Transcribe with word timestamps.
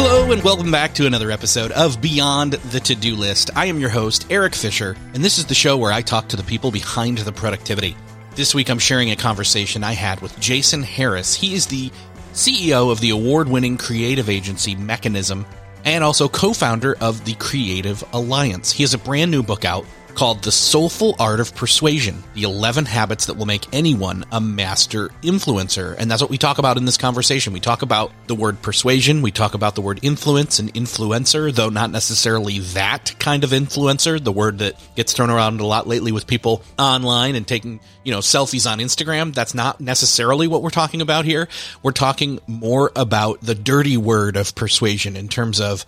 Hello, 0.00 0.30
and 0.30 0.44
welcome 0.44 0.70
back 0.70 0.94
to 0.94 1.06
another 1.06 1.32
episode 1.32 1.72
of 1.72 2.00
Beyond 2.00 2.52
the 2.52 2.78
To 2.78 2.94
Do 2.94 3.16
List. 3.16 3.50
I 3.56 3.66
am 3.66 3.80
your 3.80 3.90
host, 3.90 4.28
Eric 4.30 4.54
Fisher, 4.54 4.96
and 5.12 5.24
this 5.24 5.38
is 5.38 5.46
the 5.46 5.56
show 5.56 5.76
where 5.76 5.90
I 5.90 6.02
talk 6.02 6.28
to 6.28 6.36
the 6.36 6.44
people 6.44 6.70
behind 6.70 7.18
the 7.18 7.32
productivity. 7.32 7.96
This 8.36 8.54
week, 8.54 8.70
I'm 8.70 8.78
sharing 8.78 9.10
a 9.10 9.16
conversation 9.16 9.82
I 9.82 9.94
had 9.94 10.20
with 10.20 10.38
Jason 10.38 10.84
Harris. 10.84 11.34
He 11.34 11.52
is 11.52 11.66
the 11.66 11.90
CEO 12.32 12.92
of 12.92 13.00
the 13.00 13.10
award 13.10 13.48
winning 13.48 13.76
creative 13.76 14.30
agency 14.30 14.76
Mechanism 14.76 15.44
and 15.84 16.04
also 16.04 16.28
co 16.28 16.52
founder 16.52 16.96
of 17.00 17.24
the 17.24 17.34
Creative 17.34 18.04
Alliance. 18.12 18.70
He 18.70 18.84
has 18.84 18.94
a 18.94 18.98
brand 18.98 19.32
new 19.32 19.42
book 19.42 19.64
out 19.64 19.84
called 20.18 20.42
The 20.42 20.50
Soulful 20.50 21.14
Art 21.20 21.38
of 21.38 21.54
Persuasion 21.54 22.24
The 22.34 22.42
11 22.42 22.86
Habits 22.86 23.26
That 23.26 23.36
Will 23.36 23.46
Make 23.46 23.72
Anyone 23.72 24.24
a 24.32 24.40
Master 24.40 25.10
Influencer. 25.22 25.94
And 25.96 26.10
that's 26.10 26.20
what 26.20 26.28
we 26.28 26.38
talk 26.38 26.58
about 26.58 26.76
in 26.76 26.84
this 26.84 26.96
conversation. 26.96 27.52
We 27.52 27.60
talk 27.60 27.82
about 27.82 28.10
the 28.26 28.34
word 28.34 28.60
persuasion, 28.60 29.22
we 29.22 29.30
talk 29.30 29.54
about 29.54 29.76
the 29.76 29.80
word 29.80 30.00
influence 30.02 30.58
and 30.58 30.74
influencer, 30.74 31.54
though 31.54 31.68
not 31.68 31.92
necessarily 31.92 32.58
that 32.58 33.14
kind 33.20 33.44
of 33.44 33.50
influencer, 33.50 34.22
the 34.22 34.32
word 34.32 34.58
that 34.58 34.74
gets 34.96 35.12
thrown 35.12 35.30
around 35.30 35.60
a 35.60 35.66
lot 35.66 35.86
lately 35.86 36.10
with 36.10 36.26
people 36.26 36.64
online 36.76 37.36
and 37.36 37.46
taking, 37.46 37.78
you 38.02 38.10
know, 38.10 38.18
selfies 38.18 38.68
on 38.68 38.80
Instagram. 38.80 39.32
That's 39.32 39.54
not 39.54 39.80
necessarily 39.80 40.48
what 40.48 40.64
we're 40.64 40.70
talking 40.70 41.00
about 41.00 41.26
here. 41.26 41.46
We're 41.84 41.92
talking 41.92 42.40
more 42.48 42.90
about 42.96 43.40
the 43.40 43.54
dirty 43.54 43.96
word 43.96 44.36
of 44.36 44.56
persuasion 44.56 45.14
in 45.14 45.28
terms 45.28 45.60
of 45.60 45.84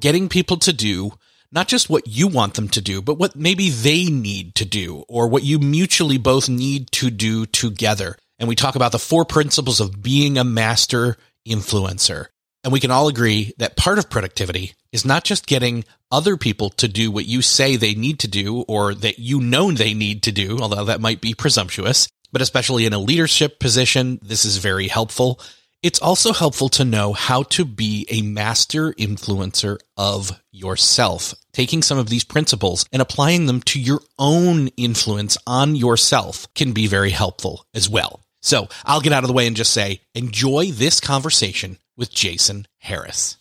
getting 0.00 0.30
people 0.30 0.56
to 0.60 0.72
do 0.72 1.12
not 1.52 1.68
just 1.68 1.90
what 1.90 2.06
you 2.06 2.28
want 2.28 2.54
them 2.54 2.68
to 2.68 2.80
do, 2.80 3.00
but 3.02 3.18
what 3.18 3.36
maybe 3.36 3.70
they 3.70 4.04
need 4.04 4.54
to 4.56 4.64
do 4.64 5.04
or 5.08 5.28
what 5.28 5.42
you 5.42 5.58
mutually 5.58 6.18
both 6.18 6.48
need 6.48 6.90
to 6.92 7.10
do 7.10 7.46
together. 7.46 8.16
And 8.38 8.48
we 8.48 8.54
talk 8.54 8.76
about 8.76 8.92
the 8.92 8.98
four 8.98 9.24
principles 9.24 9.80
of 9.80 10.02
being 10.02 10.38
a 10.38 10.44
master 10.44 11.16
influencer. 11.46 12.26
And 12.64 12.72
we 12.72 12.80
can 12.80 12.90
all 12.90 13.08
agree 13.08 13.54
that 13.58 13.76
part 13.76 13.98
of 13.98 14.10
productivity 14.10 14.74
is 14.92 15.04
not 15.04 15.24
just 15.24 15.46
getting 15.46 15.84
other 16.10 16.36
people 16.36 16.70
to 16.70 16.88
do 16.88 17.10
what 17.10 17.26
you 17.26 17.42
say 17.42 17.76
they 17.76 17.94
need 17.94 18.18
to 18.20 18.28
do 18.28 18.62
or 18.62 18.94
that 18.94 19.18
you 19.18 19.40
know 19.40 19.70
they 19.70 19.94
need 19.94 20.24
to 20.24 20.32
do, 20.32 20.58
although 20.58 20.86
that 20.86 21.00
might 21.00 21.20
be 21.20 21.34
presumptuous, 21.34 22.08
but 22.32 22.42
especially 22.42 22.86
in 22.86 22.92
a 22.92 22.98
leadership 22.98 23.60
position, 23.60 24.18
this 24.22 24.44
is 24.44 24.56
very 24.58 24.88
helpful. 24.88 25.40
It's 25.86 26.00
also 26.00 26.32
helpful 26.32 26.68
to 26.70 26.84
know 26.84 27.12
how 27.12 27.44
to 27.44 27.64
be 27.64 28.06
a 28.10 28.20
master 28.20 28.92
influencer 28.94 29.78
of 29.96 30.32
yourself, 30.50 31.32
taking 31.52 31.80
some 31.80 31.96
of 31.96 32.08
these 32.08 32.24
principles 32.24 32.86
and 32.90 33.00
applying 33.00 33.46
them 33.46 33.60
to 33.66 33.80
your 33.80 34.00
own 34.18 34.66
influence 34.76 35.38
on 35.46 35.76
yourself 35.76 36.52
can 36.56 36.72
be 36.72 36.88
very 36.88 37.10
helpful 37.10 37.64
as 37.72 37.88
well. 37.88 38.24
So 38.42 38.66
I'll 38.84 39.00
get 39.00 39.12
out 39.12 39.22
of 39.22 39.28
the 39.28 39.32
way 39.32 39.46
and 39.46 39.54
just 39.54 39.72
say, 39.72 40.00
enjoy 40.12 40.72
this 40.72 40.98
conversation 40.98 41.78
with 41.96 42.10
Jason 42.10 42.66
Harris. 42.78 43.36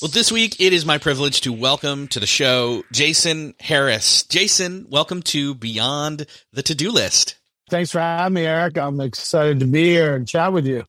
Well, 0.00 0.12
this 0.12 0.30
week 0.30 0.60
it 0.60 0.72
is 0.72 0.86
my 0.86 0.98
privilege 0.98 1.40
to 1.40 1.52
welcome 1.52 2.06
to 2.08 2.20
the 2.20 2.28
show 2.28 2.84
Jason 2.92 3.54
Harris. 3.58 4.22
Jason, 4.22 4.86
welcome 4.88 5.20
to 5.22 5.56
Beyond 5.56 6.26
the 6.52 6.62
To 6.62 6.76
Do 6.76 6.92
List. 6.92 7.40
Thanks 7.70 7.92
for 7.92 8.00
having 8.00 8.34
me, 8.34 8.44
Eric. 8.44 8.76
I'm 8.76 9.00
excited 9.00 9.60
to 9.60 9.66
be 9.66 9.84
here 9.84 10.14
and 10.14 10.28
chat 10.28 10.52
with 10.52 10.66
you. 10.66 10.84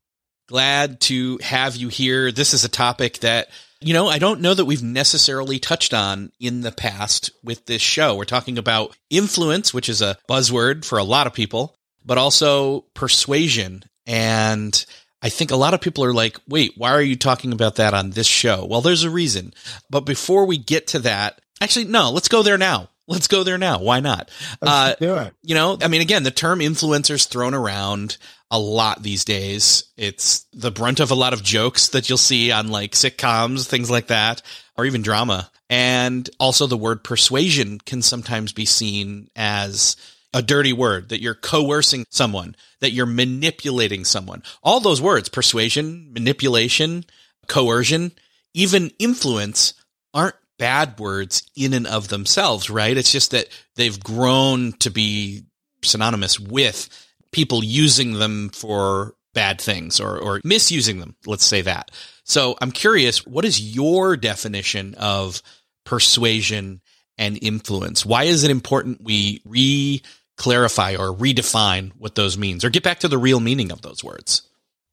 Glad 0.48 1.00
to 1.02 1.40
have 1.42 1.76
you 1.76 1.88
here. 1.88 2.32
This 2.32 2.54
is 2.54 2.64
a 2.64 2.70
topic 2.70 3.20
that, 3.20 3.50
you 3.82 3.94
know, 3.94 4.08
I 4.08 4.20
don't 4.20 4.42
know 4.42 4.54
that 4.54 4.66
we've 4.66 4.84
necessarily 4.84 5.58
touched 5.58 5.94
on 5.94 6.32
in 6.40 6.62
the 6.62 6.72
past 6.72 7.32
with 7.44 7.66
this 7.66 7.82
show. 7.82 8.16
We're 8.16 8.26
talking 8.26 8.58
about 8.58 8.96
influence, 9.10 9.74
which 9.74 9.90
is 9.90 10.02
a 10.02 10.18
buzzword 10.30 10.86
for 10.86 11.00
a 11.00 11.04
lot 11.04 11.28
of 11.28 11.34
people, 11.34 11.76
but 12.06 12.18
also 12.18 12.82
persuasion. 12.94 13.84
And 14.06 14.86
I 15.22 15.30
think 15.30 15.50
a 15.50 15.56
lot 15.56 15.74
of 15.74 15.82
people 15.82 16.04
are 16.04 16.14
like, 16.14 16.38
wait, 16.48 16.74
why 16.76 16.92
are 16.92 17.02
you 17.02 17.16
talking 17.16 17.52
about 17.52 17.78
that 17.78 17.96
on 17.96 18.12
this 18.12 18.28
show? 18.28 18.66
Well, 18.66 18.82
there's 18.82 19.04
a 19.04 19.10
reason. 19.10 19.54
But 19.90 20.02
before 20.02 20.46
we 20.46 20.58
get 20.58 20.88
to 20.88 21.00
that, 21.00 21.42
actually, 21.62 21.86
no, 21.86 22.12
let's 22.12 22.28
go 22.28 22.44
there 22.44 22.60
now. 22.60 22.90
Let's 23.08 23.28
go 23.28 23.44
there 23.44 23.58
now. 23.58 23.80
Why 23.80 24.00
not? 24.00 24.32
Uh, 24.62 24.96
do 25.00 25.16
it. 25.16 25.34
You 25.44 25.54
know, 25.54 25.78
I 25.82 25.88
mean, 25.88 26.02
again, 26.02 26.24
the 26.24 26.32
term 26.32 26.60
influencers 26.60 27.28
thrown 27.28 27.54
around 27.54 28.18
a 28.50 28.60
lot 28.60 29.04
these 29.04 29.26
days. 29.26 29.86
It's 29.96 30.46
the 30.54 30.72
brunt 30.72 31.00
of 31.00 31.12
a 31.12 31.16
lot 31.16 31.34
of 31.34 31.44
jokes 31.44 31.90
that 31.90 32.10
you'll 32.10 32.18
see 32.18 32.52
on 32.52 32.70
like 32.70 32.94
sitcoms, 32.94 33.68
things 33.68 33.92
like 33.92 34.08
that, 34.08 34.42
or 34.78 34.86
even 34.86 35.04
drama. 35.04 35.52
And 35.70 36.30
also 36.40 36.68
the 36.68 36.78
word 36.78 37.04
persuasion 37.04 37.80
can 37.80 38.02
sometimes 38.02 38.54
be 38.54 38.66
seen 38.66 39.30
as 39.36 39.96
a 40.34 40.42
dirty 40.42 40.74
word 40.74 41.10
that 41.10 41.22
you're 41.22 41.34
coercing 41.34 42.06
someone, 42.10 42.56
that 42.82 42.92
you're 42.92 43.06
manipulating 43.06 44.04
someone. 44.04 44.44
All 44.64 44.80
those 44.80 45.02
words, 45.02 45.30
persuasion, 45.30 46.12
manipulation, 46.12 47.06
coercion, 47.48 48.12
even 48.54 48.92
influence 49.00 49.74
aren't 50.14 50.36
bad 50.58 51.00
words 51.00 51.50
in 51.56 51.74
and 51.74 51.88
of 51.88 52.08
themselves, 52.08 52.70
right? 52.70 52.98
It's 52.98 53.12
just 53.12 53.32
that 53.32 53.48
they've 53.76 54.02
grown 54.02 54.74
to 54.80 54.90
be 54.90 55.44
synonymous 55.84 56.40
with 56.40 56.90
people 57.32 57.64
using 57.64 58.14
them 58.14 58.50
for 58.50 59.16
bad 59.34 59.60
things 59.60 60.00
or, 60.00 60.18
or 60.18 60.42
misusing 60.44 61.00
them. 61.00 61.16
Let's 61.26 61.46
say 61.46 61.62
that. 61.62 61.92
So 62.24 62.56
I'm 62.62 62.72
curious, 62.72 63.26
what 63.26 63.46
is 63.46 63.76
your 63.76 64.18
definition 64.18 64.96
of 64.96 65.42
persuasion 65.84 66.82
and 67.18 67.38
influence? 67.42 68.06
Why 68.06 68.24
is 68.24 68.44
it 68.44 68.52
important 68.52 69.04
we 69.04 69.42
re 69.46 70.02
clarify 70.38 70.96
or 70.96 71.14
redefine 71.14 71.92
what 71.98 72.16
those 72.16 72.38
means 72.38 72.66
or 72.66 72.70
get 72.70 72.84
back 72.84 73.00
to 73.00 73.08
the 73.08 73.18
real 73.18 73.40
meaning 73.40 73.72
of 73.72 73.82
those 73.82 74.04
words? 74.04 74.42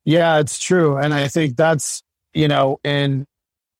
Yeah, 0.04 0.38
it's 0.38 0.58
true. 0.58 0.96
And 0.96 1.14
I 1.14 1.28
think 1.28 1.56
that's, 1.56 2.02
you 2.34 2.48
know, 2.48 2.80
in 2.84 3.26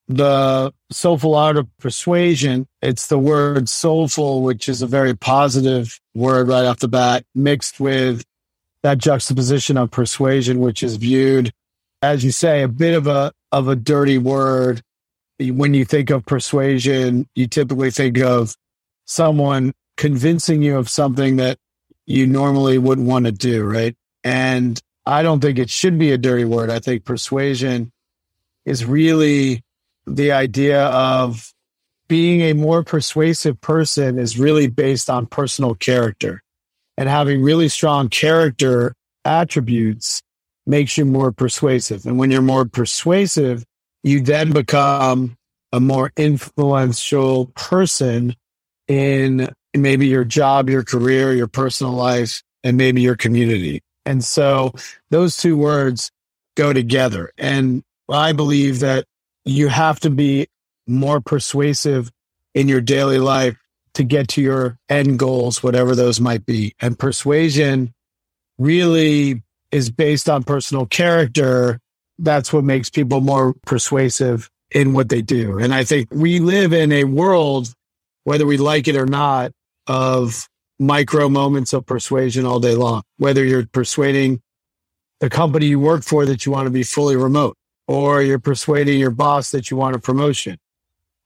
the 0.09 0.73
soulful 0.93 1.35
art 1.35 1.57
of 1.57 1.67
persuasion, 1.79 2.67
it's 2.81 3.07
the 3.07 3.19
word 3.19 3.69
soulful, 3.69 4.43
which 4.43 4.69
is 4.69 4.83
a 4.83 4.87
very 4.87 5.15
positive 5.15 5.99
word 6.15 6.49
right 6.49 6.65
off 6.65 6.79
the 6.79 6.89
bat, 6.89 7.25
mixed 7.35 7.81
with 7.81 8.25
that 8.83 8.99
juxtaposition 8.99 9.77
of 9.77 9.91
persuasion, 9.91 10.61
which 10.61 10.83
is 10.83 10.97
viewed, 10.97 11.53
as 12.03 12.25
you 12.25 12.31
say, 12.31 12.63
a 12.63 12.69
bit 12.69 12.95
of 12.95 13.07
a 13.07 13.33
of 13.51 13.69
a 13.69 13.77
dirty 13.77 14.19
word. 14.19 14.83
When 15.39 15.75
you 15.75 15.85
think 15.85 16.11
of 16.11 16.25
persuasion, 16.25 17.29
you 17.35 17.47
typically 17.47 17.91
think 17.91 18.19
of 18.19 18.57
someone 19.05 19.73
convincing 19.97 20.63
you 20.63 20.77
of 20.77 20.89
something 20.89 21.37
that 21.37 21.59
you 22.07 22.27
normally 22.27 22.79
wouldn't 22.79 23.07
want 23.07 23.27
to 23.27 23.33
do, 23.33 23.65
right? 23.65 23.97
And 24.25 24.81
I 25.07 25.23
don't 25.23 25.41
think 25.41 25.59
it 25.59 25.71
should 25.71 25.99
be 25.99 26.13
a 26.13 26.19
dirty 26.19 26.45
word. 26.45 26.71
I 26.71 26.79
think 26.79 27.05
persuasion 27.05 27.93
is 28.65 28.85
really 28.85 29.63
the 30.07 30.33
idea 30.33 30.87
of 30.87 31.53
being 32.09 32.43
a 32.43 32.53
more 32.53 32.83
persuasive 32.83 33.61
person 33.61 34.19
is 34.19 34.39
really 34.39 34.67
based 34.67 35.09
on 35.09 35.27
personal 35.27 35.75
character 35.75 36.43
and 36.97 37.09
having 37.09 37.43
really 37.43 37.69
strong 37.69 38.09
character 38.09 38.95
attributes 39.25 40.23
makes 40.67 40.97
you 40.99 41.05
more 41.05 41.33
persuasive. 41.33 42.05
And 42.07 42.19
when 42.19 42.31
you're 42.31 42.43
more 42.43 42.65
persuasive, 42.65 43.65
you 44.03 44.21
then 44.21 44.53
become 44.53 45.37
a 45.73 45.81
more 45.81 46.13
influential 46.17 47.47
person 47.55 48.37
in 48.89 49.49
maybe 49.75 50.07
your 50.07 50.25
job, 50.25 50.69
your 50.69 50.85
career, 50.85 51.33
your 51.33 51.47
personal 51.47 51.95
life, 51.95 52.43
and 52.63 52.77
maybe 52.77 53.01
your 53.01 53.17
community. 53.17 53.81
And 54.05 54.23
so 54.23 54.75
those 55.11 55.37
two 55.37 55.57
words 55.57 56.11
go 56.57 56.73
together. 56.73 57.33
And 57.39 57.83
I 58.09 58.33
believe 58.33 58.81
that 58.81 59.07
you 59.45 59.69
have 59.69 60.01
to 60.01 60.11
be 60.11 60.49
more 60.87 61.21
persuasive 61.21 62.11
in 62.55 62.69
your 62.69 62.81
daily 62.81 63.19
life 63.19 63.57
to 63.95 64.05
get 64.05 64.29
to 64.29 64.43
your 64.43 64.79
end 64.89 65.19
goals, 65.19 65.63
whatever 65.63 65.95
those 65.95 66.21
might 66.21 66.47
be. 66.47 66.75
And 66.81 66.99
persuasion 66.99 67.93
really 68.59 69.43
is 69.71 69.91
based 69.91 70.29
on 70.29 70.43
personal 70.43 70.87
character 70.87 71.79
that's 72.19 72.53
what 72.53 72.65
makes 72.65 72.89
people 72.89 73.21
more 73.21 73.55
persuasive 73.67 74.51
in 74.71 74.93
what 74.93 75.09
they 75.09 75.23
do. 75.23 75.59
And 75.59 75.75
I 75.75 75.85
think 75.85 76.09
we 76.13 76.39
live 76.39 76.73
in 76.73 76.93
a 76.93 77.05
world, 77.05 77.75
whether 78.25 78.47
we 78.47 78.57
like 78.57 78.89
it 78.89 78.97
or 78.97 79.07
not, 79.07 79.53
of 79.87 80.49
micro 80.79 81.29
moments 81.29 81.73
of 81.73 81.85
persuasion 81.85 82.47
all 82.47 82.61
day 82.61 82.75
long, 82.75 83.03
whether 83.19 83.45
you're 83.45 83.67
persuading 83.67 84.41
the 85.21 85.31
company 85.31 85.67
you 85.67 85.81
work 85.81 86.03
for 86.03 86.25
that 86.27 86.47
you 86.47 86.53
want 86.53 86.67
to 86.67 86.71
be 86.71 86.83
fully 86.83 87.17
remote, 87.17 87.57
or 87.93 88.23
you're 88.23 88.39
persuading 88.39 88.99
your 88.99 89.11
boss 89.11 89.51
that 89.51 89.71
you 89.71 89.77
want 89.77 89.95
a 89.95 89.99
promotion, 89.99 90.59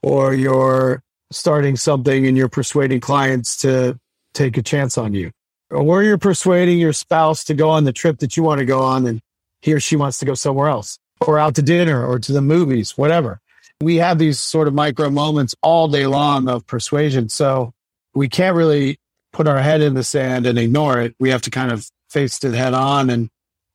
or 0.03 0.35
you're 0.35 1.01
starting 1.31 1.77
something 1.77 2.27
and 2.27 2.37
you're 2.37 2.49
persuading 2.49 2.99
clients 2.99 3.57
to 3.59 3.97
take 4.35 4.57
a 4.57 4.63
chance 4.63 4.99
on 4.99 5.15
you, 5.15 5.31
or 5.71 6.03
you're 6.03 6.19
persuading 6.19 6.77
your 6.81 6.93
spouse 6.93 7.45
to 7.45 7.55
go 7.55 7.71
on 7.71 7.85
the 7.85 7.93
trip 7.93 8.19
that 8.19 8.37
you 8.37 8.43
want 8.43 8.59
to 8.59 8.65
go 8.65 8.83
on 8.83 9.07
and 9.07 9.21
he 9.61 9.73
or 9.73 9.79
she 9.79 9.95
wants 9.95 10.19
to 10.19 10.25
go 10.25 10.35
somewhere 10.35 10.67
else 10.67 10.99
or 11.21 11.39
out 11.39 11.55
to 11.55 11.63
dinner 11.63 12.05
or 12.05 12.19
to 12.19 12.33
the 12.33 12.43
movies, 12.43 12.99
whatever. 12.99 13.39
We 13.81 13.97
have 13.97 14.19
these 14.19 14.41
sort 14.41 14.67
of 14.67 14.75
micro 14.75 15.09
moments 15.09 15.55
all 15.63 15.87
day 15.87 16.09
long 16.09 16.49
of 16.49 16.67
persuasion. 16.67 17.29
So 17.29 17.75
we 18.13 18.29
can't 18.29 18.57
really 18.57 18.99
put 19.33 19.47
our 19.47 19.61
head 19.61 19.83
in 19.83 19.95
the 19.95 20.03
sand 20.03 20.47
and 20.47 20.59
ignore 20.59 21.01
it. 21.01 21.15
We 21.21 21.31
have 21.31 21.43
to 21.43 21.51
kind 21.51 21.71
of 21.71 21.89
face 22.11 22.43
it 22.43 22.55
head 22.55 22.75
on 22.75 23.09
and 23.09 23.31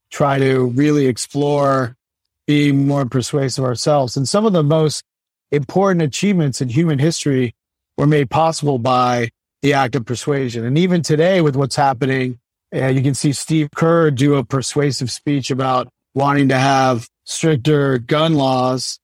try 0.10 0.40
to 0.40 0.66
really 0.66 1.08
explore 1.08 1.96
being 2.52 2.86
more 2.86 3.06
persuasive 3.06 3.64
ourselves. 3.64 4.18
And 4.18 4.28
some 4.28 4.46
of 4.46 4.52
the 4.52 4.62
most 4.62 5.06
important 5.54 6.02
achievements 6.02 6.60
in 6.60 6.68
human 6.68 7.00
history 7.00 7.56
were 7.98 8.06
made 8.06 8.30
possible 8.30 8.78
by 8.78 9.30
the 9.62 9.72
act 9.72 9.96
of 9.96 10.06
persuasion. 10.06 10.66
And 10.66 10.78
even 10.78 11.02
today, 11.02 11.40
with 11.40 11.56
what's 11.56 11.78
happening, 11.78 12.40
uh, 12.76 12.88
you 12.88 13.02
can 13.02 13.14
see 13.14 13.32
Steve 13.32 13.70
Kerr 13.74 14.12
do 14.12 14.36
a 14.36 14.44
persuasive 14.44 15.10
speech 15.10 15.50
about 15.50 15.88
wanting 16.14 16.50
to 16.50 16.58
have 16.58 17.08
stricter 17.24 18.00
gun 18.00 18.34
laws 18.34 19.00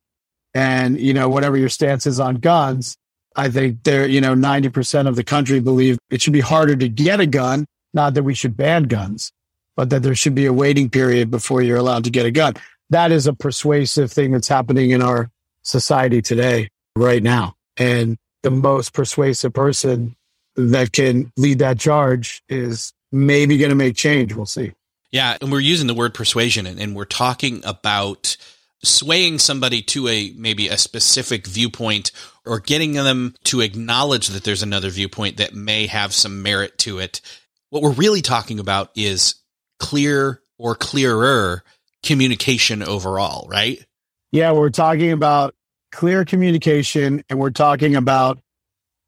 and, 0.53 1.00
you 1.00 1.13
know, 1.13 1.29
whatever 1.29 1.55
your 1.55 1.69
stance 1.69 2.05
is 2.05 2.19
on 2.19 2.35
guns. 2.35 2.97
I 3.33 3.47
think 3.47 3.83
there, 3.83 4.05
you 4.05 4.19
know, 4.19 4.35
90% 4.35 5.07
of 5.07 5.15
the 5.15 5.23
country 5.23 5.61
believe 5.61 5.97
it 6.09 6.21
should 6.21 6.33
be 6.33 6.41
harder 6.41 6.75
to 6.75 6.89
get 6.89 7.21
a 7.21 7.25
gun. 7.25 7.65
Not 7.93 8.13
that 8.15 8.23
we 8.23 8.33
should 8.33 8.57
ban 8.57 8.83
guns, 8.83 9.31
but 9.77 9.89
that 9.91 10.03
there 10.03 10.15
should 10.15 10.35
be 10.35 10.47
a 10.47 10.51
waiting 10.51 10.89
period 10.89 11.31
before 11.31 11.61
you're 11.61 11.77
allowed 11.77 12.03
to 12.03 12.09
get 12.09 12.25
a 12.25 12.31
gun. 12.31 12.55
That 12.89 13.12
is 13.12 13.28
a 13.28 13.34
persuasive 13.34 14.12
thing 14.12 14.31
that's 14.31 14.48
happening 14.48 14.92
in 14.92 15.01
our 15.01 15.30
society 15.63 16.22
today, 16.22 16.69
right 16.95 17.22
now. 17.22 17.56
And 17.78 18.18
the 18.44 18.51
most 18.51 18.94
persuasive 18.94 19.54
person 19.54 20.16
that 20.56 20.92
can 20.92 21.31
lead 21.38 21.60
that 21.60 21.80
charge 21.80 22.42
is 22.50 22.94
maybe 23.12 23.57
going 23.57 23.69
to 23.69 23.75
make 23.75 23.95
change. 23.95 24.34
We'll 24.34 24.45
see. 24.45 24.74
Yeah. 25.12 25.38
And 25.42 25.51
we're 25.51 25.60
using 25.60 25.88
the 25.88 25.94
word 25.94 26.13
persuasion 26.13 26.66
and, 26.66 26.80
and 26.80 26.95
we're 26.95 27.06
talking 27.06 27.62
about 27.66 28.38
swaying 28.84 29.39
somebody 29.39 29.81
to 29.81 30.07
a 30.07 30.31
maybe 30.38 30.68
a 30.68 30.78
specific 30.78 31.48
viewpoint 31.48 32.12
or 32.45 32.60
getting 32.60 32.94
them 32.94 33.36
to 33.44 33.62
acknowledge 33.62 34.28
that 34.30 34.44
there's 34.44 34.63
another 34.63 34.89
viewpoint 34.89 35.38
that 35.38 35.54
may 35.54 35.88
have 35.88 36.13
some 36.13 36.44
merit 36.44 36.78
to 36.80 37.00
it. 37.00 37.22
What 37.69 37.81
we're 37.81 37.92
really 37.92 38.22
talking 38.22 38.60
about 38.60 38.92
is 38.95 39.36
clear 39.80 40.42
or 40.57 40.75
clearer 40.75 41.63
communication 42.03 42.83
overall, 42.83 43.47
right? 43.49 43.83
Yeah, 44.31 44.51
we're 44.51 44.69
talking 44.69 45.11
about 45.11 45.55
clear 45.91 46.25
communication 46.25 47.23
and 47.29 47.39
we're 47.39 47.49
talking 47.49 47.95
about 47.95 48.39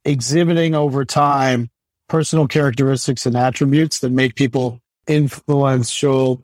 exhibiting 0.06 0.76
over 0.76 1.06
time 1.06 1.70
personal 2.08 2.48
characteristics 2.48 3.26
and 3.26 3.36
attributes 3.36 4.00
that 4.00 4.12
make 4.12 4.36
people 4.36 4.80
influential. 5.08 6.42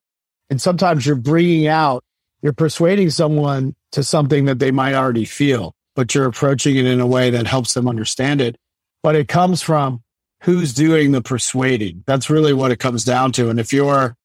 And 0.48 0.60
sometimes 0.60 1.04
you're 1.04 1.16
bringing 1.16 1.66
out, 1.66 2.04
you're 2.42 2.52
persuading 2.52 3.10
someone 3.10 3.74
to 3.92 4.04
something 4.04 4.44
that 4.44 4.58
they 4.58 4.70
might 4.70 4.94
already 4.94 5.24
feel, 5.24 5.74
but 5.94 6.14
you're 6.14 6.26
approaching 6.26 6.76
it 6.76 6.86
in 6.86 7.00
a 7.00 7.06
way 7.06 7.30
that 7.30 7.46
helps 7.46 7.74
them 7.74 7.88
understand 7.88 8.40
it. 8.40 8.56
But 9.02 9.16
it 9.16 9.28
comes 9.28 9.62
from 9.62 10.02
who's 10.42 10.74
doing 10.74 11.12
the 11.12 11.22
persuading. 11.22 12.04
That's 12.06 12.30
really 12.30 12.52
what 12.52 12.70
it 12.70 12.78
comes 12.78 13.04
down 13.04 13.32
to. 13.32 13.48
And 13.48 13.58
if 13.58 13.72
you're 13.72 14.16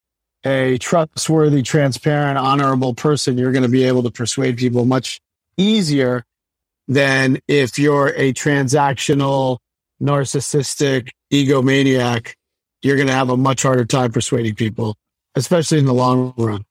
a 0.45 0.77
trustworthy, 0.79 1.61
transparent, 1.61 2.37
honorable 2.37 2.93
person, 2.93 3.37
you're 3.37 3.51
going 3.51 3.63
to 3.63 3.69
be 3.69 3.83
able 3.83 4.03
to 4.03 4.11
persuade 4.11 4.57
people 4.57 4.85
much 4.85 5.21
easier 5.57 6.25
than 6.87 7.39
if 7.47 7.77
you're 7.77 8.09
a 8.09 8.33
transactional, 8.33 9.59
narcissistic 10.01 11.09
egomaniac, 11.31 12.33
you're 12.81 12.95
going 12.95 13.07
to 13.07 13.13
have 13.13 13.29
a 13.29 13.37
much 13.37 13.63
harder 13.63 13.85
time 13.85 14.11
persuading 14.11 14.55
people, 14.55 14.95
especially 15.35 15.77
in 15.77 15.85
the 15.85 15.93
long 15.93 16.33
run. 16.37 16.65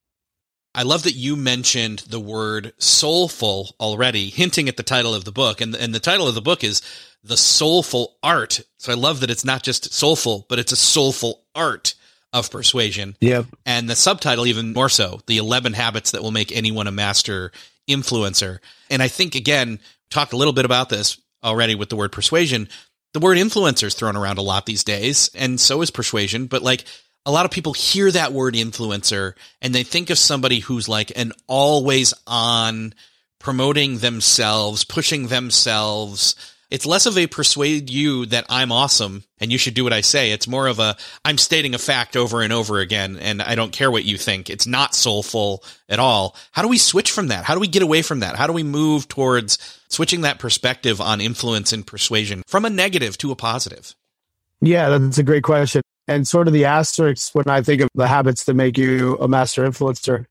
I 0.75 0.83
love 0.83 1.03
that 1.03 1.15
you 1.15 1.35
mentioned 1.35 2.01
the 2.01 2.21
word 2.21 2.73
soulful 2.79 3.75
already, 3.81 4.29
hinting 4.29 4.69
at 4.69 4.77
the 4.77 4.83
title 4.83 5.15
of 5.15 5.25
the 5.25 5.33
book. 5.33 5.61
And, 5.61 5.75
and 5.75 5.95
the 5.95 6.01
title 6.01 6.29
of 6.29 6.35
the 6.35 6.41
book 6.41 6.63
is 6.63 6.81
The 7.25 7.37
Soulful 7.37 8.17
Art. 8.23 8.61
So 8.79 8.93
I 8.93 8.95
love 8.95 9.21
that 9.21 9.31
it's 9.31 9.45
not 9.45 9.65
just 9.65 9.93
soulful, 9.93 10.47
but 10.49 10.61
it's 10.61 10.71
a 10.71 10.77
soulful 10.77 11.43
art 11.55 11.95
of 12.33 12.51
persuasion. 12.51 13.17
Yep. 13.21 13.47
And 13.67 13.89
the 13.89 13.97
subtitle, 13.97 14.47
even 14.47 14.73
more 14.73 14.89
so, 14.89 15.21
The 15.27 15.39
11 15.39 15.73
Habits 15.73 16.13
That 16.13 16.23
Will 16.23 16.31
Make 16.31 16.53
Anyone 16.53 16.87
a 16.87 16.93
Master 16.93 17.53
Influencer. 17.89 18.59
And 18.89 19.03
I 19.03 19.09
think, 19.09 19.35
again, 19.35 19.81
talked 20.11 20.33
a 20.33 20.37
little 20.37 20.53
bit 20.53 20.65
about 20.65 20.89
this 20.89 21.21
already 21.43 21.75
with 21.75 21.89
the 21.89 21.97
word 21.97 22.13
persuasion. 22.13 22.69
The 23.13 23.21
word 23.21 23.39
influencer 23.39 23.85
is 23.85 23.95
thrown 23.95 24.17
around 24.17 24.39
a 24.39 24.43
lot 24.43 24.67
these 24.67 24.85
days, 24.85 25.31
and 25.35 25.61
so 25.61 25.83
is 25.83 25.91
persuasion. 25.91 26.47
But 26.47 26.63
like 26.63 26.85
a 27.27 27.33
lot 27.33 27.45
of 27.45 27.51
people 27.51 27.73
hear 27.73 28.11
that 28.11 28.33
word 28.33 28.55
influencer 28.55 29.35
and 29.61 29.75
they 29.75 29.83
think 29.83 30.11
of 30.11 30.19
somebody 30.19 30.61
who's 30.61 30.89
like 30.89 31.13
an 31.17 31.33
always 31.47 32.15
on 32.27 32.95
promoting 33.39 33.99
themselves, 33.99 34.85
pushing 34.85 35.27
themselves, 35.27 36.35
it's 36.71 36.87
less 36.87 37.07
of 37.07 37.19
a 37.19 37.27
persuade 37.27 37.91
you 37.91 38.27
that 38.27 38.47
I'm 38.49 38.71
awesome 38.73 39.25
and 39.39 39.51
you 39.51 39.59
should 39.59 39.75
do 39.75 39.85
what 39.85 39.93
I 39.93 40.01
say. 40.01 40.31
It's 40.31 40.47
more 40.47 40.69
of 40.69 40.79
a 40.79 40.97
I'm 41.25 41.39
stating 41.39 41.75
a 41.75 41.79
fact 41.79 42.17
over 42.17 42.43
and 42.43 42.53
over 42.53 42.79
again 42.79 43.17
and 43.17 43.43
I 43.43 43.55
don't 43.55 43.73
care 43.73 43.91
what 43.91 44.05
you 44.05 44.17
think. 44.17 44.49
It's 44.49 44.67
not 44.67 44.95
soulful 44.95 45.65
at 45.89 45.99
all. 45.99 46.37
How 46.53 46.63
do 46.63 46.69
we 46.69 46.79
switch 46.79 47.11
from 47.11 47.29
that? 47.29 47.45
How 47.45 47.55
do 47.55 47.61
we 47.61 47.69
get 47.69 47.83
away 47.83 48.03
from 48.03 48.21
that? 48.21 48.37
How 48.37 48.47
do 48.47 48.53
we 48.53 48.63
move 48.63 49.09
towards 49.09 49.59
switching 49.89 50.21
that 50.23 50.39
perspective 50.39 51.01
on 51.01 51.21
influence 51.21 51.73
and 51.73 51.87
persuasion 51.87 52.43
from 52.47 52.65
a 52.65 52.71
negative 52.71 53.19
to 53.19 53.33
a 53.33 53.37
positive? 53.37 53.95
Yeah, 54.61 54.91
that's 54.91 55.19
a 55.19 55.23
great 55.23 55.43
question. 55.43 55.83
And 56.07 56.27
sort 56.27 56.47
of 56.47 56.53
the 56.53 56.65
asterisk 56.65 57.35
when 57.35 57.49
I 57.49 57.63
think 57.63 57.81
of 57.81 57.89
the 57.95 58.09
habits 58.09 58.45
that 58.45 58.55
make 58.55 58.77
you 58.77 59.17
a 59.19 59.29
master 59.29 59.65
influencer, 59.65 60.27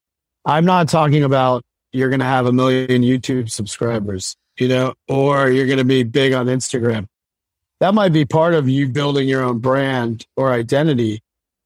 I'm 0.46 0.66
not 0.66 0.90
talking 0.90 1.24
about 1.24 1.64
you're 1.92 2.10
going 2.10 2.20
to 2.20 2.26
have 2.26 2.46
a 2.46 2.52
million 2.52 3.02
YouTube 3.02 3.50
subscribers 3.50 4.36
you 4.60 4.68
know, 4.68 4.94
or 5.08 5.50
you're 5.50 5.66
going 5.66 5.78
to 5.78 5.84
be 5.84 6.04
big 6.04 6.34
on 6.34 6.48
Instagram. 6.48 7.08
That 7.80 7.94
might 7.94 8.12
be 8.12 8.26
part 8.26 8.54
of 8.54 8.68
you 8.68 8.90
building 8.90 9.28
your 9.28 9.44
own 9.44 9.60
brand 9.60 10.26
or 10.36 10.52
identity, 10.52 11.22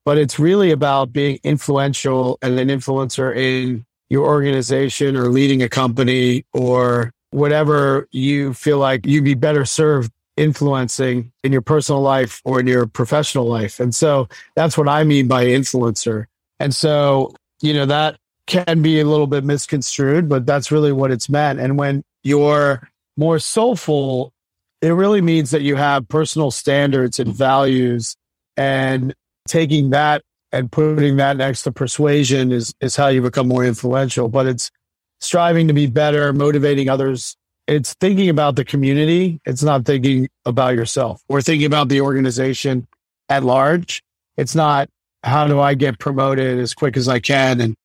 but 0.06 0.18
it's 0.18 0.38
really 0.38 0.72
about 0.72 1.12
being 1.12 1.40
influential 1.44 2.38
and 2.42 2.60
an 2.60 2.68
influencer 2.68 3.36
in 3.36 3.86
your 4.10 4.26
organization 4.26 5.18
or 5.18 5.30
leading 5.30 5.64
a 5.64 5.70
company 5.70 6.46
or 6.54 7.12
whatever 7.32 8.08
you 8.12 8.54
feel 8.54 8.78
like 8.78 9.06
you'd 9.08 9.24
be 9.24 9.34
better 9.34 9.66
served 9.66 10.12
influencing 10.38 11.32
in 11.44 11.52
your 11.52 11.62
personal 11.62 12.02
life 12.02 12.42
or 12.46 12.60
in 12.60 12.68
your 12.68 12.86
professional 12.86 13.46
life. 13.46 13.80
And 13.80 13.94
so 13.94 14.28
that's 14.56 14.78
what 14.78 14.88
I 14.88 15.04
mean 15.04 15.28
by 15.28 15.46
influencer. 15.46 16.26
And 16.60 16.74
so, 16.76 17.34
you 17.62 17.74
know, 17.74 17.86
that 17.88 18.18
can 18.46 18.82
be 18.82 19.00
a 19.00 19.06
little 19.06 19.28
bit 19.28 19.44
misconstrued, 19.44 20.30
but 20.30 20.46
that's 20.46 20.72
really 20.72 20.92
what 20.92 21.12
it's 21.12 21.30
meant. 21.30 21.60
And 21.60 21.78
when 21.78 22.04
you're 22.24 22.88
more 23.18 23.40
soulful, 23.40 24.34
it 24.82 24.90
really 24.90 25.22
means 25.22 25.52
that 25.52 25.62
you 25.62 25.76
have 25.76 26.08
personal 26.08 26.52
standards 26.52 27.20
and 27.20 27.34
values 27.34 28.16
and 28.58 29.14
taking 29.48 29.92
that 29.92 30.24
and 30.52 30.72
putting 30.72 31.18
that 31.18 31.38
next 31.38 31.64
to 31.64 31.72
persuasion 31.72 32.52
is, 32.52 32.74
is 32.80 32.96
how 32.96 33.08
you 33.08 33.22
become 33.22 33.48
more 33.48 33.66
influential. 33.66 34.30
But 34.30 34.46
it's 34.46 34.72
striving 35.20 35.68
to 35.68 35.74
be 35.74 35.88
better, 35.88 36.32
motivating 36.34 36.90
others. 36.90 37.36
It's 37.66 37.94
thinking 37.96 38.30
about 38.30 38.56
the 38.56 38.66
community. 38.66 39.40
It's 39.46 39.64
not 39.64 39.86
thinking 39.86 40.30
about 40.46 40.76
yourself 40.76 41.24
or 41.28 41.42
thinking 41.42 41.66
about 41.66 41.90
the 41.90 42.02
organization 42.02 42.88
at 43.30 43.44
large. 43.44 44.04
It's 44.38 44.54
not 44.54 44.90
how 45.24 45.48
do 45.48 45.60
I 45.60 45.74
get 45.74 46.00
promoted 46.00 46.60
as 46.60 46.74
quick 46.74 46.98
as 46.98 47.08
I 47.08 47.20
can 47.20 47.62
and 47.62 47.76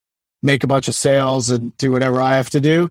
make 0.42 0.64
a 0.64 0.66
bunch 0.66 0.88
of 0.88 0.94
sales 0.94 1.50
and 1.50 1.76
do 1.76 1.92
whatever 1.92 2.20
I 2.20 2.36
have 2.36 2.50
to 2.50 2.60
do. 2.60 2.88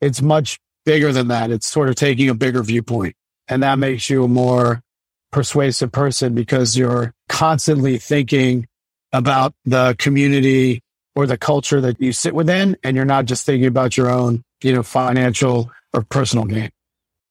It's 0.00 0.22
much 0.22 0.58
bigger 0.90 1.12
than 1.12 1.28
that. 1.28 1.52
It's 1.52 1.68
sort 1.68 1.88
of 1.88 1.94
taking 1.94 2.28
a 2.30 2.34
bigger 2.34 2.64
viewpoint. 2.64 3.14
And 3.46 3.62
that 3.62 3.78
makes 3.78 4.10
you 4.10 4.24
a 4.24 4.28
more 4.28 4.82
persuasive 5.30 5.92
person 5.92 6.34
because 6.34 6.76
you're 6.76 7.14
constantly 7.28 7.96
thinking 7.98 8.66
about 9.12 9.54
the 9.64 9.94
community 10.00 10.82
or 11.14 11.28
the 11.28 11.38
culture 11.38 11.80
that 11.80 12.00
you 12.00 12.12
sit 12.12 12.34
within. 12.34 12.76
And 12.82 12.96
you're 12.96 13.04
not 13.04 13.26
just 13.26 13.46
thinking 13.46 13.68
about 13.68 13.96
your 13.96 14.10
own, 14.10 14.42
you 14.64 14.72
know, 14.72 14.82
financial 14.82 15.70
or 15.92 16.02
personal 16.02 16.44
gain. 16.44 16.70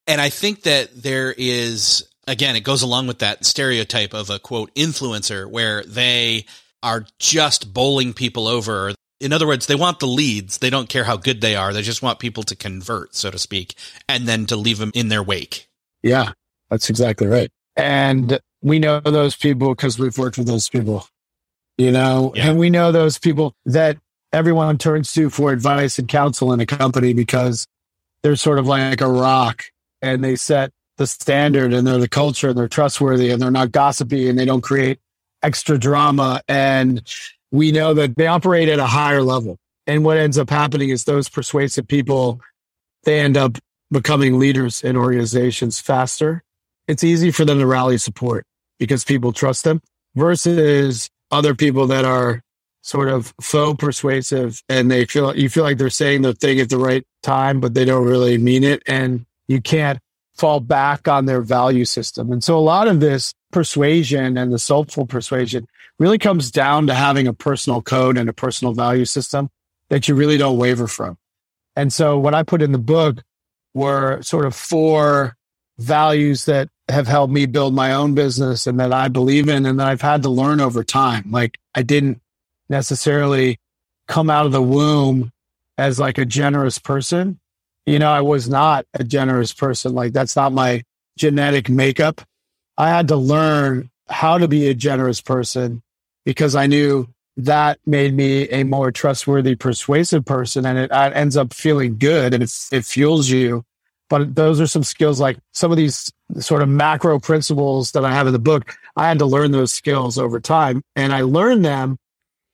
And 0.07 0.21
I 0.21 0.29
think 0.29 0.63
that 0.63 1.03
there 1.03 1.35
is, 1.37 2.07
again, 2.27 2.55
it 2.55 2.61
goes 2.61 2.81
along 2.81 3.07
with 3.07 3.19
that 3.19 3.43
stereotype 3.43 4.13
of 4.13 4.29
a 4.29 4.39
quote 4.39 4.73
influencer 4.73 5.45
where 5.45 5.83
they 5.83 6.45
are 6.81 7.05
just 7.19 7.73
bowling 7.73 8.13
people 8.13 8.47
over 8.47 8.93
In 9.19 9.33
other 9.33 9.47
words, 9.47 9.65
they 9.65 9.75
want 9.75 9.99
the 9.99 10.07
leads. 10.07 10.59
They 10.59 10.69
don't 10.69 10.89
care 10.89 11.03
how 11.03 11.17
good 11.17 11.41
they 11.41 11.55
are. 11.55 11.73
They 11.73 11.81
just 11.81 12.01
want 12.01 12.19
people 12.19 12.43
to 12.43 12.55
convert, 12.55 13.15
so 13.15 13.29
to 13.29 13.37
speak, 13.37 13.75
and 14.07 14.27
then 14.27 14.45
to 14.47 14.55
leave 14.55 14.77
them 14.77 14.91
in 14.93 15.09
their 15.09 15.23
wake. 15.23 15.67
Yeah, 16.01 16.31
that's 16.69 16.89
exactly 16.89 17.27
right. 17.27 17.51
And 17.75 18.39
we 18.61 18.79
know 18.79 18.99
those 18.99 19.35
people 19.35 19.75
because 19.75 19.99
we've 19.99 20.17
worked 20.17 20.37
with 20.37 20.47
those 20.47 20.69
people, 20.69 21.07
you 21.77 21.91
know, 21.91 22.33
yeah. 22.35 22.49
and 22.49 22.59
we 22.59 22.69
know 22.69 22.91
those 22.91 23.17
people 23.17 23.53
that 23.65 23.97
everyone 24.31 24.77
turns 24.77 25.13
to 25.13 25.29
for 25.29 25.51
advice 25.51 25.99
and 25.99 26.07
counsel 26.07 26.53
in 26.53 26.59
a 26.59 26.65
company 26.65 27.13
because 27.13 27.67
they're 28.21 28.35
sort 28.35 28.59
of 28.59 28.67
like 28.67 29.01
a 29.01 29.07
rock 29.07 29.63
and 30.01 30.23
they 30.23 30.35
set 30.35 30.71
the 30.97 31.07
standard 31.07 31.73
and 31.73 31.87
they're 31.87 31.97
the 31.97 32.09
culture 32.09 32.49
and 32.49 32.57
they're 32.57 32.67
trustworthy 32.67 33.31
and 33.31 33.41
they're 33.41 33.51
not 33.51 33.71
gossipy 33.71 34.29
and 34.29 34.37
they 34.37 34.45
don't 34.45 34.61
create 34.61 34.99
extra 35.41 35.77
drama. 35.77 36.41
And 36.47 37.01
we 37.51 37.71
know 37.71 37.93
that 37.93 38.15
they 38.15 38.27
operate 38.27 38.69
at 38.69 38.79
a 38.79 38.85
higher 38.85 39.23
level. 39.23 39.57
And 39.87 40.05
what 40.05 40.17
ends 40.17 40.37
up 40.37 40.49
happening 40.49 40.89
is 40.89 41.03
those 41.03 41.29
persuasive 41.29 41.87
people, 41.87 42.39
they 43.03 43.19
end 43.19 43.37
up 43.37 43.57
becoming 43.91 44.37
leaders 44.37 44.83
in 44.83 44.95
organizations 44.95 45.79
faster. 45.79 46.43
It's 46.87 47.03
easy 47.03 47.31
for 47.31 47.45
them 47.45 47.59
to 47.59 47.65
rally 47.65 47.97
support 47.97 48.45
because 48.77 49.03
people 49.03 49.33
trust 49.33 49.63
them 49.63 49.81
versus 50.15 51.09
other 51.31 51.55
people 51.55 51.87
that 51.87 52.05
are 52.05 52.41
sort 52.81 53.09
of 53.09 53.33
faux 53.41 53.77
persuasive 53.77 54.63
and 54.69 54.89
they 54.89 55.05
feel 55.05 55.35
you 55.35 55.49
feel 55.49 55.63
like 55.63 55.77
they're 55.77 55.89
saying 55.89 56.21
the 56.21 56.33
thing 56.33 56.59
at 56.59 56.69
the 56.69 56.77
right 56.77 57.05
time, 57.23 57.59
but 57.59 57.73
they 57.73 57.85
don't 57.85 58.05
really 58.05 58.37
mean 58.37 58.63
it. 58.63 58.81
And 58.87 59.25
you 59.47 59.61
can't 59.61 59.99
fall 60.35 60.59
back 60.59 61.07
on 61.07 61.25
their 61.25 61.41
value 61.41 61.85
system. 61.85 62.31
And 62.31 62.43
so 62.43 62.57
a 62.57 62.61
lot 62.61 62.87
of 62.87 62.99
this 62.99 63.33
persuasion 63.51 64.37
and 64.37 64.53
the 64.53 64.59
soulful 64.59 65.05
persuasion 65.05 65.67
really 65.97 66.17
comes 66.17 66.51
down 66.51 66.87
to 66.87 66.93
having 66.93 67.27
a 67.27 67.33
personal 67.33 67.81
code 67.81 68.17
and 68.17 68.29
a 68.29 68.33
personal 68.33 68.73
value 68.73 69.05
system 69.05 69.49
that 69.89 70.07
you 70.07 70.15
really 70.15 70.37
don't 70.37 70.57
waver 70.57 70.87
from. 70.87 71.17
And 71.75 71.91
so 71.91 72.17
what 72.17 72.35
I 72.35 72.43
put 72.43 72.61
in 72.61 72.71
the 72.71 72.77
book 72.77 73.23
were 73.73 74.21
sort 74.21 74.45
of 74.45 74.55
four 74.55 75.35
values 75.77 76.45
that 76.45 76.69
have 76.89 77.07
helped 77.07 77.31
me 77.31 77.45
build 77.45 77.73
my 77.73 77.93
own 77.93 78.15
business 78.15 78.67
and 78.67 78.79
that 78.79 78.91
I 78.91 79.07
believe 79.07 79.47
in 79.47 79.65
and 79.65 79.79
that 79.79 79.87
I've 79.87 80.01
had 80.01 80.23
to 80.23 80.29
learn 80.29 80.59
over 80.59 80.83
time. 80.83 81.31
Like 81.31 81.57
I 81.75 81.83
didn't 81.83 82.21
necessarily 82.67 83.59
come 84.07 84.29
out 84.29 84.45
of 84.45 84.51
the 84.51 84.61
womb 84.61 85.31
as 85.77 85.99
like 85.99 86.17
a 86.17 86.25
generous 86.25 86.79
person. 86.79 87.39
You 87.85 87.99
know, 87.99 88.11
I 88.11 88.21
was 88.21 88.49
not 88.49 88.85
a 88.93 89.03
generous 89.03 89.53
person. 89.53 89.93
Like 89.93 90.13
that's 90.13 90.35
not 90.35 90.51
my 90.51 90.83
genetic 91.17 91.69
makeup. 91.69 92.21
I 92.79 92.87
had 92.87 93.09
to 93.09 93.17
learn 93.17 93.91
how 94.07 94.37
to 94.37 94.47
be 94.47 94.69
a 94.69 94.73
generous 94.73 95.19
person 95.19 95.83
because 96.25 96.55
I 96.55 96.65
knew 96.65 97.09
that 97.35 97.77
made 97.85 98.13
me 98.13 98.49
a 98.49 98.63
more 98.63 98.91
trustworthy, 98.91 99.55
persuasive 99.55 100.25
person. 100.25 100.65
And 100.65 100.79
it, 100.79 100.89
it 100.91 101.13
ends 101.13 101.35
up 101.35 101.53
feeling 101.53 101.97
good 101.97 102.33
and 102.33 102.41
it, 102.41 102.51
it 102.71 102.85
fuels 102.85 103.29
you. 103.29 103.65
But 104.09 104.33
those 104.33 104.61
are 104.61 104.65
some 104.65 104.83
skills 104.83 105.19
like 105.19 105.37
some 105.51 105.71
of 105.71 105.77
these 105.77 106.11
sort 106.39 106.61
of 106.61 106.69
macro 106.69 107.19
principles 107.19 107.91
that 107.91 108.05
I 108.05 108.13
have 108.13 108.27
in 108.27 108.33
the 108.33 108.39
book. 108.39 108.73
I 108.95 109.07
had 109.09 109.19
to 109.19 109.25
learn 109.25 109.51
those 109.51 109.73
skills 109.73 110.17
over 110.17 110.39
time 110.39 110.81
and 110.95 111.13
I 111.13 111.21
learned 111.21 111.65
them 111.65 111.97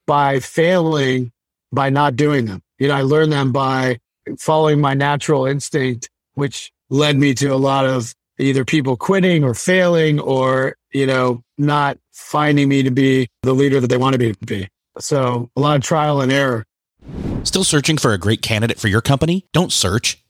by 0.07 0.39
failing 0.39 1.31
by 1.71 1.91
not 1.91 2.15
doing 2.15 2.45
them. 2.45 2.61
You 2.79 2.87
know, 2.87 2.95
I 2.95 3.03
learned 3.03 3.31
them 3.31 3.51
by 3.51 3.99
following 4.39 4.81
my 4.81 4.95
natural 4.95 5.45
instinct, 5.45 6.09
which 6.33 6.71
led 6.89 7.15
me 7.15 7.35
to 7.35 7.47
a 7.47 7.57
lot 7.57 7.85
of 7.85 8.15
either 8.39 8.65
people 8.65 8.97
quitting 8.97 9.43
or 9.43 9.53
failing 9.53 10.19
or, 10.19 10.75
you 10.91 11.05
know, 11.05 11.41
not 11.57 11.97
finding 12.11 12.69
me 12.69 12.83
to 12.83 12.91
be 12.91 13.27
the 13.43 13.53
leader 13.53 13.79
that 13.79 13.87
they 13.87 13.97
wanted 13.97 14.19
me 14.19 14.33
to 14.33 14.45
be. 14.45 14.67
So 14.99 15.49
a 15.55 15.59
lot 15.59 15.75
of 15.75 15.83
trial 15.83 16.21
and 16.21 16.31
error. 16.31 16.65
Still 17.43 17.63
searching 17.63 17.97
for 17.97 18.13
a 18.13 18.17
great 18.17 18.41
candidate 18.41 18.79
for 18.79 18.87
your 18.87 19.01
company? 19.01 19.45
Don't 19.53 19.71
search, 19.71 20.23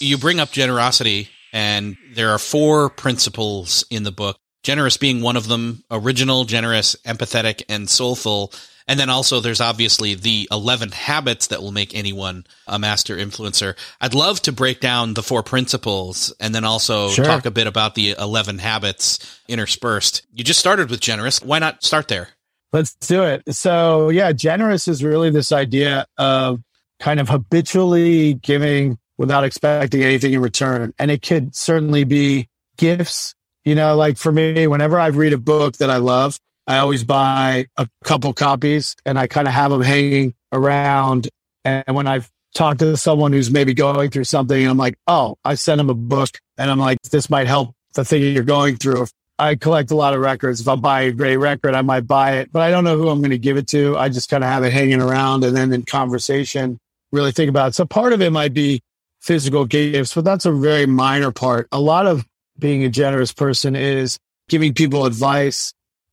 You 0.00 0.18
bring 0.18 0.40
up 0.40 0.50
generosity 0.50 1.28
and 1.52 1.96
there 2.14 2.30
are 2.30 2.38
four 2.38 2.90
principles 2.90 3.84
in 3.88 4.02
the 4.02 4.12
book, 4.12 4.36
generous 4.62 4.96
being 4.96 5.22
one 5.22 5.36
of 5.36 5.46
them, 5.46 5.84
original, 5.90 6.44
generous, 6.44 6.96
empathetic, 7.06 7.62
and 7.68 7.88
soulful. 7.88 8.52
And 8.86 9.00
then 9.00 9.08
also 9.08 9.40
there's 9.40 9.60
obviously 9.60 10.14
the 10.14 10.48
11 10.50 10.90
habits 10.90 11.46
that 11.46 11.62
will 11.62 11.72
make 11.72 11.94
anyone 11.94 12.44
a 12.66 12.78
master 12.78 13.16
influencer. 13.16 13.76
I'd 14.00 14.14
love 14.14 14.42
to 14.42 14.52
break 14.52 14.80
down 14.80 15.14
the 15.14 15.22
four 15.22 15.42
principles 15.42 16.34
and 16.40 16.54
then 16.54 16.64
also 16.64 17.08
sure. 17.10 17.24
talk 17.24 17.46
a 17.46 17.50
bit 17.50 17.66
about 17.66 17.94
the 17.94 18.16
11 18.18 18.58
habits 18.58 19.40
interspersed. 19.48 20.26
You 20.32 20.44
just 20.44 20.60
started 20.60 20.90
with 20.90 21.00
generous. 21.00 21.40
Why 21.40 21.60
not 21.60 21.82
start 21.82 22.08
there? 22.08 22.30
Let's 22.72 22.94
do 22.94 23.22
it. 23.22 23.42
So 23.54 24.08
yeah, 24.10 24.32
generous 24.32 24.88
is 24.88 25.04
really 25.04 25.30
this 25.30 25.52
idea 25.52 26.06
of 26.18 26.60
kind 27.00 27.20
of 27.20 27.28
habitually 27.28 28.34
giving 28.34 28.98
without 29.18 29.44
expecting 29.44 30.02
anything 30.02 30.32
in 30.32 30.40
return. 30.40 30.92
And 30.98 31.10
it 31.10 31.22
could 31.22 31.54
certainly 31.54 32.04
be 32.04 32.48
gifts. 32.76 33.34
You 33.64 33.74
know, 33.74 33.96
like 33.96 34.18
for 34.18 34.30
me, 34.30 34.66
whenever 34.66 34.98
I 34.98 35.06
read 35.06 35.32
a 35.32 35.38
book 35.38 35.78
that 35.78 35.90
I 35.90 35.96
love, 35.96 36.38
I 36.66 36.78
always 36.78 37.04
buy 37.04 37.66
a 37.76 37.88
couple 38.04 38.32
copies 38.32 38.96
and 39.04 39.18
I 39.18 39.26
kind 39.26 39.48
of 39.48 39.54
have 39.54 39.70
them 39.70 39.82
hanging 39.82 40.34
around. 40.52 41.28
And 41.64 41.84
when 41.96 42.06
I've 42.06 42.30
talked 42.54 42.80
to 42.80 42.96
someone 42.96 43.32
who's 43.32 43.50
maybe 43.50 43.74
going 43.74 44.10
through 44.10 44.24
something, 44.24 44.60
and 44.60 44.70
I'm 44.70 44.76
like, 44.76 44.96
oh, 45.06 45.36
I 45.44 45.54
sent 45.54 45.78
them 45.78 45.90
a 45.90 45.94
book 45.94 46.30
and 46.58 46.70
I'm 46.70 46.78
like, 46.78 47.00
this 47.02 47.28
might 47.30 47.46
help 47.46 47.74
the 47.94 48.04
thing 48.04 48.22
you're 48.22 48.42
going 48.42 48.76
through. 48.76 49.06
I 49.38 49.56
collect 49.56 49.90
a 49.90 49.96
lot 49.96 50.14
of 50.14 50.20
records. 50.20 50.60
If 50.60 50.68
I 50.68 50.76
buy 50.76 51.02
a 51.02 51.12
great 51.12 51.36
record, 51.36 51.74
I 51.74 51.82
might 51.82 52.06
buy 52.06 52.36
it, 52.36 52.52
but 52.52 52.62
I 52.62 52.70
don't 52.70 52.84
know 52.84 52.96
who 52.96 53.08
I'm 53.08 53.20
going 53.20 53.30
to 53.30 53.38
give 53.38 53.56
it 53.56 53.66
to. 53.68 53.96
I 53.96 54.08
just 54.08 54.30
kind 54.30 54.44
of 54.44 54.50
have 54.50 54.62
it 54.62 54.72
hanging 54.72 55.02
around 55.02 55.42
and 55.42 55.56
then 55.56 55.72
in 55.72 55.82
conversation, 55.82 56.78
really 57.14 57.32
think 57.32 57.48
about 57.48 57.68
it. 57.68 57.74
So 57.74 57.86
part 57.86 58.12
of 58.12 58.20
it 58.20 58.30
might 58.30 58.52
be 58.52 58.82
physical 59.20 59.64
gifts, 59.64 60.14
but 60.14 60.24
that's 60.24 60.44
a 60.44 60.52
very 60.52 60.86
minor 60.86 61.32
part. 61.32 61.68
A 61.72 61.80
lot 61.80 62.06
of 62.06 62.26
being 62.58 62.84
a 62.84 62.88
generous 62.88 63.32
person 63.32 63.74
is 63.74 64.18
giving 64.48 64.74
people 64.74 65.06
advice, 65.06 65.72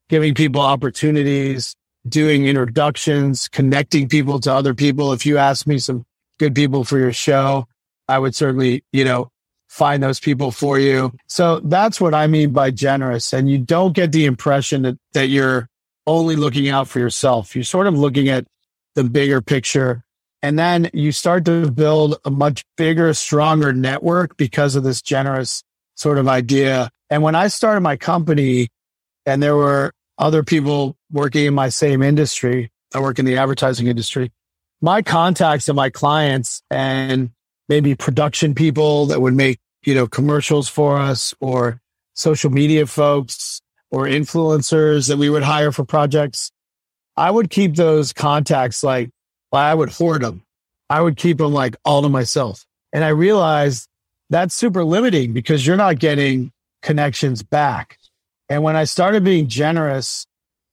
giving 0.10 0.34
people 0.34 0.62
opportunities, 0.62 1.76
doing 2.08 2.48
introductions, 2.48 3.48
connecting 3.50 4.08
people 4.08 4.40
to 4.40 4.54
other 4.54 4.74
people. 4.74 5.12
If 5.12 5.26
you 5.26 5.38
ask 5.38 5.68
me 5.68 5.78
some 5.78 6.06
good 6.40 6.56
people 6.56 6.84
for 6.84 6.98
your 6.98 7.14
show, 7.14 7.68
I 8.08 8.20
would 8.20 8.36
certainly, 8.36 8.84
you 8.92 9.04
know, 9.04 9.30
find 9.68 10.04
those 10.04 10.20
people 10.20 10.52
for 10.52 10.80
you. 10.80 11.14
So 11.28 11.60
that's 11.62 12.02
what 12.02 12.14
I 12.14 12.28
mean 12.28 12.52
by 12.52 12.72
generous. 12.72 13.32
And 13.34 13.50
you 13.50 13.58
don't 13.58 13.94
get 13.94 14.12
the 14.12 14.26
impression 14.26 14.82
that, 14.82 14.98
that 15.14 15.28
you're 15.28 15.68
only 16.08 16.36
looking 16.36 16.70
out 16.70 16.88
for 16.88 17.00
yourself. 17.00 17.56
You're 17.56 17.64
sort 17.64 17.88
of 17.88 17.98
looking 17.98 18.28
at 18.30 18.46
the 18.96 19.04
bigger 19.04 19.42
picture. 19.42 20.04
And 20.44 20.58
then 20.58 20.90
you 20.94 21.12
start 21.12 21.46
to 21.46 21.70
build 21.70 22.18
a 22.26 22.32
much 22.32 22.64
bigger, 22.78 23.14
stronger 23.14 23.74
network 23.74 24.38
because 24.38 24.76
of 24.76 24.84
this 24.84 25.02
generous 25.02 25.64
sort 25.96 26.18
of 26.18 26.28
idea. 26.28 26.90
And 27.10 27.22
when 27.22 27.36
I 27.36 27.48
started 27.48 27.82
my 27.82 27.98
company 27.98 28.70
and 29.26 29.42
there 29.42 29.56
were 29.56 29.94
other 30.18 30.44
people 30.44 30.96
working 31.12 31.46
in 31.46 31.54
my 31.54 31.70
same 31.70 32.02
industry. 32.02 32.72
I 32.94 33.00
work 33.00 33.20
in 33.20 33.26
the 33.26 33.38
advertising 33.38 33.88
industry. 33.88 34.32
My 34.82 35.02
contacts 35.02 35.68
and 35.68 35.76
my 35.76 35.90
clients 35.90 36.62
and 36.70 37.32
maybe 37.68 37.96
production 37.96 38.54
people 38.54 39.08
that 39.08 39.22
would 39.22 39.34
make, 39.34 39.60
you 39.84 39.96
know, 39.96 40.08
commercials 40.08 40.70
for 40.70 40.98
us 40.98 41.34
or 41.40 41.82
social 42.14 42.52
media 42.52 42.86
folks 42.86 43.62
or 43.90 44.06
influencers 44.06 45.08
that 45.08 45.18
we 45.18 45.30
would 45.30 45.44
hire 45.44 45.72
for 45.72 45.86
projects. 45.86 46.52
I 47.18 47.32
would 47.32 47.50
keep 47.50 47.76
those 47.76 48.14
contacts 48.14 48.84
like, 48.84 49.10
I 49.60 49.74
would 49.74 49.90
hoard 49.90 50.22
them. 50.22 50.44
I 50.90 51.02
would 51.02 51.18
keep 51.18 51.38
them 51.38 51.54
like 51.54 51.76
all 51.86 52.02
to 52.02 52.10
myself. 52.10 52.66
And 52.94 53.04
I 53.04 53.10
realized 53.10 53.88
that's 54.30 54.56
super 54.56 54.84
limiting 54.84 55.34
because 55.34 55.66
you're 55.66 55.78
not 55.78 56.00
getting 56.00 56.52
connections 56.82 57.44
back. 57.44 57.98
And 58.50 58.64
when 58.64 58.76
I 58.76 58.84
started 58.84 59.24
being 59.24 59.48
generous, 59.48 60.26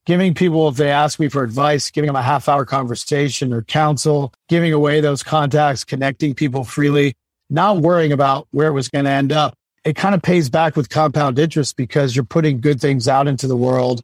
giving 0.05 0.33
people, 0.33 0.67
if 0.67 0.75
they 0.75 0.89
ask 0.89 1.19
me 1.19 1.29
for 1.29 1.43
advice, 1.43 1.91
giving 1.91 2.07
them 2.07 2.15
a 2.15 2.21
half 2.21 2.49
hour 2.49 2.65
conversation 2.65 3.53
or 3.53 3.61
counsel, 3.61 4.33
giving 4.47 4.73
away 4.73 5.01
those 5.01 5.23
contacts, 5.23 5.83
connecting 5.83 6.33
people 6.33 6.63
freely, 6.63 7.13
not 7.49 7.77
worrying 7.77 8.11
about 8.11 8.47
where 8.51 8.67
it 8.67 8.73
was 8.73 8.89
going 8.89 9.05
to 9.05 9.11
end 9.11 9.31
up. 9.31 9.53
It 9.85 9.95
kind 9.95 10.13
of 10.13 10.21
pays 10.21 10.49
back 10.49 10.75
with 10.75 10.89
compound 10.89 11.39
interest 11.39 11.77
because 11.77 12.15
you're 12.15 12.25
putting 12.25 12.59
good 12.59 12.81
things 12.81 13.07
out 13.07 13.27
into 13.27 13.47
the 13.47 13.55
world 13.55 14.01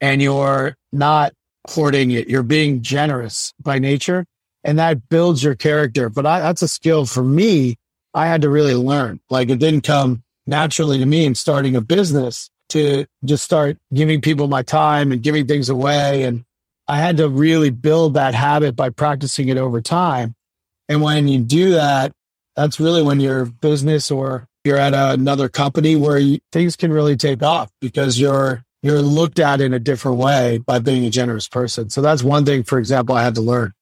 and 0.00 0.20
you're 0.20 0.76
not 0.92 1.32
hoarding 1.68 2.10
it. 2.10 2.28
You're 2.28 2.42
being 2.42 2.82
generous 2.82 3.52
by 3.60 3.78
nature 3.78 4.26
and 4.64 4.78
that 4.78 5.08
builds 5.08 5.44
your 5.44 5.54
character. 5.54 6.08
But 6.08 6.26
I, 6.26 6.40
that's 6.40 6.62
a 6.62 6.68
skill 6.68 7.04
for 7.04 7.22
me. 7.22 7.76
I 8.14 8.26
had 8.26 8.42
to 8.42 8.48
really 8.48 8.74
learn. 8.74 9.20
Like 9.28 9.50
it 9.50 9.58
didn't 9.58 9.82
come 9.82 10.22
naturally 10.46 10.98
to 10.98 11.06
me 11.06 11.26
in 11.26 11.34
starting 11.34 11.76
a 11.76 11.80
business 11.80 12.50
to 12.70 13.04
just 13.24 13.44
start 13.44 13.76
giving 13.92 14.20
people 14.20 14.48
my 14.48 14.62
time 14.62 15.12
and 15.12 15.22
giving 15.22 15.46
things 15.46 15.68
away. 15.68 16.22
And 16.22 16.44
I 16.88 16.98
had 16.98 17.18
to 17.18 17.28
really 17.28 17.70
build 17.70 18.14
that 18.14 18.34
habit 18.34 18.74
by 18.74 18.90
practicing 18.90 19.48
it 19.48 19.58
over 19.58 19.80
time. 19.80 20.34
And 20.88 21.02
when 21.02 21.28
you 21.28 21.40
do 21.40 21.72
that, 21.72 22.12
that's 22.56 22.80
really 22.80 23.02
when 23.02 23.20
your 23.20 23.46
business 23.46 24.10
or 24.10 24.48
you're 24.64 24.78
at 24.78 24.94
another 24.94 25.48
company 25.48 25.96
where 25.96 26.18
you, 26.18 26.38
things 26.52 26.76
can 26.76 26.92
really 26.92 27.16
take 27.16 27.42
off 27.42 27.70
because 27.80 28.18
you're 28.18 28.64
you're 28.84 29.00
looked 29.00 29.38
at 29.38 29.62
in 29.62 29.72
a 29.72 29.78
different 29.78 30.18
way 30.18 30.58
by 30.58 30.78
being 30.78 31.06
a 31.06 31.10
generous 31.10 31.48
person. 31.48 31.88
So 31.88 32.02
that's 32.02 32.22
one 32.22 32.44
thing, 32.44 32.64
for 32.64 32.78
example, 32.78 33.16
I 33.16 33.24
had 33.24 33.36
to 33.36 33.40
learn. 33.40 33.72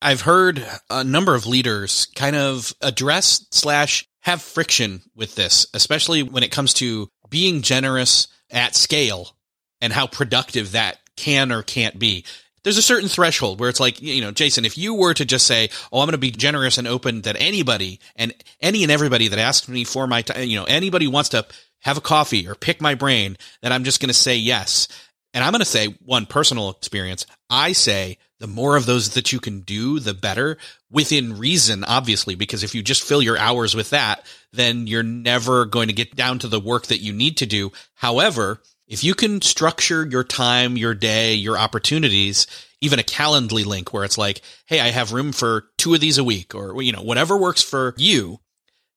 I've 0.00 0.22
heard 0.22 0.64
a 0.88 1.04
number 1.04 1.34
of 1.34 1.46
leaders 1.46 2.06
kind 2.14 2.34
of 2.34 2.72
address 2.80 3.44
slash 3.50 4.08
have 4.20 4.40
friction 4.40 5.02
with 5.14 5.34
this, 5.34 5.66
especially 5.74 6.22
when 6.22 6.42
it 6.42 6.50
comes 6.50 6.72
to 6.74 7.10
being 7.28 7.60
generous 7.60 8.26
at 8.50 8.74
scale 8.74 9.36
and 9.82 9.92
how 9.92 10.06
productive 10.06 10.72
that 10.72 10.98
can 11.14 11.52
or 11.52 11.62
can't 11.62 11.98
be. 11.98 12.24
There's 12.64 12.78
a 12.78 12.82
certain 12.82 13.08
threshold 13.08 13.60
where 13.60 13.68
it's 13.68 13.80
like, 13.80 14.00
you 14.00 14.22
know, 14.22 14.30
Jason, 14.30 14.64
if 14.64 14.78
you 14.78 14.94
were 14.94 15.12
to 15.12 15.26
just 15.26 15.46
say, 15.46 15.68
Oh, 15.92 16.00
I'm 16.00 16.06
going 16.06 16.12
to 16.12 16.18
be 16.18 16.30
generous 16.30 16.78
and 16.78 16.88
open 16.88 17.22
that 17.22 17.36
anybody 17.38 18.00
and 18.16 18.32
any 18.62 18.82
and 18.82 18.90
everybody 18.90 19.28
that 19.28 19.38
asks 19.38 19.68
me 19.68 19.84
for 19.84 20.06
my 20.06 20.22
time, 20.22 20.48
you 20.48 20.58
know, 20.58 20.64
anybody 20.64 21.06
wants 21.06 21.30
to 21.30 21.46
have 21.80 21.96
a 21.96 22.02
coffee 22.02 22.48
or 22.48 22.54
pick 22.54 22.80
my 22.80 22.94
brain, 22.94 23.36
then 23.62 23.72
I'm 23.72 23.84
just 23.84 24.00
going 24.00 24.08
to 24.08 24.14
say 24.14 24.36
yes. 24.36 24.88
And 25.34 25.44
I'm 25.44 25.52
going 25.52 25.60
to 25.60 25.66
say 25.66 25.96
one 26.04 26.26
personal 26.26 26.70
experience. 26.70 27.26
I 27.50 27.72
say 27.72 28.18
the 28.40 28.46
more 28.46 28.76
of 28.76 28.86
those 28.86 29.10
that 29.10 29.32
you 29.32 29.40
can 29.40 29.60
do, 29.60 29.98
the 29.98 30.14
better 30.14 30.58
within 30.90 31.38
reason, 31.38 31.84
obviously, 31.84 32.34
because 32.34 32.62
if 32.62 32.74
you 32.74 32.82
just 32.82 33.02
fill 33.02 33.22
your 33.22 33.36
hours 33.36 33.74
with 33.74 33.90
that, 33.90 34.24
then 34.52 34.86
you're 34.86 35.02
never 35.02 35.64
going 35.64 35.88
to 35.88 35.94
get 35.94 36.14
down 36.14 36.38
to 36.40 36.48
the 36.48 36.60
work 36.60 36.86
that 36.86 37.02
you 37.02 37.12
need 37.12 37.36
to 37.38 37.46
do. 37.46 37.72
However, 37.94 38.62
if 38.86 39.04
you 39.04 39.14
can 39.14 39.42
structure 39.42 40.06
your 40.06 40.24
time, 40.24 40.76
your 40.76 40.94
day, 40.94 41.34
your 41.34 41.58
opportunities, 41.58 42.46
even 42.80 42.98
a 42.98 43.02
Calendly 43.02 43.66
link 43.66 43.92
where 43.92 44.04
it's 44.04 44.18
like, 44.18 44.40
Hey, 44.66 44.80
I 44.80 44.88
have 44.88 45.12
room 45.12 45.32
for 45.32 45.68
two 45.76 45.94
of 45.94 46.00
these 46.00 46.18
a 46.18 46.24
week 46.24 46.54
or, 46.54 46.80
you 46.82 46.92
know, 46.92 47.02
whatever 47.02 47.36
works 47.36 47.62
for 47.62 47.94
you, 47.98 48.40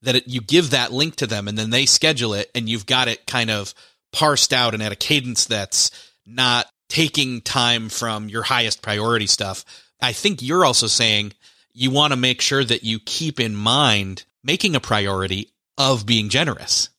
that 0.02 0.16
it, 0.16 0.28
you 0.28 0.42
give 0.42 0.72
that 0.72 0.92
link 0.92 1.16
to 1.18 1.28
them 1.28 1.48
and 1.48 1.58
then 1.58 1.70
they 1.70 1.86
schedule 1.86 2.34
it 2.34 2.50
and 2.56 2.68
you've 2.68 2.86
got 2.86 3.08
it 3.08 3.26
kind 3.28 3.50
of 3.50 3.74
parsed 4.12 4.54
out 4.54 4.74
and 4.74 4.84
at 4.84 4.92
a 4.92 4.96
cadence 4.96 5.46
that's 5.46 5.92
not 6.26 6.68
taking 6.90 7.42
time 7.42 7.90
from 7.90 8.28
your 8.28 8.44
highest 8.44 8.82
priority 8.82 9.28
stuff. 9.28 9.64
I 10.02 10.12
think 10.12 10.42
you're 10.42 10.66
also 10.66 10.88
saying 10.88 11.34
you 11.74 11.92
want 11.92 12.12
to 12.12 12.18
make 12.18 12.42
sure 12.42 12.64
that 12.64 12.84
you 12.84 13.00
keep 13.00 13.40
in 13.40 13.56
mind 13.56 14.26
making 14.44 14.76
a 14.76 14.80
priority 14.80 15.50
of 15.78 16.06
being 16.06 16.30
generous. 16.30 16.90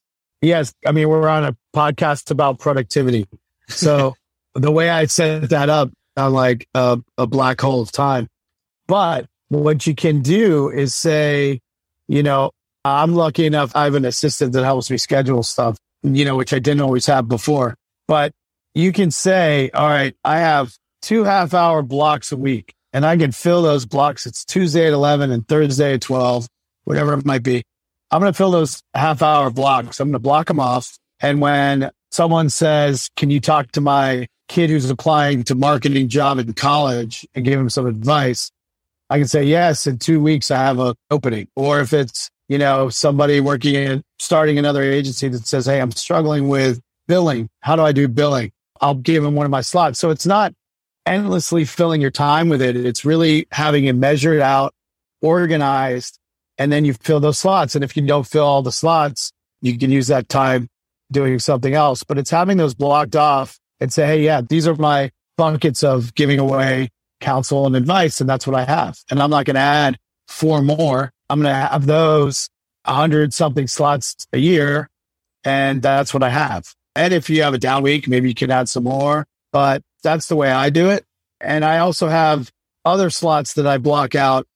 Yes. 0.41 0.73
I 0.87 0.93
mean, 0.93 1.09
we're 1.09 1.29
on 1.29 1.45
a 1.45 1.57
podcast 1.75 2.31
about 2.31 2.59
productivity. 2.59 3.29
So 3.69 4.15
the 4.55 4.73
way 4.73 4.88
I 4.88 5.07
set 5.07 5.51
that 5.51 5.69
up, 5.69 5.91
I'm 6.17 6.33
like 6.33 6.69
a, 6.75 7.01
a 7.19 7.27
black 7.27 7.61
hole 7.61 7.83
of 7.83 7.93
time. 7.93 8.29
But 8.87 9.27
what 9.49 9.87
you 9.87 9.95
can 9.95 10.23
do 10.23 10.71
is 10.71 10.95
say, 10.95 11.61
you 12.09 12.23
know, 12.23 12.51
I'm 12.85 13.14
lucky 13.14 13.47
enough. 13.47 13.73
I 13.75 13.85
have 13.85 13.95
an 13.95 14.05
assistant 14.05 14.53
that 14.53 14.64
helps 14.64 14.90
me 14.90 14.99
schedule 14.99 15.42
stuff, 15.42 15.79
you 16.03 16.25
know, 16.25 16.37
which 16.37 16.53
I 16.53 16.59
didn't 16.59 16.81
always 16.81 17.07
have 17.07 17.29
before. 17.29 17.77
But 18.09 18.33
you 18.75 18.92
can 18.92 19.11
say, 19.11 19.71
all 19.73 19.88
right, 19.88 20.16
I 20.25 20.38
have 20.38 20.75
two 21.01 21.25
half 21.25 21.55
hour 21.55 21.83
blocks 21.83 22.33
a 22.33 22.37
week 22.37 22.75
and 22.92 23.07
I 23.07 23.16
can 23.16 23.33
fill 23.33 23.62
those 23.62 23.87
blocks. 23.87 24.27
It's 24.27 24.45
Tuesday 24.45 24.87
at 24.87 24.92
11 24.92 25.31
and 25.31 25.47
Thursday 25.47 25.95
at 25.95 26.01
12, 26.01 26.49
whatever 26.85 27.14
it 27.14 27.25
might 27.25 27.42
be. 27.42 27.62
I'm 28.11 28.21
going 28.21 28.33
to 28.33 28.37
fill 28.37 28.51
those 28.51 28.83
half 28.95 29.23
hour 29.23 29.51
blocks. 29.51 30.01
I'm 30.01 30.09
going 30.09 30.14
to 30.14 30.18
block 30.18 30.49
them 30.49 30.61
off. 30.61 30.99
And 31.21 31.40
when 31.40 31.90
someone 32.11 32.51
says, 32.51 33.09
can 33.16 33.31
you 33.31 33.40
talk 33.40 33.73
to 33.73 33.81
my 33.81 34.27
kid 34.49 34.71
who's 34.71 34.90
applying 34.90 35.45
to 35.45 35.55
marketing 35.55 36.09
job 36.09 36.38
in 36.38 36.53
college 36.53 37.27
and 37.35 37.45
give 37.45 37.59
him 37.59 37.71
some 37.71 37.87
advice? 37.87 38.51
I 39.09 39.18
can 39.18 39.29
say, 39.29 39.45
yes, 39.45 39.87
in 39.87 39.99
two 39.99 40.21
weeks, 40.21 40.51
I 40.51 40.57
have 40.57 40.79
an 40.79 40.95
opening. 41.11 41.49
Or 41.57 41.81
if 41.81 41.92
it's, 41.92 42.31
you 42.53 42.59
know, 42.59 42.91
somebody 42.91 43.41
working 43.41 43.75
in 43.75 44.03
starting 44.19 44.59
another 44.59 44.83
agency 44.83 45.27
that 45.29 45.47
says, 45.47 45.67
Hey, 45.67 45.81
I'm 45.81 45.91
struggling 45.91 46.49
with 46.49 46.81
billing. 47.09 47.49
How 47.61 47.77
do 47.77 47.83
I 47.83 47.93
do 47.93 48.09
billing? 48.09 48.53
I'll 48.81 48.95
give 48.95 49.23
them 49.23 49.35
one 49.35 49.47
of 49.47 49.51
my 49.51 49.62
slots. 49.62 49.99
So 49.99 50.11
it's 50.11 50.27
not 50.27 50.53
endlessly 51.07 51.65
filling 51.65 52.01
your 52.01 52.11
time 52.11 52.49
with 52.49 52.61
it. 52.61 52.77
It's 52.77 53.05
really 53.05 53.47
having 53.51 53.87
it 53.87 53.95
measured 53.95 54.41
out, 54.41 54.75
organized, 55.23 56.19
and 56.59 56.71
then 56.71 56.85
you 56.85 56.93
fill 56.93 57.21
those 57.21 57.38
slots. 57.38 57.75
And 57.75 57.83
if 57.83 57.97
you 57.97 58.07
don't 58.07 58.27
fill 58.27 58.45
all 58.45 58.62
the 58.62 58.71
slots, 58.71 59.33
you 59.62 59.79
can 59.79 59.91
use 59.91 60.09
that 60.09 60.29
time 60.29 60.69
doing 61.11 61.38
something 61.38 61.75
else. 61.75 62.05
But 62.05 62.19
it's 62.19 62.31
having 62.31 62.59
those 62.59 62.75
blocked 62.75 63.17
off 63.17 63.59
and 63.81 63.93
say, 63.93 64.07
Hey, 64.07 64.23
yeah, 64.23 64.43
these 64.43 64.69
are 64.69 64.75
my 64.75 65.11
buckets 65.38 65.83
of 65.83 66.15
giving 66.15 66.38
away 66.38 66.91
counsel 67.21 67.67
and 67.67 67.77
advice. 67.77 68.21
And 68.21 68.29
that's 68.29 68.47
what 68.47 68.57
I 68.57 68.65
have. 68.65 68.99
And 69.11 69.23
I'm 69.23 69.31
not 69.31 69.47
going 69.47 69.55
to 69.55 69.61
add 69.61 69.99
four 70.29 70.61
more. 70.61 71.12
I'm 71.33 71.40
going 71.40 71.55
to 71.55 71.68
have 71.68 71.87
those 71.87 72.51
a 72.85 72.92
hundred 72.92 73.33
something 73.33 73.66
slots 73.66 74.27
a 74.35 74.38
year. 74.38 74.90
And 75.45 75.81
that's 75.81 76.12
what 76.12 76.23
I 76.23 76.29
have. 76.29 76.75
And 76.95 77.14
if 77.14 77.31
you 77.31 77.42
have 77.42 77.55
a 77.55 77.59
down 77.59 77.83
week, 77.83 78.07
maybe 78.07 78.29
you 78.29 78.35
can 78.35 78.51
add 78.51 78.68
some 78.68 78.85
more, 78.85 79.27
but 79.51 79.83
that's 80.03 80.27
the 80.29 80.37
way 80.37 80.51
I 80.51 80.68
do 80.68 80.90
it. 80.90 81.07
And 81.40 81.64
I 81.64 81.79
also 81.79 82.09
have 82.09 82.51
other 82.85 83.09
slots 83.09 83.55
that 83.55 83.66
I 83.66 83.79
block 83.79 84.14
out 84.14 84.47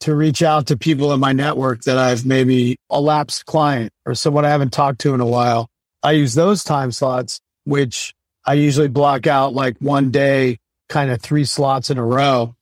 to 0.00 0.14
reach 0.14 0.42
out 0.42 0.66
to 0.66 0.76
people 0.76 1.14
in 1.14 1.20
my 1.20 1.32
network 1.32 1.84
that 1.84 1.96
I've 1.96 2.26
maybe 2.26 2.76
a 2.90 3.00
lapsed 3.00 3.46
client 3.46 3.90
or 4.04 4.14
someone 4.14 4.44
I 4.44 4.50
haven't 4.50 4.74
talked 4.74 5.00
to 5.00 5.14
in 5.14 5.22
a 5.22 5.26
while. 5.26 5.70
I 6.02 6.12
use 6.12 6.34
those 6.34 6.62
time 6.62 6.92
slots, 6.92 7.40
which 7.64 8.12
I 8.44 8.54
usually 8.54 8.88
block 8.88 9.26
out 9.26 9.54
like 9.54 9.78
one 9.78 10.10
day, 10.10 10.58
kind 10.90 11.10
of 11.10 11.22
three 11.22 11.46
slots 11.46 11.88
in 11.88 11.96
a 11.96 12.04
row. 12.04 12.54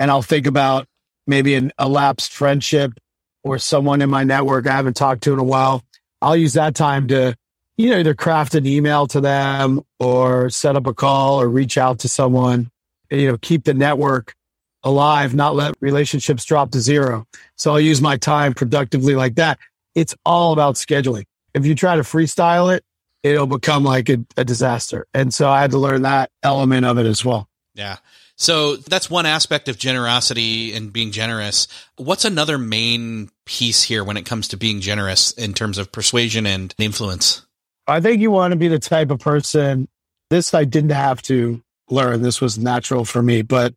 And 0.00 0.10
I'll 0.10 0.20
think 0.20 0.48
about 0.48 0.88
maybe 1.28 1.54
an, 1.54 1.70
a 1.78 1.88
lapsed 1.88 2.32
friendship 2.32 2.92
or 3.42 3.58
someone 3.58 4.02
in 4.02 4.10
my 4.10 4.24
network 4.24 4.66
I 4.66 4.72
haven't 4.72 4.96
talked 4.96 5.22
to 5.24 5.32
in 5.32 5.38
a 5.38 5.44
while. 5.44 5.82
I'll 6.22 6.36
use 6.36 6.54
that 6.54 6.74
time 6.74 7.08
to, 7.08 7.34
you 7.76 7.90
know, 7.90 7.98
either 7.98 8.14
craft 8.14 8.54
an 8.54 8.66
email 8.66 9.06
to 9.08 9.20
them 9.20 9.80
or 9.98 10.50
set 10.50 10.76
up 10.76 10.86
a 10.86 10.94
call 10.94 11.40
or 11.40 11.48
reach 11.48 11.78
out 11.78 12.00
to 12.00 12.08
someone, 12.08 12.70
you 13.10 13.30
know, 13.30 13.38
keep 13.38 13.64
the 13.64 13.74
network 13.74 14.34
alive, 14.82 15.34
not 15.34 15.54
let 15.54 15.74
relationships 15.80 16.44
drop 16.44 16.70
to 16.72 16.80
zero. 16.80 17.26
So 17.56 17.72
I'll 17.72 17.80
use 17.80 18.00
my 18.00 18.16
time 18.16 18.54
productively 18.54 19.14
like 19.14 19.36
that. 19.36 19.58
It's 19.94 20.14
all 20.24 20.52
about 20.52 20.76
scheduling. 20.76 21.24
If 21.54 21.66
you 21.66 21.74
try 21.74 21.96
to 21.96 22.02
freestyle 22.02 22.74
it, 22.74 22.84
it'll 23.22 23.46
become 23.46 23.84
like 23.84 24.08
a, 24.08 24.18
a 24.36 24.44
disaster. 24.44 25.06
And 25.12 25.32
so 25.34 25.50
I 25.50 25.60
had 25.60 25.72
to 25.72 25.78
learn 25.78 26.02
that 26.02 26.30
element 26.42 26.86
of 26.86 26.98
it 26.98 27.06
as 27.06 27.24
well. 27.24 27.48
Yeah. 27.74 27.98
So 28.36 28.76
that's 28.76 29.08
one 29.08 29.26
aspect 29.26 29.68
of 29.68 29.78
generosity 29.78 30.74
and 30.74 30.92
being 30.92 31.12
generous. 31.12 31.68
What's 31.96 32.24
another 32.24 32.58
main 32.58 33.30
piece 33.44 33.82
here 33.82 34.02
when 34.02 34.16
it 34.16 34.26
comes 34.26 34.48
to 34.48 34.56
being 34.56 34.80
generous 34.80 35.30
in 35.32 35.54
terms 35.54 35.78
of 35.78 35.92
persuasion 35.92 36.46
and 36.46 36.74
influence? 36.78 37.46
I 37.86 38.00
think 38.00 38.20
you 38.20 38.30
want 38.30 38.52
to 38.52 38.56
be 38.56 38.68
the 38.68 38.78
type 38.78 39.10
of 39.10 39.20
person. 39.20 39.88
This 40.30 40.54
I 40.54 40.64
didn't 40.64 40.90
have 40.90 41.22
to 41.22 41.62
learn. 41.88 42.22
This 42.22 42.40
was 42.40 42.58
natural 42.58 43.04
for 43.04 43.22
me, 43.22 43.42
but 43.42 43.74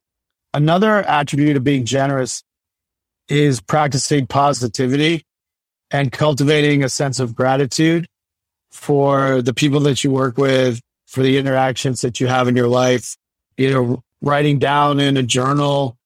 Another 0.53 0.99
attribute 0.99 1.57
of 1.57 1.63
being 1.63 1.83
generous 1.83 2.43
is 3.27 3.59
practicing 3.59 4.27
positivity 4.27 5.25
and 5.89 6.11
cultivating 6.11 6.83
a 6.83 6.89
sense 6.89 7.19
of 7.19 7.33
gratitude 7.33 8.07
for 8.71 9.41
the 9.41 9.53
people 9.53 9.79
that 9.81 10.03
you 10.03 10.11
work 10.11 10.37
with, 10.37 10.79
for 11.07 11.23
the 11.23 11.37
interactions 11.37 12.01
that 12.01 12.19
you 12.19 12.27
have 12.27 12.47
in 12.47 12.55
your 12.55 12.67
life. 12.67 13.17
You 13.57 13.71
know, 13.71 14.03
writing 14.21 14.59
down 14.59 14.99
in 14.99 15.17
a 15.17 15.23
journal 15.23 15.97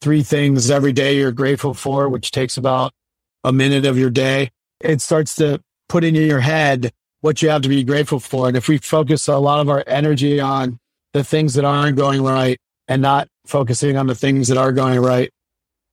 three 0.00 0.22
things 0.22 0.70
every 0.70 0.92
day 0.92 1.16
you're 1.16 1.32
grateful 1.32 1.74
for, 1.74 2.08
which 2.08 2.30
takes 2.30 2.56
about 2.56 2.92
a 3.44 3.52
minute 3.52 3.86
of 3.86 3.98
your 3.98 4.10
day. 4.10 4.50
It 4.80 5.00
starts 5.00 5.34
to 5.36 5.60
put 5.88 6.04
in 6.04 6.14
your 6.14 6.40
head 6.40 6.92
what 7.20 7.42
you 7.42 7.48
have 7.48 7.62
to 7.62 7.68
be 7.68 7.84
grateful 7.84 8.20
for. 8.20 8.48
And 8.48 8.56
if 8.56 8.68
we 8.68 8.78
focus 8.78 9.28
a 9.28 9.38
lot 9.38 9.60
of 9.60 9.68
our 9.68 9.82
energy 9.86 10.40
on 10.40 10.78
the 11.12 11.24
things 11.24 11.54
that 11.54 11.64
aren't 11.64 11.96
going 11.96 12.22
right 12.22 12.58
and 12.88 13.02
not 13.02 13.28
focusing 13.46 13.96
on 13.96 14.06
the 14.06 14.14
things 14.14 14.48
that 14.48 14.58
are 14.58 14.72
going 14.72 15.00
right, 15.00 15.30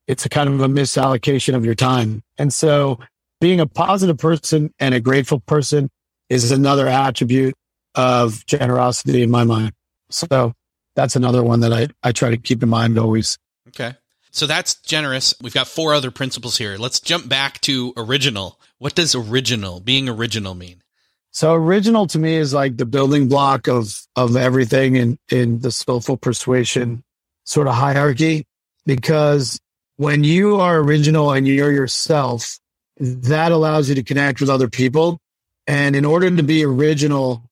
it's 0.06 0.26
a 0.26 0.28
kind 0.28 0.48
of 0.48 0.60
a 0.60 0.68
misallocation 0.68 1.54
of 1.54 1.64
your 1.64 1.74
time. 1.74 2.22
And 2.38 2.52
so 2.52 2.98
being 3.40 3.60
a 3.60 3.66
positive 3.66 4.18
person 4.18 4.72
and 4.78 4.94
a 4.94 5.00
grateful 5.00 5.40
person 5.40 5.90
is 6.28 6.50
another 6.50 6.86
attribute 6.86 7.54
of 7.94 8.44
generosity 8.46 9.22
in 9.22 9.30
my 9.30 9.44
mind. 9.44 9.72
So 10.10 10.52
that's 10.94 11.16
another 11.16 11.42
one 11.42 11.60
that 11.60 11.72
I, 11.72 11.88
I 12.02 12.12
try 12.12 12.30
to 12.30 12.36
keep 12.36 12.62
in 12.62 12.68
mind 12.68 12.98
always. 12.98 13.38
Okay. 13.68 13.94
So 14.30 14.46
that's 14.46 14.74
generous. 14.74 15.34
We've 15.40 15.54
got 15.54 15.68
four 15.68 15.94
other 15.94 16.10
principles 16.10 16.58
here. 16.58 16.76
Let's 16.76 17.00
jump 17.00 17.28
back 17.28 17.60
to 17.62 17.92
original. 17.96 18.58
What 18.78 18.94
does 18.94 19.14
original, 19.14 19.80
being 19.80 20.08
original 20.08 20.54
mean? 20.54 20.82
So 21.30 21.54
original 21.54 22.06
to 22.08 22.18
me 22.18 22.36
is 22.36 22.52
like 22.54 22.76
the 22.76 22.86
building 22.86 23.28
block 23.28 23.68
of, 23.68 23.94
of 24.16 24.36
everything 24.36 24.96
in, 24.96 25.18
in 25.30 25.60
the 25.60 25.70
soulful 25.70 26.16
persuasion 26.16 27.02
sort 27.44 27.68
of 27.68 27.74
hierarchy 27.74 28.46
because 28.86 29.60
when 29.96 30.24
you 30.24 30.56
are 30.56 30.78
original 30.78 31.32
and 31.32 31.46
you're 31.46 31.72
yourself, 31.72 32.58
that 32.98 33.52
allows 33.52 33.88
you 33.88 33.94
to 33.96 34.02
connect 34.02 34.40
with 34.40 34.50
other 34.50 34.68
people. 34.68 35.18
And 35.66 35.96
in 35.96 36.04
order 36.04 36.30
to 36.30 36.42
be 36.42 36.64
original, 36.64 37.42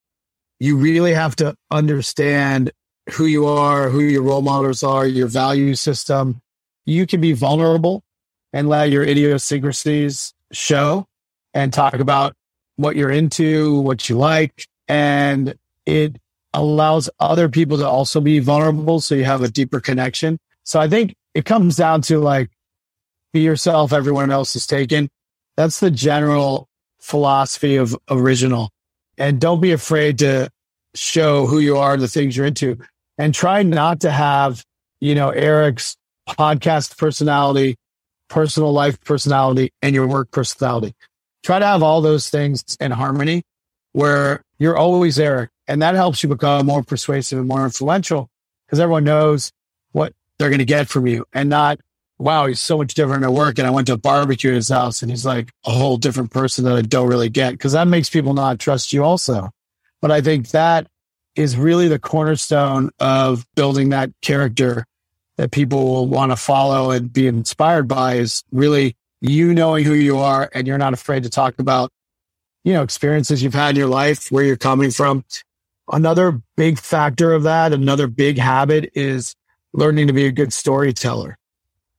you 0.60 0.76
really 0.76 1.12
have 1.12 1.36
to 1.36 1.54
understand 1.70 2.72
who 3.10 3.26
you 3.26 3.46
are, 3.46 3.88
who 3.88 4.00
your 4.00 4.22
role 4.22 4.42
models 4.42 4.82
are, 4.82 5.06
your 5.06 5.26
value 5.26 5.74
system. 5.74 6.40
You 6.84 7.06
can 7.06 7.20
be 7.20 7.32
vulnerable 7.32 8.02
and 8.52 8.68
let 8.68 8.90
your 8.90 9.02
idiosyncrasies 9.02 10.34
show 10.52 11.06
and 11.54 11.72
talk 11.72 11.94
about 11.94 12.34
what 12.76 12.96
you're 12.96 13.10
into, 13.10 13.80
what 13.80 14.08
you 14.08 14.16
like. 14.16 14.66
And 14.88 15.54
it 15.86 16.16
allows 16.54 17.08
other 17.18 17.48
people 17.48 17.78
to 17.78 17.86
also 17.86 18.20
be 18.20 18.38
vulnerable. 18.38 19.00
So 19.00 19.14
you 19.14 19.24
have 19.24 19.42
a 19.42 19.48
deeper 19.48 19.80
connection. 19.80 20.38
So 20.64 20.80
I 20.80 20.88
think 20.88 21.14
it 21.34 21.44
comes 21.44 21.76
down 21.76 22.02
to 22.02 22.18
like, 22.18 22.50
be 23.32 23.40
yourself. 23.40 23.92
Everyone 23.92 24.30
else 24.30 24.54
is 24.54 24.66
taken. 24.66 25.08
That's 25.56 25.80
the 25.80 25.90
general 25.90 26.68
philosophy 27.00 27.76
of 27.76 27.96
original. 28.10 28.70
And 29.16 29.40
don't 29.40 29.60
be 29.60 29.72
afraid 29.72 30.18
to 30.18 30.50
show 30.94 31.46
who 31.46 31.58
you 31.58 31.78
are, 31.78 31.96
the 31.96 32.08
things 32.08 32.36
you're 32.36 32.46
into 32.46 32.78
and 33.18 33.34
try 33.34 33.62
not 33.62 34.00
to 34.00 34.10
have, 34.10 34.64
you 35.00 35.14
know, 35.14 35.30
Eric's 35.30 35.96
podcast 36.28 36.96
personality, 36.98 37.76
personal 38.28 38.72
life 38.72 39.00
personality 39.00 39.72
and 39.82 39.94
your 39.94 40.06
work 40.06 40.30
personality. 40.30 40.94
Try 41.42 41.58
to 41.58 41.66
have 41.66 41.82
all 41.82 42.00
those 42.00 42.30
things 42.30 42.64
in 42.80 42.92
harmony 42.92 43.42
where 43.92 44.42
you're 44.58 44.76
always 44.76 45.18
Eric 45.18 45.50
and 45.66 45.82
that 45.82 45.94
helps 45.94 46.22
you 46.22 46.28
become 46.28 46.66
more 46.66 46.82
persuasive 46.82 47.38
and 47.38 47.48
more 47.48 47.64
influential 47.64 48.28
because 48.66 48.80
everyone 48.80 49.04
knows 49.04 49.52
what 49.92 50.12
they're 50.38 50.48
going 50.48 50.58
to 50.58 50.64
get 50.64 50.88
from 50.88 51.06
you 51.06 51.24
and 51.32 51.48
not, 51.48 51.78
wow, 52.18 52.46
he's 52.46 52.60
so 52.60 52.78
much 52.78 52.94
different 52.94 53.24
at 53.24 53.32
work. 53.32 53.58
And 53.58 53.66
I 53.66 53.70
went 53.70 53.86
to 53.88 53.94
a 53.94 53.98
barbecue 53.98 54.50
at 54.50 54.56
his 54.56 54.68
house 54.68 55.02
and 55.02 55.10
he's 55.10 55.26
like 55.26 55.50
a 55.64 55.70
whole 55.70 55.96
different 55.96 56.30
person 56.30 56.64
that 56.64 56.76
I 56.76 56.82
don't 56.82 57.08
really 57.08 57.28
get 57.28 57.52
because 57.52 57.72
that 57.72 57.86
makes 57.86 58.08
people 58.10 58.34
not 58.34 58.58
trust 58.58 58.92
you 58.92 59.04
also. 59.04 59.50
But 60.00 60.10
I 60.10 60.20
think 60.20 60.50
that 60.50 60.88
is 61.34 61.56
really 61.56 61.88
the 61.88 61.98
cornerstone 61.98 62.90
of 62.98 63.46
building 63.54 63.90
that 63.90 64.10
character 64.20 64.86
that 65.36 65.50
people 65.50 65.84
will 65.84 66.06
want 66.06 66.30
to 66.30 66.36
follow 66.36 66.90
and 66.90 67.12
be 67.12 67.26
inspired 67.26 67.88
by 67.88 68.14
is 68.14 68.44
really 68.52 68.96
you 69.20 69.54
knowing 69.54 69.84
who 69.84 69.94
you 69.94 70.18
are 70.18 70.50
and 70.54 70.66
you're 70.66 70.78
not 70.78 70.92
afraid 70.92 71.22
to 71.22 71.30
talk 71.30 71.58
about, 71.58 71.90
you 72.64 72.72
know, 72.72 72.82
experiences 72.82 73.42
you've 73.42 73.54
had 73.54 73.70
in 73.70 73.76
your 73.76 73.88
life, 73.88 74.30
where 74.30 74.44
you're 74.44 74.56
coming 74.56 74.90
from, 74.90 75.24
Another 75.90 76.40
big 76.56 76.78
factor 76.78 77.32
of 77.32 77.42
that, 77.42 77.72
another 77.72 78.06
big 78.06 78.38
habit 78.38 78.90
is 78.94 79.34
learning 79.72 80.06
to 80.06 80.12
be 80.12 80.26
a 80.26 80.32
good 80.32 80.52
storyteller. 80.52 81.36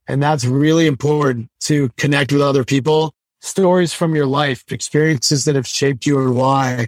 And 0.08 0.22
that's 0.22 0.44
really 0.44 0.86
important 0.86 1.48
to 1.60 1.90
connect 1.96 2.32
with 2.32 2.42
other 2.42 2.64
people. 2.64 3.14
Stories 3.40 3.92
from 3.92 4.14
your 4.14 4.26
life, 4.26 4.64
experiences 4.70 5.44
that 5.44 5.54
have 5.54 5.66
shaped 5.66 6.06
you 6.06 6.20
and 6.20 6.34
why, 6.34 6.86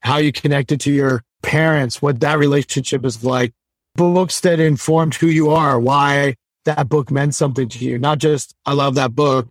how 0.00 0.18
you 0.18 0.32
connected 0.32 0.80
to 0.82 0.92
your 0.92 1.22
parents, 1.44 2.02
what 2.02 2.20
that 2.20 2.38
relationship 2.38 3.04
is 3.04 3.22
like, 3.22 3.52
books 3.94 4.40
that 4.40 4.58
informed 4.58 5.14
who 5.14 5.26
you 5.28 5.50
are, 5.50 5.78
why 5.78 6.34
that 6.64 6.88
book 6.88 7.10
meant 7.10 7.34
something 7.34 7.68
to 7.68 7.84
you. 7.84 7.98
Not 7.98 8.18
just, 8.18 8.54
I 8.66 8.72
love 8.72 8.94
that 8.96 9.14
book. 9.14 9.48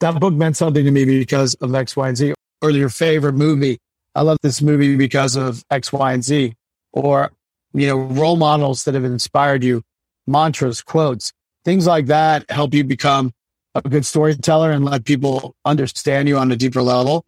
That 0.00 0.20
book 0.20 0.34
meant 0.34 0.56
something 0.56 0.84
to 0.84 0.90
me 0.90 1.04
because 1.04 1.54
of 1.54 1.74
X, 1.74 1.96
Y, 1.96 2.08
and 2.08 2.16
Z. 2.16 2.34
Or 2.62 2.70
your 2.70 2.88
favorite 2.88 3.34
movie. 3.34 3.78
I 4.14 4.22
love 4.22 4.38
this 4.42 4.62
movie 4.62 4.96
because 4.96 5.36
of 5.36 5.62
X, 5.70 5.92
Y, 5.92 6.12
and 6.12 6.24
Z, 6.24 6.54
or, 6.92 7.32
you 7.74 7.86
know, 7.86 7.96
role 7.96 8.36
models 8.36 8.84
that 8.84 8.94
have 8.94 9.04
inspired 9.04 9.62
you, 9.62 9.82
mantras, 10.26 10.82
quotes, 10.82 11.32
things 11.64 11.86
like 11.86 12.06
that 12.06 12.50
help 12.50 12.72
you 12.72 12.82
become 12.82 13.32
a 13.74 13.82
good 13.82 14.06
storyteller 14.06 14.70
and 14.70 14.86
let 14.86 15.04
people 15.04 15.54
understand 15.66 16.28
you 16.28 16.38
on 16.38 16.50
a 16.50 16.56
deeper 16.56 16.80
level. 16.80 17.26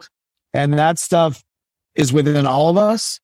And 0.55 0.73
that 0.79 0.99
stuff 0.99 1.45
is 1.95 2.11
within 2.11 2.47
all 2.47 2.71
of 2.71 2.79
us, 2.79 3.21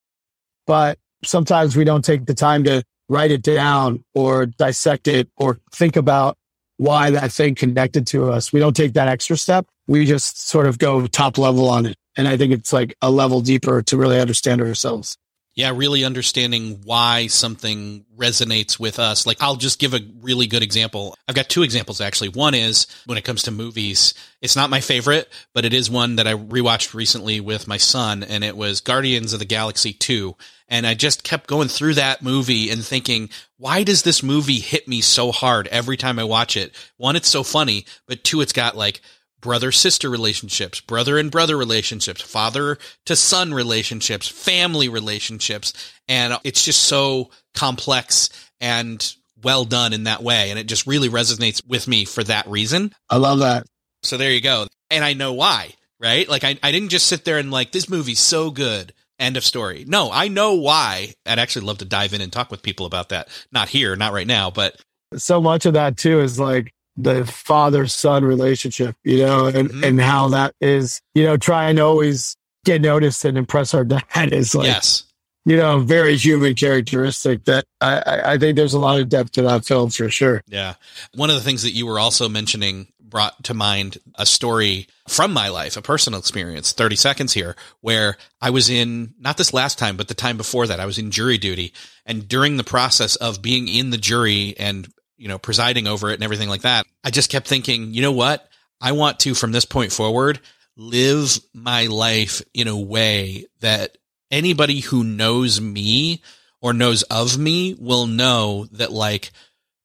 but 0.67 0.99
sometimes 1.25 1.77
we 1.77 1.85
don't 1.85 2.05
take 2.05 2.27
the 2.27 2.35
time 2.35 2.65
to 2.65 2.83
write 3.09 3.31
it 3.31 3.43
down 3.43 4.05
or 4.15 4.47
dissect 4.47 5.09
it 5.09 5.29
or 5.37 5.61
think 5.73 5.97
about 5.97 6.37
why 6.77 7.11
that 7.11 7.33
thing 7.33 7.55
connected 7.55 8.07
to 8.09 8.31
us. 8.31 8.53
We 8.53 8.61
don't 8.61 8.77
take 8.77 8.95
that 8.95 9.09
extra 9.09 9.37
step. 9.37 9.67
We 9.87 10.07
just 10.07 10.47
sort 10.49 10.67
of 10.67 10.79
go 10.79 11.07
top 11.07 11.39
level 11.39 11.69
on 11.69 11.87
it. 11.87 11.97
And 12.17 12.27
I 12.29 12.37
think 12.37 12.53
it's 12.53 12.73
like 12.73 12.97
a 13.03 13.11
level 13.11 13.41
deeper 13.41 13.83
to 13.83 13.97
really 13.97 14.21
understand 14.21 14.61
ourselves. 14.61 15.17
Yeah, 15.57 15.71
really 15.73 16.05
understanding 16.05 16.81
why 16.85 17.29
something 17.29 18.05
resonates 18.17 18.81
with 18.81 18.99
us. 18.99 19.25
Like, 19.25 19.41
I'll 19.41 19.55
just 19.55 19.79
give 19.79 19.95
a 19.95 20.01
really 20.21 20.49
good 20.49 20.65
example. 20.65 21.15
I've 21.29 21.37
got 21.37 21.49
two 21.49 21.63
examples 21.63 22.01
actually. 22.01 22.31
One 22.31 22.55
is 22.55 22.89
when 23.07 23.19
it 23.19 23.25
comes 23.25 23.45
to 23.45 23.53
movies, 23.53 24.15
it's 24.43 24.57
not 24.57 24.69
my 24.69 24.81
favorite, 24.81 25.33
but 25.53 25.65
it 25.65 25.73
is 25.73 25.89
one 25.89 26.17
that 26.17 26.27
I 26.27 26.35
rewatched 26.35 26.93
recently 26.93 27.41
with 27.41 27.69
my 27.69 27.77
son, 27.77 28.25
and 28.25 28.43
it 28.43 28.57
was 28.57 28.81
Guardians 28.81 29.33
of 29.33 29.39
the 29.39 29.45
Galaxy 29.45 29.93
2. 29.93 30.35
And 30.69 30.87
I 30.87 30.95
just 30.95 31.25
kept 31.25 31.47
going 31.47 31.69
through 31.69 31.95
that 31.95 32.23
movie 32.23 32.71
and 32.71 32.85
thinking, 32.85 33.29
why 33.59 33.83
does 33.83 34.03
this 34.03 34.23
movie 34.23 34.61
hit 34.61 34.89
me 34.89 35.01
so 35.01 35.31
hard 35.31 35.69
every 35.69 35.97
time 35.97 36.19
I 36.19 36.25
watch 36.25 36.57
it? 36.57 36.75
One, 36.97 37.17
it's 37.17 37.29
so 37.29 37.43
funny, 37.43 37.85
but 38.07 38.25
two, 38.25 38.41
it's 38.41 38.53
got 38.53 38.77
like 38.77 39.01
brother 39.41 39.71
sister 39.71 40.09
relationships, 40.09 40.81
brother 40.81 41.19
and 41.19 41.31
brother 41.31 41.57
relationships, 41.57 42.23
father 42.23 42.79
to 43.05 43.15
son 43.15 43.53
relationships, 43.53 44.27
family 44.27 44.89
relationships. 44.89 45.75
And 46.09 46.39
it's 46.45 46.65
just 46.65 46.85
so 46.85 47.31
complex 47.55 48.31
and 48.59 49.15
well 49.43 49.67
done 49.67 49.93
in 49.93 50.05
that 50.05 50.23
way. 50.23 50.49
And 50.49 50.59
it 50.59 50.67
just 50.67 50.87
really 50.87 51.11
resonates 51.11 51.61
with 51.69 51.87
me 51.87 52.07
for 52.07 52.25
that 52.25 52.47
reason. 52.47 52.95
I 53.11 53.19
love 53.19 53.41
that. 53.41 53.67
So 54.03 54.17
there 54.17 54.33
you 54.33 54.41
go. 54.41 54.67
And 54.91 55.05
I 55.05 55.13
know 55.13 55.35
why, 55.35 55.75
right? 56.01 56.27
Like 56.27 56.45
I, 56.45 56.59
I 56.63 56.73
didn't 56.73 56.89
just 56.89 57.07
sit 57.07 57.27
there 57.27 57.37
and 57.37 57.51
like, 57.51 57.71
this 57.71 57.89
movie's 57.89 58.21
so 58.21 58.51
good. 58.51 58.95
End 59.19 59.37
of 59.37 59.45
story. 59.45 59.85
No, 59.87 60.11
I 60.11 60.29
know 60.29 60.55
why. 60.55 61.15
I'd 61.25 61.39
actually 61.39 61.67
love 61.67 61.79
to 61.79 61.85
dive 61.85 62.15
in 62.15 62.21
and 62.21 62.33
talk 62.33 62.51
with 62.51 62.63
people 62.63 62.85
about 62.85 63.11
that. 63.11 63.29
Not 63.53 63.69
here, 63.69 63.95
not 63.95 64.13
right 64.13 64.27
now, 64.27 64.51
but 64.51 64.81
so 65.17 65.41
much 65.41 65.67
of 65.67 65.75
that 65.75 65.97
too 65.97 66.21
is 66.21 66.41
like 66.41 66.73
the 66.97 67.25
father 67.25 67.87
son 67.87 68.25
relationship, 68.25 68.97
you 69.05 69.19
know, 69.19 69.47
and, 69.47 69.69
mm-hmm. 69.69 69.85
and 69.85 70.01
how 70.01 70.29
that 70.29 70.55
is, 70.61 71.01
you 71.15 71.25
know, 71.25 71.37
trying 71.37 71.77
to 71.77 71.83
always 71.83 72.37
get 72.65 72.81
noticed 72.81 73.25
and 73.25 73.37
impress 73.37 73.75
our 73.75 73.85
dad 73.85 74.33
is 74.33 74.55
like, 74.55 74.67
yes. 74.67 75.05
you 75.45 75.57
know, 75.57 75.81
very 75.81 76.17
human 76.17 76.55
characteristic 76.55 77.45
that 77.45 77.65
I, 77.81 78.33
I 78.33 78.39
think 78.39 78.57
there's 78.57 78.75
a 78.75 78.79
lot 78.79 79.01
of 79.01 79.09
depth 79.09 79.33
to 79.33 79.43
that 79.43 79.65
film 79.65 79.91
for 79.91 80.09
sure. 80.09 80.43
Yeah. 80.47 80.75
One 81.15 81.31
of 81.31 81.37
the 81.37 81.43
things 81.43 81.63
that 81.63 81.73
you 81.73 81.87
were 81.87 81.99
also 81.99 82.29
mentioning 82.29 82.89
brought 83.15 83.45
to 83.45 83.55
mind 83.55 83.99
a 84.17 84.27
story 84.27 84.89
from 85.07 85.33
my 85.33 85.49
life, 85.49 85.77
a 85.77 85.83
personal 85.83 86.19
experience, 86.19 86.73
30 86.73 86.97
seconds 86.97 87.33
here, 87.33 87.55
where 87.81 88.17
I 88.41 88.51
was 88.51 88.69
in, 88.69 89.15
not 89.21 89.37
this 89.37 89.55
last 89.55 89.79
time, 89.79 89.97
but 89.97 90.09
the 90.09 90.15
time 90.15 90.37
before 90.37 90.67
that, 90.67 90.81
I 90.81 90.87
was 90.87 90.99
in 90.99 91.13
jury 91.13 91.39
duty. 91.39 91.73
And 92.05 92.27
during 92.27 92.57
the 92.57 92.65
process 92.65 93.15
of 93.15 93.41
being 93.41 93.69
in 93.69 93.91
the 93.91 93.99
jury 93.99 94.57
and 94.59 94.93
you 95.17 95.29
know, 95.29 95.39
presiding 95.39 95.87
over 95.87 96.11
it 96.11 96.15
and 96.15 96.23
everything 96.23 96.49
like 96.49 96.63
that, 96.63 96.87
I 97.03 97.11
just 97.11 97.31
kept 97.31 97.47
thinking, 97.47 97.95
you 97.95 98.03
know 98.03 98.13
what? 98.13 98.49
I 98.81 98.93
want 98.93 99.21
to, 99.21 99.35
from 99.35 99.53
this 99.53 99.65
point 99.65 99.93
forward, 99.93 100.41
live 100.77 101.39
my 101.55 101.87
life 101.87 102.43
in 102.53 102.69
a 102.69 102.77
way 102.77 103.47
that 103.61 103.97
anybody 104.31 104.81
who 104.81 105.05
knows 105.05 105.61
me 105.61 106.23
or 106.61 106.73
knows 106.73 107.05
of 107.05 107.39
me 107.39 107.75
will 107.79 108.07
know 108.07 108.67
that, 108.73 108.93
like, 108.93 109.31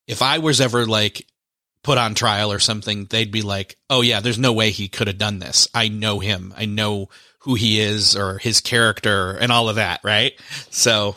if 0.07 0.21
I 0.21 0.39
was 0.39 0.59
ever 0.59 0.85
like 0.85 1.27
put 1.83 1.97
on 1.97 2.13
trial 2.13 2.51
or 2.51 2.59
something, 2.59 3.05
they'd 3.05 3.31
be 3.31 3.41
like, 3.41 3.77
oh, 3.89 4.01
yeah, 4.01 4.19
there's 4.19 4.39
no 4.39 4.53
way 4.53 4.71
he 4.71 4.87
could 4.87 5.07
have 5.07 5.17
done 5.17 5.39
this. 5.39 5.67
I 5.73 5.87
know 5.87 6.19
him. 6.19 6.53
I 6.57 6.65
know 6.65 7.09
who 7.39 7.55
he 7.55 7.79
is 7.79 8.15
or 8.15 8.37
his 8.37 8.59
character 8.59 9.31
and 9.31 9.51
all 9.51 9.69
of 9.69 9.75
that. 9.75 10.01
Right. 10.03 10.33
So 10.69 11.15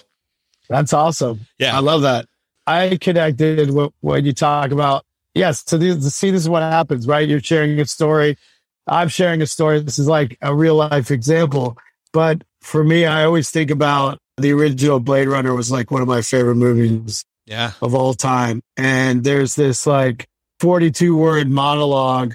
that's 0.68 0.92
awesome. 0.92 1.46
Yeah. 1.58 1.76
I 1.76 1.80
love 1.80 2.02
that. 2.02 2.26
I 2.66 2.96
connected 3.00 3.70
with 3.70 3.92
when 4.00 4.24
you 4.24 4.32
talk 4.32 4.70
about, 4.70 5.04
yes, 5.34 5.64
so 5.66 5.76
this, 5.76 6.14
see, 6.14 6.30
this 6.30 6.42
is 6.42 6.48
what 6.48 6.62
happens, 6.62 7.08
right? 7.08 7.28
You're 7.28 7.40
sharing 7.40 7.78
a 7.80 7.86
story. 7.86 8.38
I'm 8.86 9.08
sharing 9.08 9.42
a 9.42 9.46
story. 9.46 9.80
This 9.80 9.98
is 9.98 10.06
like 10.06 10.38
a 10.42 10.54
real 10.54 10.76
life 10.76 11.10
example. 11.10 11.76
But 12.12 12.42
for 12.60 12.84
me, 12.84 13.04
I 13.04 13.24
always 13.24 13.50
think 13.50 13.70
about 13.70 14.18
the 14.36 14.52
original 14.52 15.00
Blade 15.00 15.28
Runner 15.28 15.54
was 15.54 15.72
like 15.72 15.90
one 15.90 16.02
of 16.02 16.08
my 16.08 16.22
favorite 16.22 16.54
movies 16.54 17.24
yeah. 17.46 17.72
of 17.82 17.94
all 17.94 18.14
time. 18.14 18.62
And 18.76 19.24
there's 19.24 19.56
this 19.56 19.86
like 19.86 20.28
42 20.62 21.16
word 21.16 21.50
monologue 21.50 22.34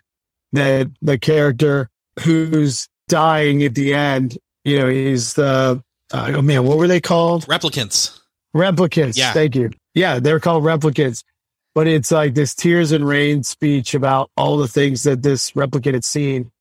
that 0.51 0.91
the 1.01 1.17
character 1.17 1.89
who's 2.19 2.89
dying 3.07 3.63
at 3.63 3.73
the 3.73 3.93
end, 3.93 4.37
you 4.65 4.77
know, 4.77 4.89
he's 4.89 5.35
the, 5.35 5.81
uh, 6.13 6.31
oh 6.35 6.41
man, 6.41 6.65
what 6.65 6.77
were 6.77 6.89
they 6.89 6.99
called? 6.99 7.47
Replicants. 7.47 8.19
Replicants. 8.53 9.15
Yeah. 9.15 9.31
Thank 9.31 9.55
you. 9.55 9.71
Yeah, 9.93 10.19
they're 10.19 10.41
called 10.41 10.65
replicants. 10.65 11.23
But 11.73 11.87
it's 11.87 12.11
like 12.11 12.33
this 12.33 12.53
tears 12.53 12.91
and 12.91 13.07
rain 13.07 13.43
speech 13.43 13.93
about 13.93 14.29
all 14.35 14.57
the 14.57 14.67
things 14.67 15.03
that 15.03 15.23
this 15.23 15.51
replicant 15.51 15.93
had 15.93 16.03
seen. 16.03 16.51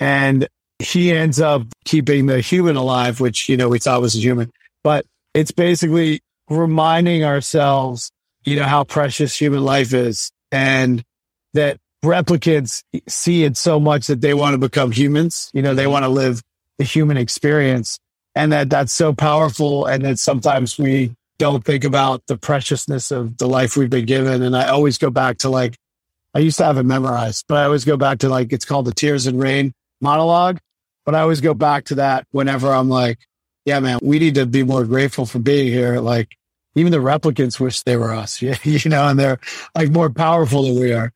And 0.00 0.48
he 0.80 1.12
ends 1.12 1.40
up 1.40 1.62
keeping 1.84 2.26
the 2.26 2.40
human 2.40 2.74
alive, 2.74 3.20
which, 3.20 3.48
you 3.48 3.56
know, 3.56 3.68
we 3.68 3.78
thought 3.78 4.00
was 4.00 4.16
a 4.16 4.18
human. 4.18 4.50
But 4.82 5.06
it's 5.34 5.52
basically 5.52 6.20
reminding 6.50 7.22
ourselves, 7.22 8.10
you 8.44 8.56
know, 8.56 8.64
how 8.64 8.82
precious 8.82 9.36
human 9.36 9.64
life 9.64 9.94
is 9.94 10.32
and 10.50 11.04
that 11.54 11.78
replicants 12.04 12.82
see 13.08 13.44
it 13.44 13.56
so 13.56 13.78
much 13.78 14.08
that 14.08 14.20
they 14.20 14.34
want 14.34 14.54
to 14.54 14.58
become 14.58 14.90
humans. 14.90 15.50
You 15.54 15.62
know, 15.62 15.74
they 15.74 15.86
want 15.86 16.04
to 16.04 16.08
live 16.08 16.42
the 16.78 16.84
human 16.84 17.16
experience 17.16 17.98
and 18.34 18.52
that 18.52 18.70
that's 18.70 18.92
so 18.92 19.12
powerful. 19.12 19.86
And 19.86 20.04
that 20.04 20.18
sometimes 20.18 20.78
we 20.78 21.14
don't 21.38 21.64
think 21.64 21.84
about 21.84 22.26
the 22.26 22.36
preciousness 22.36 23.10
of 23.10 23.38
the 23.38 23.46
life 23.46 23.76
we've 23.76 23.90
been 23.90 24.06
given. 24.06 24.42
And 24.42 24.56
I 24.56 24.68
always 24.68 24.98
go 24.98 25.10
back 25.10 25.38
to 25.38 25.48
like, 25.48 25.76
I 26.34 26.38
used 26.38 26.58
to 26.58 26.64
have 26.64 26.78
it 26.78 26.84
memorized, 26.84 27.44
but 27.48 27.58
I 27.58 27.64
always 27.64 27.84
go 27.84 27.96
back 27.96 28.18
to 28.20 28.28
like, 28.28 28.52
it's 28.52 28.64
called 28.64 28.86
the 28.86 28.94
Tears 28.94 29.26
and 29.26 29.40
Rain 29.40 29.72
monologue. 30.00 30.58
But 31.04 31.14
I 31.14 31.20
always 31.20 31.40
go 31.40 31.52
back 31.52 31.86
to 31.86 31.96
that 31.96 32.26
whenever 32.30 32.72
I'm 32.72 32.88
like, 32.88 33.18
yeah, 33.64 33.80
man, 33.80 33.98
we 34.02 34.18
need 34.18 34.36
to 34.36 34.46
be 34.46 34.62
more 34.62 34.84
grateful 34.84 35.26
for 35.26 35.40
being 35.40 35.68
here. 35.68 36.00
Like, 36.00 36.36
even 36.74 36.92
the 36.92 36.98
replicants 36.98 37.60
wish 37.60 37.82
they 37.82 37.96
were 37.96 38.14
us, 38.14 38.40
you 38.64 38.90
know, 38.90 39.06
and 39.06 39.18
they're 39.18 39.38
like 39.74 39.90
more 39.90 40.10
powerful 40.10 40.62
than 40.62 40.80
we 40.80 40.92
are. 40.92 41.12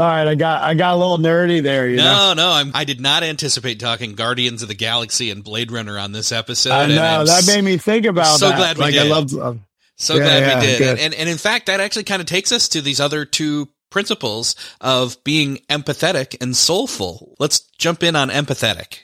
All 0.00 0.06
right, 0.06 0.26
I 0.26 0.34
got 0.34 0.62
I 0.62 0.72
got 0.72 0.94
a 0.94 0.96
little 0.96 1.18
nerdy 1.18 1.62
there. 1.62 1.86
You 1.86 1.98
no, 1.98 2.04
know? 2.04 2.32
no, 2.32 2.52
I'm, 2.52 2.70
I 2.72 2.84
did 2.84 3.02
not 3.02 3.22
anticipate 3.22 3.78
talking 3.78 4.14
Guardians 4.14 4.62
of 4.62 4.68
the 4.68 4.74
Galaxy 4.74 5.30
and 5.30 5.44
Blade 5.44 5.70
Runner 5.70 5.98
on 5.98 6.12
this 6.12 6.32
episode. 6.32 6.70
I 6.70 6.86
know 6.86 7.26
that 7.26 7.46
made 7.46 7.62
me 7.62 7.76
think 7.76 8.06
about. 8.06 8.38
So 8.38 8.48
that. 8.48 8.56
glad 8.56 8.78
we 8.78 8.84
like, 8.84 8.94
did. 8.94 9.02
I 9.02 9.14
loved. 9.14 9.34
Uh, 9.34 9.54
so 9.96 10.14
yeah, 10.14 10.22
glad 10.22 10.40
yeah, 10.40 10.60
we 10.60 10.66
did, 10.66 10.80
and, 10.80 10.98
and 11.00 11.14
and 11.14 11.28
in 11.28 11.36
fact, 11.36 11.66
that 11.66 11.80
actually 11.80 12.04
kind 12.04 12.22
of 12.22 12.26
takes 12.26 12.50
us 12.50 12.70
to 12.70 12.80
these 12.80 12.98
other 12.98 13.26
two 13.26 13.68
principles 13.90 14.54
of 14.80 15.22
being 15.22 15.58
empathetic 15.68 16.34
and 16.40 16.56
soulful. 16.56 17.34
Let's 17.38 17.60
jump 17.76 18.02
in 18.02 18.16
on 18.16 18.30
empathetic. 18.30 19.00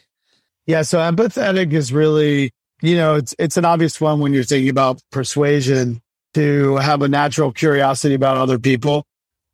Yeah, 0.64 0.80
so 0.80 0.96
empathetic 0.96 1.74
is 1.74 1.92
really, 1.92 2.52
you 2.80 2.96
know, 2.96 3.16
it's 3.16 3.34
it's 3.38 3.58
an 3.58 3.66
obvious 3.66 4.00
one 4.00 4.20
when 4.20 4.32
you're 4.32 4.44
thinking 4.44 4.70
about 4.70 5.02
persuasion 5.12 6.00
to 6.32 6.76
have 6.76 7.02
a 7.02 7.08
natural 7.08 7.52
curiosity 7.52 8.14
about 8.14 8.38
other 8.38 8.58
people 8.58 9.04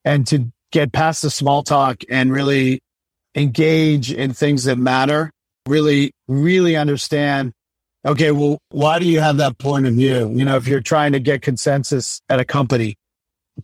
and 0.04 0.24
to 0.28 0.52
get 0.72 0.92
past 0.92 1.22
the 1.22 1.30
small 1.30 1.62
talk 1.62 2.02
and 2.10 2.32
really 2.32 2.80
engage 3.34 4.12
in 4.12 4.32
things 4.32 4.64
that 4.64 4.78
matter, 4.78 5.30
really, 5.68 6.12
really 6.26 6.76
understand. 6.76 7.52
Okay. 8.04 8.32
Well, 8.32 8.58
why 8.70 8.98
do 8.98 9.06
you 9.06 9.20
have 9.20 9.36
that 9.36 9.58
point 9.58 9.86
of 9.86 9.94
view? 9.94 10.32
You 10.34 10.44
know, 10.44 10.56
if 10.56 10.66
you're 10.66 10.80
trying 10.80 11.12
to 11.12 11.20
get 11.20 11.42
consensus 11.42 12.20
at 12.28 12.40
a 12.40 12.44
company, 12.44 12.96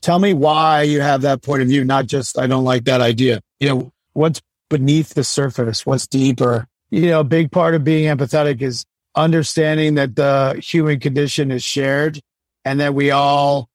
tell 0.01 0.19
me 0.19 0.33
why 0.35 0.83
you 0.83 1.01
have 1.01 1.23
that 1.23 1.43
point 1.43 1.63
of 1.63 1.69
view, 1.69 1.85
not 1.85 2.07
just, 2.07 2.39
I 2.39 2.47
don't 2.47 2.65
like 2.65 2.85
that 2.85 3.01
idea. 3.01 3.41
You 3.59 3.69
know, 3.69 3.93
what's 4.13 4.41
beneath 4.71 5.15
the 5.15 5.25
surface? 5.25 5.85
What's 5.85 6.07
deeper? 6.07 6.67
You 6.91 7.07
know, 7.09 7.21
a 7.21 7.25
big 7.25 7.51
part 7.51 7.75
of 7.75 7.85
being 7.85 8.05
empathetic 8.15 8.63
is 8.63 8.85
understanding 9.17 9.95
that 9.97 10.15
the 10.15 10.61
human 10.63 11.01
condition 11.01 11.51
is 11.51 11.65
shared 11.65 12.21
and 12.65 12.81
that 12.81 12.95
we 12.95 13.11
all 13.11 13.69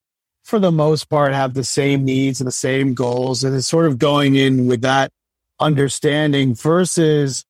for 0.44 0.60
the 0.60 0.72
most 0.72 1.10
part, 1.10 1.34
have 1.34 1.54
the 1.54 1.64
same 1.64 2.04
needs 2.04 2.42
and 2.42 2.48
the 2.48 2.52
same 2.52 2.94
goals. 2.94 3.44
And 3.44 3.56
it's 3.56 3.68
sort 3.68 3.86
of 3.86 3.98
going 3.98 4.36
in 4.36 4.68
with 4.68 4.82
that 4.82 5.12
understanding 5.60 6.54
versus 6.54 7.46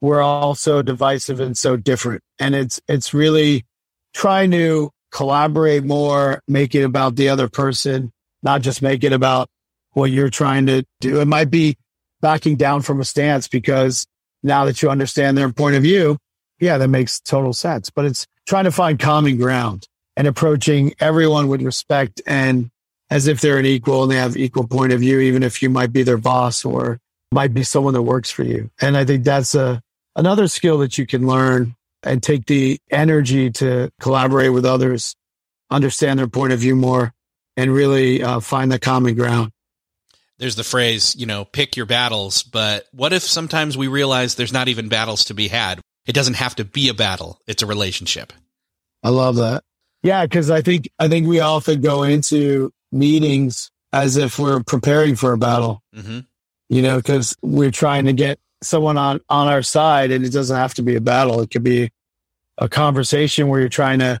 we're 0.00 0.22
all 0.22 0.54
so 0.54 0.82
divisive 0.82 1.40
and 1.40 1.56
so 1.56 1.76
different. 1.76 2.22
And 2.38 2.54
it's, 2.54 2.80
it's 2.88 3.14
really 3.14 3.64
trying 4.12 4.50
to 4.50 4.90
collaborate 5.12 5.84
more, 5.84 6.40
make 6.48 6.74
it 6.74 6.82
about 6.82 7.16
the 7.16 7.28
other 7.28 7.48
person, 7.48 8.12
not 8.42 8.62
just 8.62 8.82
make 8.82 9.04
it 9.04 9.12
about 9.12 9.48
what 9.92 10.10
you're 10.10 10.30
trying 10.30 10.66
to 10.66 10.84
do. 11.00 11.20
It 11.20 11.28
might 11.28 11.50
be 11.50 11.76
backing 12.20 12.56
down 12.56 12.82
from 12.82 13.00
a 13.00 13.04
stance 13.04 13.46
because 13.48 14.06
now 14.42 14.64
that 14.64 14.82
you 14.82 14.90
understand 14.90 15.38
their 15.38 15.52
point 15.52 15.76
of 15.76 15.82
view, 15.82 16.18
yeah, 16.58 16.78
that 16.78 16.88
makes 16.88 17.20
total 17.20 17.52
sense. 17.52 17.90
But 17.90 18.04
it's 18.06 18.26
trying 18.46 18.64
to 18.64 18.72
find 18.72 18.98
common 18.98 19.36
ground 19.36 19.86
and 20.16 20.26
approaching 20.26 20.94
everyone 21.00 21.48
with 21.48 21.62
respect 21.62 22.22
and 22.26 22.70
as 23.10 23.26
if 23.26 23.40
they're 23.40 23.58
an 23.58 23.66
equal 23.66 24.02
and 24.02 24.12
they 24.12 24.16
have 24.16 24.36
equal 24.36 24.66
point 24.66 24.92
of 24.92 25.00
view, 25.00 25.20
even 25.20 25.42
if 25.42 25.62
you 25.62 25.68
might 25.70 25.92
be 25.92 26.02
their 26.02 26.18
boss 26.18 26.64
or 26.64 26.98
might 27.32 27.52
be 27.52 27.62
someone 27.62 27.94
that 27.94 28.02
works 28.02 28.30
for 28.30 28.42
you. 28.42 28.70
And 28.80 28.96
I 28.96 29.04
think 29.04 29.24
that's 29.24 29.54
a, 29.54 29.82
another 30.16 30.48
skill 30.48 30.78
that 30.78 30.98
you 30.98 31.06
can 31.06 31.26
learn 31.26 31.74
and 32.02 32.22
take 32.22 32.46
the 32.46 32.78
energy 32.90 33.50
to 33.50 33.90
collaborate 34.00 34.52
with 34.52 34.64
others, 34.64 35.16
understand 35.70 36.18
their 36.18 36.28
point 36.28 36.52
of 36.52 36.60
view 36.60 36.76
more 36.76 37.12
and 37.56 37.72
really 37.72 38.22
uh, 38.22 38.40
find 38.40 38.70
the 38.70 38.78
common 38.78 39.14
ground. 39.14 39.50
There's 40.38 40.56
the 40.56 40.64
phrase, 40.64 41.14
you 41.14 41.26
know, 41.26 41.44
pick 41.44 41.76
your 41.76 41.86
battles, 41.86 42.42
but 42.42 42.86
what 42.92 43.12
if 43.12 43.22
sometimes 43.22 43.76
we 43.76 43.86
realize 43.86 44.34
there's 44.34 44.52
not 44.52 44.68
even 44.68 44.88
battles 44.88 45.24
to 45.24 45.34
be 45.34 45.48
had? 45.48 45.80
It 46.06 46.12
doesn't 46.14 46.34
have 46.34 46.56
to 46.56 46.64
be 46.64 46.88
a 46.88 46.94
battle. 46.94 47.38
It's 47.46 47.62
a 47.62 47.66
relationship. 47.66 48.32
I 49.02 49.10
love 49.10 49.36
that. 49.36 49.62
Yeah, 50.04 50.26
because 50.26 50.50
I 50.50 50.60
think 50.60 50.90
I 50.98 51.08
think 51.08 51.26
we 51.26 51.40
often 51.40 51.80
go 51.80 52.02
into 52.02 52.72
meetings 52.92 53.70
as 53.90 54.18
if 54.18 54.38
we're 54.38 54.62
preparing 54.62 55.16
for 55.16 55.32
a 55.32 55.38
battle. 55.38 55.82
Mm-hmm. 55.96 56.20
You 56.68 56.82
know, 56.82 56.98
because 56.98 57.34
we're 57.42 57.70
trying 57.70 58.04
to 58.04 58.12
get 58.12 58.38
someone 58.62 58.98
on 58.98 59.20
on 59.30 59.48
our 59.48 59.62
side, 59.62 60.10
and 60.10 60.22
it 60.22 60.30
doesn't 60.30 60.56
have 60.56 60.74
to 60.74 60.82
be 60.82 60.94
a 60.94 61.00
battle. 61.00 61.40
It 61.40 61.50
could 61.50 61.64
be 61.64 61.90
a 62.58 62.68
conversation 62.68 63.48
where 63.48 63.60
you're 63.60 63.70
trying 63.70 64.00
to 64.00 64.20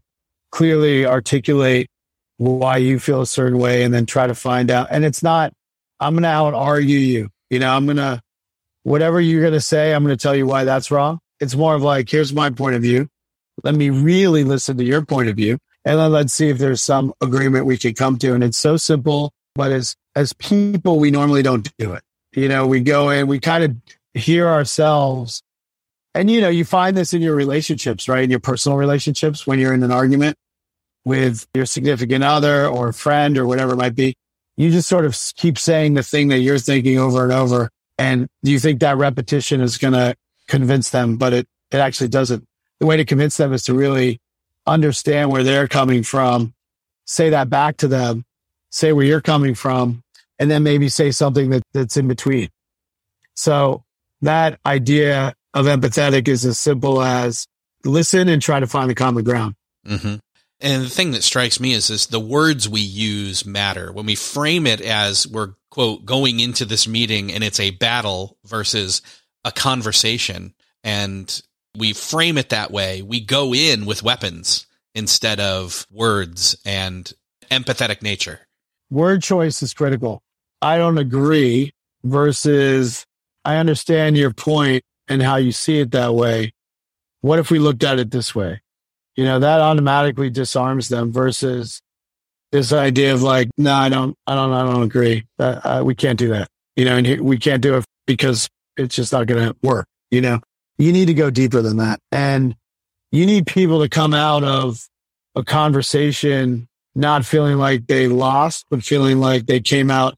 clearly 0.50 1.04
articulate 1.04 1.90
why 2.38 2.78
you 2.78 2.98
feel 2.98 3.20
a 3.20 3.26
certain 3.26 3.58
way, 3.58 3.82
and 3.82 3.92
then 3.92 4.06
try 4.06 4.26
to 4.26 4.34
find 4.34 4.70
out. 4.70 4.88
And 4.90 5.04
it's 5.04 5.22
not. 5.22 5.52
I'm 6.00 6.14
going 6.14 6.22
to 6.22 6.28
out 6.30 6.54
argue 6.54 6.98
you. 6.98 7.28
You 7.50 7.58
know, 7.58 7.70
I'm 7.70 7.84
going 7.84 7.98
to 7.98 8.22
whatever 8.84 9.20
you're 9.20 9.42
going 9.42 9.52
to 9.52 9.60
say. 9.60 9.92
I'm 9.92 10.02
going 10.02 10.16
to 10.16 10.22
tell 10.22 10.34
you 10.34 10.46
why 10.46 10.64
that's 10.64 10.90
wrong. 10.90 11.20
It's 11.40 11.54
more 11.54 11.74
of 11.74 11.82
like, 11.82 12.08
here's 12.08 12.32
my 12.32 12.48
point 12.48 12.74
of 12.74 12.80
view. 12.80 13.08
Let 13.62 13.74
me 13.74 13.90
really 13.90 14.44
listen 14.44 14.78
to 14.78 14.84
your 14.84 15.04
point 15.04 15.28
of 15.28 15.36
view. 15.36 15.58
And 15.84 15.98
then 15.98 16.12
let's 16.12 16.32
see 16.32 16.48
if 16.48 16.58
there's 16.58 16.82
some 16.82 17.12
agreement 17.20 17.66
we 17.66 17.76
can 17.76 17.94
come 17.94 18.18
to. 18.18 18.34
And 18.34 18.42
it's 18.42 18.58
so 18.58 18.76
simple, 18.76 19.32
but 19.54 19.70
as, 19.70 19.96
as 20.16 20.32
people, 20.32 20.98
we 20.98 21.10
normally 21.10 21.42
don't 21.42 21.70
do 21.78 21.92
it. 21.92 22.02
You 22.34 22.48
know, 22.48 22.66
we 22.66 22.80
go 22.80 23.10
in, 23.10 23.26
we 23.26 23.38
kind 23.38 23.64
of 23.64 23.76
hear 24.14 24.48
ourselves. 24.48 25.42
And, 26.14 26.30
you 26.30 26.40
know, 26.40 26.48
you 26.48 26.64
find 26.64 26.96
this 26.96 27.12
in 27.12 27.22
your 27.22 27.34
relationships, 27.34 28.08
right? 28.08 28.24
In 28.24 28.30
your 28.30 28.40
personal 28.40 28.78
relationships, 28.78 29.46
when 29.46 29.58
you're 29.58 29.74
in 29.74 29.82
an 29.82 29.92
argument 29.92 30.36
with 31.04 31.46
your 31.54 31.66
significant 31.66 32.24
other 32.24 32.66
or 32.66 32.92
friend 32.92 33.36
or 33.36 33.46
whatever 33.46 33.74
it 33.74 33.76
might 33.76 33.94
be, 33.94 34.14
you 34.56 34.70
just 34.70 34.88
sort 34.88 35.04
of 35.04 35.18
keep 35.36 35.58
saying 35.58 35.94
the 35.94 36.02
thing 36.02 36.28
that 36.28 36.38
you're 36.38 36.58
thinking 36.58 36.98
over 36.98 37.24
and 37.24 37.32
over. 37.32 37.70
And 37.98 38.28
you 38.42 38.58
think 38.58 38.80
that 38.80 38.96
repetition 38.96 39.60
is 39.60 39.78
going 39.78 39.94
to 39.94 40.16
convince 40.48 40.90
them, 40.90 41.16
but 41.16 41.32
it, 41.32 41.48
it 41.70 41.78
actually 41.78 42.08
doesn't. 42.08 42.44
The 42.80 42.86
way 42.86 42.96
to 42.96 43.04
convince 43.04 43.36
them 43.36 43.52
is 43.52 43.64
to 43.64 43.74
really 43.74 44.20
understand 44.66 45.30
where 45.30 45.42
they're 45.42 45.68
coming 45.68 46.02
from, 46.02 46.54
say 47.06 47.30
that 47.30 47.50
back 47.50 47.78
to 47.78 47.88
them, 47.88 48.24
say 48.70 48.92
where 48.92 49.04
you're 49.04 49.20
coming 49.20 49.54
from, 49.54 50.02
and 50.38 50.50
then 50.50 50.62
maybe 50.62 50.88
say 50.88 51.10
something 51.10 51.50
that, 51.50 51.62
that's 51.72 51.96
in 51.96 52.08
between. 52.08 52.48
So 53.34 53.84
that 54.22 54.58
idea 54.64 55.34
of 55.52 55.66
empathetic 55.66 56.28
is 56.28 56.44
as 56.44 56.58
simple 56.58 57.02
as 57.02 57.46
listen 57.84 58.28
and 58.28 58.42
try 58.42 58.60
to 58.60 58.66
find 58.66 58.90
the 58.90 58.94
common 58.94 59.24
ground. 59.24 59.54
Mm-hmm. 59.86 60.16
And 60.60 60.82
the 60.82 60.88
thing 60.88 61.10
that 61.12 61.22
strikes 61.22 61.60
me 61.60 61.72
is 61.72 61.88
this 61.88 62.06
the 62.06 62.20
words 62.20 62.68
we 62.68 62.80
use 62.80 63.44
matter. 63.44 63.92
When 63.92 64.06
we 64.06 64.14
frame 64.14 64.66
it 64.66 64.80
as 64.80 65.26
we're, 65.26 65.54
quote, 65.70 66.04
going 66.04 66.40
into 66.40 66.64
this 66.64 66.88
meeting 66.88 67.32
and 67.32 67.44
it's 67.44 67.60
a 67.60 67.70
battle 67.70 68.38
versus 68.44 69.02
a 69.44 69.52
conversation, 69.52 70.54
and 70.82 71.42
we 71.76 71.92
frame 71.92 72.38
it 72.38 72.50
that 72.50 72.70
way. 72.70 73.02
We 73.02 73.20
go 73.20 73.54
in 73.54 73.86
with 73.86 74.02
weapons 74.02 74.66
instead 74.94 75.40
of 75.40 75.86
words 75.90 76.56
and 76.64 77.12
empathetic 77.50 78.02
nature. 78.02 78.40
Word 78.90 79.22
choice 79.22 79.62
is 79.62 79.74
critical. 79.74 80.22
I 80.62 80.78
don't 80.78 80.98
agree 80.98 81.72
versus 82.04 83.04
I 83.44 83.56
understand 83.56 84.16
your 84.16 84.32
point 84.32 84.82
and 85.08 85.22
how 85.22 85.36
you 85.36 85.52
see 85.52 85.80
it 85.80 85.90
that 85.92 86.14
way. 86.14 86.52
What 87.20 87.38
if 87.38 87.50
we 87.50 87.58
looked 87.58 87.84
at 87.84 87.98
it 87.98 88.10
this 88.10 88.34
way? 88.34 88.60
You 89.16 89.24
know, 89.24 89.38
that 89.38 89.60
automatically 89.60 90.30
disarms 90.30 90.88
them 90.88 91.12
versus 91.12 91.80
this 92.52 92.72
idea 92.72 93.14
of 93.14 93.22
like, 93.22 93.48
no, 93.56 93.72
I 93.72 93.88
don't, 93.88 94.16
I 94.26 94.34
don't, 94.34 94.52
I 94.52 94.62
don't 94.62 94.82
agree. 94.82 95.26
Uh, 95.38 95.82
we 95.84 95.94
can't 95.94 96.18
do 96.18 96.28
that. 96.28 96.48
You 96.76 96.84
know, 96.84 96.96
and 96.96 97.20
we 97.20 97.38
can't 97.38 97.62
do 97.62 97.76
it 97.76 97.84
because 98.06 98.48
it's 98.76 98.94
just 98.96 99.12
not 99.12 99.26
going 99.26 99.48
to 99.48 99.56
work. 99.62 99.86
You 100.10 100.20
know, 100.20 100.40
you 100.78 100.92
need 100.92 101.06
to 101.06 101.14
go 101.14 101.30
deeper 101.30 101.62
than 101.62 101.78
that. 101.78 102.00
And 102.10 102.56
you 103.12 103.26
need 103.26 103.46
people 103.46 103.82
to 103.82 103.88
come 103.88 104.14
out 104.14 104.42
of 104.42 104.88
a 105.34 105.44
conversation 105.44 106.68
not 106.94 107.24
feeling 107.24 107.58
like 107.58 107.86
they 107.86 108.08
lost, 108.08 108.66
but 108.70 108.82
feeling 108.82 109.18
like 109.18 109.46
they 109.46 109.60
came 109.60 109.90
out 109.90 110.14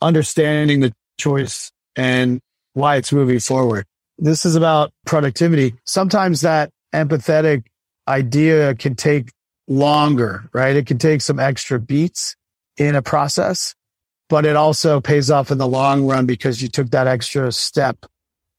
understanding 0.00 0.80
the 0.80 0.92
choice 1.18 1.70
and 1.96 2.40
why 2.74 2.96
it's 2.96 3.12
moving 3.12 3.40
forward. 3.40 3.86
This 4.18 4.44
is 4.44 4.54
about 4.54 4.92
productivity. 5.04 5.74
Sometimes 5.84 6.42
that 6.42 6.70
empathetic 6.94 7.64
idea 8.06 8.74
can 8.74 8.94
take 8.94 9.30
longer, 9.68 10.48
right? 10.52 10.76
It 10.76 10.86
can 10.86 10.98
take 10.98 11.22
some 11.22 11.40
extra 11.40 11.80
beats 11.80 12.36
in 12.76 12.94
a 12.94 13.02
process, 13.02 13.74
but 14.28 14.44
it 14.44 14.56
also 14.56 15.00
pays 15.00 15.30
off 15.30 15.50
in 15.50 15.58
the 15.58 15.68
long 15.68 16.06
run 16.06 16.26
because 16.26 16.62
you 16.62 16.68
took 16.68 16.90
that 16.90 17.06
extra 17.06 17.50
step 17.52 18.06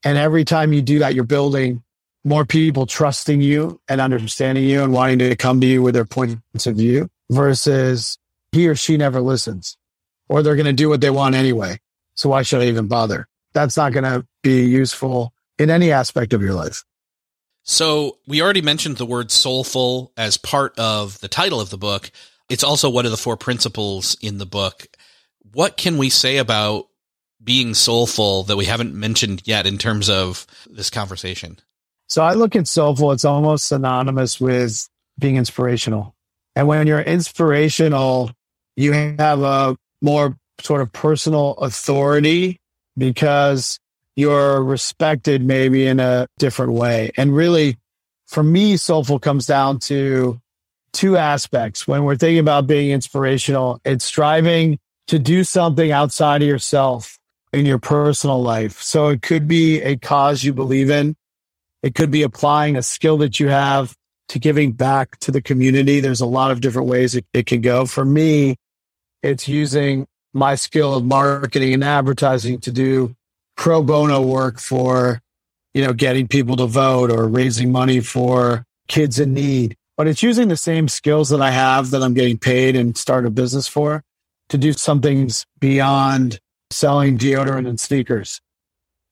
and 0.03 0.17
every 0.17 0.45
time 0.45 0.73
you 0.73 0.81
do 0.81 0.99
that, 0.99 1.15
you're 1.15 1.23
building 1.23 1.83
more 2.23 2.45
people 2.45 2.85
trusting 2.85 3.41
you 3.41 3.81
and 3.87 3.99
understanding 3.99 4.63
you 4.63 4.83
and 4.83 4.93
wanting 4.93 5.19
to 5.19 5.35
come 5.35 5.59
to 5.61 5.67
you 5.67 5.81
with 5.81 5.93
their 5.93 6.05
points 6.05 6.65
of 6.65 6.75
view 6.75 7.09
versus 7.29 8.17
he 8.51 8.67
or 8.67 8.75
she 8.75 8.97
never 8.97 9.21
listens 9.21 9.77
or 10.29 10.41
they're 10.41 10.55
going 10.55 10.65
to 10.65 10.73
do 10.73 10.89
what 10.89 11.01
they 11.01 11.09
want 11.09 11.35
anyway. 11.35 11.79
So 12.15 12.29
why 12.29 12.43
should 12.43 12.61
I 12.61 12.65
even 12.65 12.87
bother? 12.87 13.27
That's 13.53 13.77
not 13.77 13.93
going 13.93 14.03
to 14.03 14.25
be 14.41 14.65
useful 14.65 15.33
in 15.59 15.69
any 15.69 15.91
aspect 15.91 16.33
of 16.33 16.41
your 16.41 16.53
life. 16.53 16.83
So 17.63 18.17
we 18.27 18.41
already 18.41 18.61
mentioned 18.61 18.97
the 18.97 19.05
word 19.05 19.31
soulful 19.31 20.11
as 20.17 20.37
part 20.37 20.77
of 20.77 21.19
the 21.19 21.27
title 21.27 21.61
of 21.61 21.69
the 21.69 21.77
book. 21.77 22.11
It's 22.49 22.63
also 22.63 22.89
one 22.89 23.05
of 23.05 23.11
the 23.11 23.17
four 23.17 23.37
principles 23.37 24.17
in 24.21 24.37
the 24.37 24.45
book. 24.45 24.87
What 25.53 25.77
can 25.77 25.97
we 25.97 26.09
say 26.09 26.37
about 26.37 26.87
being 27.43 27.73
soulful 27.73 28.43
that 28.43 28.57
we 28.57 28.65
haven't 28.65 28.93
mentioned 28.93 29.41
yet 29.45 29.65
in 29.65 29.77
terms 29.77 30.09
of 30.09 30.45
this 30.69 30.89
conversation? 30.89 31.59
So 32.07 32.23
I 32.23 32.33
look 32.33 32.55
at 32.55 32.67
soulful, 32.67 33.11
it's 33.11 33.25
almost 33.25 33.67
synonymous 33.67 34.39
with 34.39 34.87
being 35.19 35.35
inspirational. 35.35 36.15
And 36.55 36.67
when 36.67 36.85
you're 36.87 37.01
inspirational, 37.01 38.31
you 38.75 38.93
have 38.93 39.41
a 39.41 39.75
more 40.01 40.37
sort 40.61 40.81
of 40.81 40.91
personal 40.91 41.53
authority 41.53 42.59
because 42.97 43.79
you're 44.15 44.63
respected 44.63 45.43
maybe 45.43 45.87
in 45.87 45.99
a 45.99 46.27
different 46.37 46.73
way. 46.73 47.11
And 47.17 47.35
really, 47.35 47.77
for 48.27 48.43
me, 48.43 48.77
soulful 48.77 49.19
comes 49.19 49.45
down 49.47 49.79
to 49.79 50.39
two 50.91 51.17
aspects. 51.17 51.87
When 51.87 52.03
we're 52.03 52.15
thinking 52.15 52.39
about 52.39 52.67
being 52.67 52.91
inspirational, 52.91 53.81
it's 53.83 54.05
striving 54.05 54.77
to 55.07 55.19
do 55.19 55.43
something 55.43 55.91
outside 55.91 56.41
of 56.41 56.47
yourself 56.47 57.17
in 57.53 57.65
your 57.65 57.79
personal 57.79 58.41
life. 58.41 58.81
So 58.81 59.09
it 59.09 59.21
could 59.21 59.47
be 59.47 59.81
a 59.81 59.95
cause 59.95 60.43
you 60.43 60.53
believe 60.53 60.89
in. 60.89 61.15
It 61.83 61.95
could 61.95 62.11
be 62.11 62.23
applying 62.23 62.75
a 62.75 62.81
skill 62.81 63.17
that 63.17 63.39
you 63.39 63.49
have 63.49 63.95
to 64.29 64.39
giving 64.39 64.71
back 64.71 65.19
to 65.19 65.31
the 65.31 65.41
community. 65.41 65.99
There's 65.99 66.21
a 66.21 66.25
lot 66.25 66.51
of 66.51 66.61
different 66.61 66.87
ways 66.87 67.15
it, 67.15 67.25
it 67.33 67.45
can 67.45 67.61
go. 67.61 67.85
For 67.85 68.03
me, 68.03 68.55
it's 69.21 69.47
using 69.47 70.07
my 70.33 70.55
skill 70.55 70.95
of 70.95 71.05
marketing 71.05 71.73
and 71.73 71.83
advertising 71.83 72.59
to 72.61 72.71
do 72.71 73.15
pro 73.55 73.83
bono 73.83 74.21
work 74.21 74.59
for, 74.59 75.21
you 75.73 75.85
know, 75.85 75.93
getting 75.93 76.27
people 76.27 76.55
to 76.55 76.65
vote 76.65 77.11
or 77.11 77.27
raising 77.27 77.71
money 77.71 77.99
for 77.99 78.65
kids 78.87 79.19
in 79.19 79.33
need. 79.33 79.75
But 79.95 80.07
it's 80.07 80.23
using 80.23 80.47
the 80.47 80.57
same 80.57 80.87
skills 80.87 81.29
that 81.29 81.41
I 81.41 81.51
have 81.51 81.91
that 81.91 82.01
I'm 82.01 82.15
getting 82.15 82.39
paid 82.39 82.75
and 82.75 82.97
start 82.97 83.27
a 83.27 83.29
business 83.29 83.67
for 83.67 84.03
to 84.49 84.57
do 84.57 84.73
some 84.73 85.01
things 85.01 85.45
beyond 85.59 86.39
selling 86.75 87.17
deodorant 87.17 87.67
and 87.67 87.79
sneakers. 87.79 88.41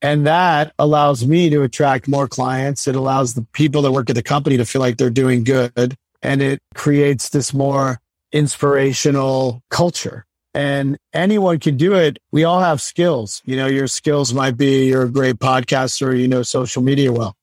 And 0.01 0.25
that 0.25 0.73
allows 0.79 1.25
me 1.25 1.49
to 1.51 1.61
attract 1.61 2.07
more 2.07 2.27
clients. 2.27 2.87
It 2.87 2.95
allows 2.95 3.35
the 3.35 3.45
people 3.53 3.83
that 3.83 3.91
work 3.91 4.09
at 4.09 4.15
the 4.15 4.23
company 4.23 4.57
to 4.57 4.65
feel 4.65 4.81
like 4.81 4.97
they're 4.97 5.11
doing 5.11 5.43
good. 5.43 5.95
And 6.23 6.41
it 6.41 6.59
creates 6.73 7.29
this 7.29 7.53
more 7.53 7.99
inspirational 8.31 9.61
culture. 9.69 10.25
And 10.53 10.97
anyone 11.13 11.59
can 11.59 11.77
do 11.77 11.93
it. 11.93 12.19
We 12.31 12.43
all 12.43 12.59
have 12.59 12.81
skills. 12.81 13.41
You 13.45 13.55
know, 13.55 13.67
your 13.67 13.87
skills 13.87 14.33
might 14.33 14.57
be 14.57 14.87
you're 14.87 15.03
a 15.03 15.09
great 15.09 15.37
podcaster, 15.37 16.19
you 16.19 16.27
know, 16.27 16.43
social 16.43 16.81
media 16.81 17.11
well. 17.11 17.35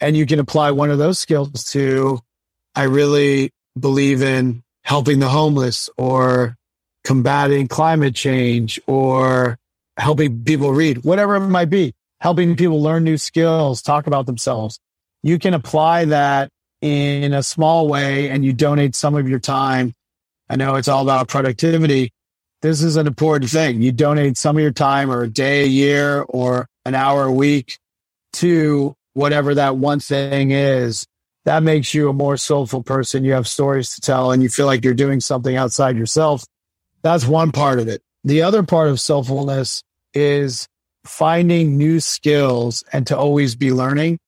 And 0.00 0.16
you 0.16 0.26
can 0.26 0.38
apply 0.38 0.70
one 0.72 0.90
of 0.90 0.98
those 0.98 1.18
skills 1.18 1.64
to, 1.72 2.20
I 2.74 2.84
really 2.84 3.50
believe 3.78 4.22
in 4.22 4.62
helping 4.82 5.18
the 5.18 5.28
homeless 5.28 5.90
or 5.96 6.56
combating 7.06 7.68
climate 7.68 8.16
change 8.16 8.80
or 8.88 9.56
helping 9.96 10.42
people 10.42 10.72
read, 10.72 11.04
whatever 11.04 11.36
it 11.36 11.40
might 11.40 11.70
be, 11.70 11.94
helping 12.20 12.56
people 12.56 12.82
learn 12.82 13.04
new 13.04 13.16
skills, 13.16 13.80
talk 13.80 14.08
about 14.08 14.26
themselves. 14.26 14.80
You 15.22 15.38
can 15.38 15.54
apply 15.54 16.06
that 16.06 16.50
in 16.82 17.32
a 17.32 17.44
small 17.44 17.86
way 17.86 18.28
and 18.28 18.44
you 18.44 18.52
donate 18.52 18.96
some 18.96 19.14
of 19.14 19.28
your 19.28 19.38
time. 19.38 19.94
I 20.50 20.56
know 20.56 20.74
it's 20.74 20.88
all 20.88 21.04
about 21.04 21.28
productivity. 21.28 22.12
This 22.60 22.82
is 22.82 22.96
an 22.96 23.06
important 23.06 23.52
thing. 23.52 23.82
You 23.82 23.92
donate 23.92 24.36
some 24.36 24.56
of 24.56 24.62
your 24.62 24.72
time 24.72 25.08
or 25.08 25.22
a 25.22 25.28
day 25.28 25.62
a 25.62 25.68
year 25.68 26.22
or 26.22 26.66
an 26.84 26.96
hour 26.96 27.26
a 27.26 27.32
week 27.32 27.78
to 28.34 28.96
whatever 29.14 29.54
that 29.54 29.76
one 29.76 30.00
thing 30.00 30.50
is. 30.50 31.06
That 31.44 31.62
makes 31.62 31.94
you 31.94 32.08
a 32.08 32.12
more 32.12 32.36
soulful 32.36 32.82
person. 32.82 33.22
You 33.22 33.34
have 33.34 33.46
stories 33.46 33.94
to 33.94 34.00
tell 34.00 34.32
and 34.32 34.42
you 34.42 34.48
feel 34.48 34.66
like 34.66 34.84
you're 34.84 34.92
doing 34.92 35.20
something 35.20 35.54
outside 35.54 35.96
yourself 35.96 36.44
that's 37.06 37.26
one 37.26 37.52
part 37.52 37.78
of 37.78 37.88
it. 37.88 38.02
The 38.24 38.42
other 38.42 38.62
part 38.62 38.88
of 38.88 38.96
soulfulness 38.96 39.82
is 40.14 40.66
finding 41.04 41.76
new 41.76 42.00
skills 42.00 42.82
and 42.92 43.06
to 43.06 43.16
always 43.16 43.54
be 43.54 43.70
learning. 43.72 44.18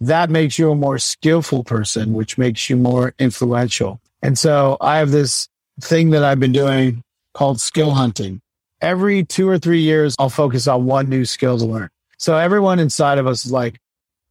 that 0.00 0.30
makes 0.30 0.58
you 0.58 0.70
a 0.70 0.76
more 0.76 0.98
skillful 0.98 1.64
person, 1.64 2.12
which 2.12 2.38
makes 2.38 2.70
you 2.70 2.76
more 2.76 3.14
influential. 3.18 4.00
And 4.22 4.38
so 4.38 4.76
I 4.80 4.98
have 4.98 5.10
this 5.10 5.48
thing 5.80 6.10
that 6.10 6.22
I've 6.24 6.40
been 6.40 6.52
doing 6.52 7.02
called 7.34 7.60
skill 7.60 7.90
hunting. 7.90 8.40
Every 8.80 9.24
two 9.24 9.48
or 9.48 9.58
three 9.58 9.80
years, 9.80 10.14
I'll 10.18 10.30
focus 10.30 10.68
on 10.68 10.86
one 10.86 11.08
new 11.08 11.24
skill 11.24 11.58
to 11.58 11.64
learn. 11.64 11.90
So 12.16 12.36
everyone 12.36 12.78
inside 12.78 13.18
of 13.18 13.26
us 13.26 13.44
is 13.44 13.52
like, 13.52 13.78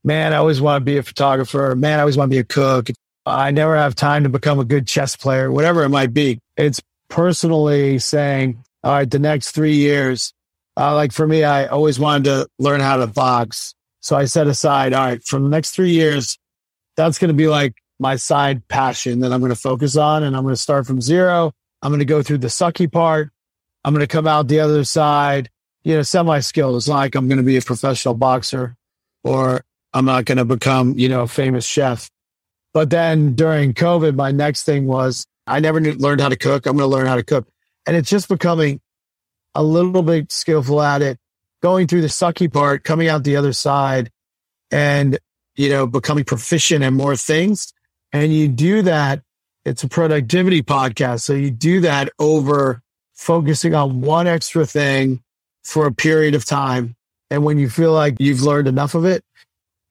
man, 0.03 0.33
I 0.33 0.37
always 0.37 0.61
want 0.61 0.81
to 0.81 0.85
be 0.85 0.97
a 0.97 1.03
photographer. 1.03 1.75
Man, 1.75 1.99
I 1.99 2.01
always 2.01 2.17
want 2.17 2.31
to 2.31 2.35
be 2.35 2.39
a 2.39 2.45
cook. 2.45 2.89
I 3.25 3.51
never 3.51 3.75
have 3.75 3.93
time 3.93 4.23
to 4.23 4.29
become 4.29 4.59
a 4.59 4.65
good 4.65 4.87
chess 4.87 5.17
player, 5.17 5.51
whatever 5.51 5.83
it 5.83 5.89
might 5.89 6.13
be. 6.13 6.39
It's 6.55 6.79
personally 7.09 7.99
saying, 7.99 8.63
all 8.83 8.93
right, 8.93 9.09
the 9.09 9.19
next 9.19 9.51
three 9.51 9.75
years, 9.75 10.33
uh, 10.77 10.93
like 10.93 11.11
for 11.11 11.27
me, 11.27 11.43
I 11.43 11.65
always 11.65 11.99
wanted 11.99 12.25
to 12.25 12.47
learn 12.59 12.79
how 12.79 12.97
to 12.97 13.07
box. 13.07 13.73
So 13.99 14.15
I 14.15 14.25
set 14.25 14.47
aside, 14.47 14.93
all 14.93 15.05
right, 15.05 15.23
for 15.23 15.39
the 15.39 15.49
next 15.49 15.71
three 15.71 15.91
years, 15.91 16.37
that's 16.95 17.17
going 17.17 17.29
to 17.29 17.33
be 17.33 17.47
like 17.47 17.75
my 17.99 18.15
side 18.15 18.67
passion 18.67 19.21
that 19.21 19.33
I'm 19.33 19.39
going 19.39 19.51
to 19.51 19.55
focus 19.55 19.97
on. 19.97 20.23
And 20.23 20.35
I'm 20.35 20.43
going 20.43 20.55
to 20.55 20.61
start 20.61 20.85
from 20.85 21.01
zero. 21.01 21.51
I'm 21.81 21.91
going 21.91 21.99
to 21.99 22.05
go 22.05 22.21
through 22.21 22.39
the 22.39 22.47
sucky 22.47 22.91
part. 22.91 23.31
I'm 23.83 23.93
going 23.93 24.05
to 24.05 24.11
come 24.11 24.27
out 24.27 24.47
the 24.47 24.59
other 24.59 24.83
side, 24.83 25.49
you 25.83 25.95
know, 25.95 26.01
semi 26.01 26.39
skilled. 26.39 26.75
It's 26.75 26.87
like 26.87 27.15
I'm 27.15 27.27
going 27.27 27.37
to 27.37 27.43
be 27.43 27.57
a 27.57 27.61
professional 27.61 28.13
boxer 28.13 28.75
or 29.23 29.63
I'm 29.93 30.05
not 30.05 30.25
going 30.25 30.37
to 30.37 30.45
become, 30.45 30.97
you 30.97 31.09
know, 31.09 31.21
a 31.21 31.27
famous 31.27 31.65
chef. 31.65 32.09
But 32.73 32.89
then 32.89 33.33
during 33.33 33.73
COVID, 33.73 34.15
my 34.15 34.31
next 34.31 34.63
thing 34.63 34.85
was 34.85 35.25
I 35.47 35.59
never 35.59 35.79
knew, 35.79 35.93
learned 35.93 36.21
how 36.21 36.29
to 36.29 36.35
cook. 36.35 36.65
I'm 36.65 36.77
going 36.77 36.89
to 36.89 36.95
learn 36.95 37.07
how 37.07 37.15
to 37.15 37.23
cook. 37.23 37.47
And 37.85 37.95
it's 37.95 38.09
just 38.09 38.27
becoming 38.27 38.81
a 39.55 39.63
little 39.63 40.03
bit 40.03 40.31
skillful 40.31 40.81
at 40.81 41.01
it, 41.01 41.17
going 41.61 41.87
through 41.87 42.01
the 42.01 42.07
sucky 42.07 42.51
part, 42.51 42.83
coming 42.83 43.07
out 43.07 43.23
the 43.23 43.37
other 43.37 43.53
side 43.53 44.11
and, 44.71 45.17
you 45.55 45.69
know, 45.69 45.87
becoming 45.87 46.25
proficient 46.25 46.83
in 46.83 46.93
more 46.93 47.15
things. 47.15 47.73
And 48.13 48.33
you 48.33 48.47
do 48.47 48.81
that. 48.83 49.21
It's 49.65 49.83
a 49.83 49.87
productivity 49.87 50.63
podcast. 50.63 51.21
So 51.21 51.33
you 51.33 51.51
do 51.51 51.81
that 51.81 52.09
over 52.19 52.81
focusing 53.13 53.73
on 53.73 54.01
one 54.01 54.27
extra 54.27 54.65
thing 54.65 55.21
for 55.63 55.87
a 55.87 55.91
period 55.91 56.35
of 56.35 56.45
time. 56.45 56.95
And 57.29 57.43
when 57.43 57.57
you 57.57 57.69
feel 57.69 57.91
like 57.91 58.15
you've 58.19 58.43
learned 58.43 58.67
enough 58.67 58.95
of 58.95 59.05
it, 59.05 59.23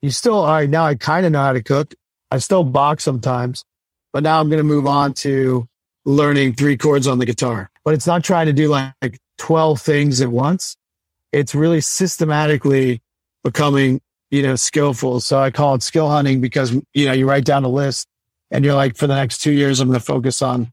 you 0.01 0.11
still, 0.11 0.39
all 0.39 0.47
right, 0.47 0.71
now 0.71 0.87
I 0.87 0.95
kind 0.95 1.27
of 1.27 1.33
know 1.33 1.43
how 1.43 1.53
to 1.53 1.63
cook. 1.63 1.95
I 2.31 2.39
still 2.39 2.65
box 2.65 3.05
sometimes, 3.05 3.65
but 4.13 4.23
now 4.23 4.41
I'm 4.41 4.49
going 4.49 4.59
to 4.59 4.65
move 4.65 4.87
on 4.87 5.15
to 5.15 5.69
learning 6.05 6.55
three 6.55 6.77
chords 6.77 7.07
on 7.07 7.19
the 7.19 7.27
guitar. 7.27 7.71
But 7.85 7.95
it's 7.95 8.07
not 8.07 8.25
trying 8.25 8.47
to 8.47 8.53
do 8.53 8.69
like 8.69 9.19
12 9.39 9.81
things 9.81 10.21
at 10.21 10.29
once. 10.29 10.77
It's 11.33 11.55
really 11.55 11.81
systematically 11.81 13.03
becoming, 13.45 14.01
you 14.31 14.43
know, 14.43 14.57
skillful. 14.57 15.21
So 15.21 15.39
I 15.39 15.51
call 15.51 15.75
it 15.75 15.83
skill 15.83 16.09
hunting 16.09 16.41
because, 16.41 16.73
you 16.95 17.07
know, 17.07 17.13
you 17.13 17.29
write 17.29 17.45
down 17.45 17.65
a 17.65 17.69
list 17.69 18.09
and 18.51 18.65
you're 18.65 18.75
like, 18.75 18.97
for 18.97 19.07
the 19.07 19.15
next 19.15 19.39
two 19.39 19.53
years, 19.53 19.81
I'm 19.81 19.89
going 19.89 19.99
to 19.99 20.05
focus 20.05 20.41
on 20.41 20.73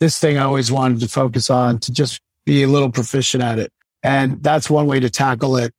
this 0.00 0.18
thing 0.18 0.36
I 0.36 0.42
always 0.42 0.70
wanted 0.70 1.00
to 1.00 1.08
focus 1.08 1.50
on 1.50 1.78
to 1.80 1.92
just 1.92 2.20
be 2.44 2.62
a 2.62 2.68
little 2.68 2.90
proficient 2.90 3.42
at 3.42 3.58
it. 3.58 3.72
And 4.02 4.42
that's 4.42 4.68
one 4.68 4.86
way 4.86 5.00
to 5.00 5.08
tackle 5.08 5.56
it 5.56 5.72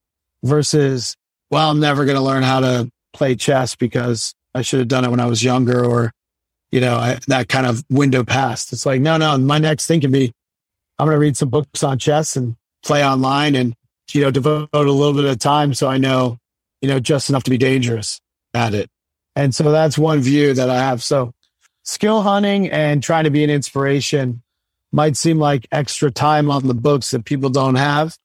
versus, 0.43 1.15
well, 1.51 1.69
I'm 1.69 1.79
never 1.79 2.05
going 2.05 2.17
to 2.17 2.23
learn 2.23 2.41
how 2.43 2.61
to 2.61 2.89
play 3.13 3.35
chess 3.35 3.75
because 3.75 4.33
I 4.55 4.61
should 4.61 4.79
have 4.79 4.87
done 4.87 5.05
it 5.05 5.11
when 5.11 5.19
I 5.19 5.25
was 5.27 5.43
younger 5.43 5.85
or, 5.85 6.11
you 6.71 6.81
know, 6.81 6.95
I, 6.95 7.19
that 7.27 7.49
kind 7.49 7.65
of 7.65 7.83
window 7.89 8.23
passed. 8.23 8.73
It's 8.73 8.85
like, 8.85 9.01
no, 9.01 9.17
no, 9.17 9.37
my 9.37 9.57
next 9.57 9.87
thing 9.87 10.01
can 10.01 10.11
be, 10.11 10.33
I'm 10.99 11.05
going 11.05 11.15
to 11.15 11.19
read 11.19 11.37
some 11.37 11.49
books 11.49 11.83
on 11.83 11.99
chess 11.99 12.35
and 12.35 12.55
play 12.83 13.05
online 13.05 13.55
and, 13.55 13.75
you 14.11 14.21
know, 14.21 14.31
devote 14.31 14.69
a 14.73 14.79
little 14.79 15.13
bit 15.13 15.25
of 15.25 15.39
time. 15.39 15.73
So 15.73 15.87
I 15.87 15.97
know, 15.97 16.37
you 16.81 16.89
know, 16.89 16.99
just 16.99 17.29
enough 17.29 17.43
to 17.43 17.51
be 17.51 17.57
dangerous 17.57 18.21
at 18.53 18.73
it. 18.73 18.89
And 19.35 19.53
so 19.53 19.71
that's 19.71 19.97
one 19.97 20.21
view 20.21 20.53
that 20.53 20.69
I 20.69 20.77
have. 20.77 21.03
So 21.03 21.33
skill 21.83 22.21
hunting 22.21 22.69
and 22.69 23.03
trying 23.03 23.25
to 23.25 23.29
be 23.29 23.43
an 23.43 23.49
inspiration 23.49 24.41
might 24.91 25.17
seem 25.17 25.39
like 25.39 25.67
extra 25.71 26.09
time 26.09 26.49
on 26.49 26.67
the 26.67 26.73
books 26.73 27.11
that 27.11 27.25
people 27.25 27.49
don't 27.49 27.75
have, 27.75 28.17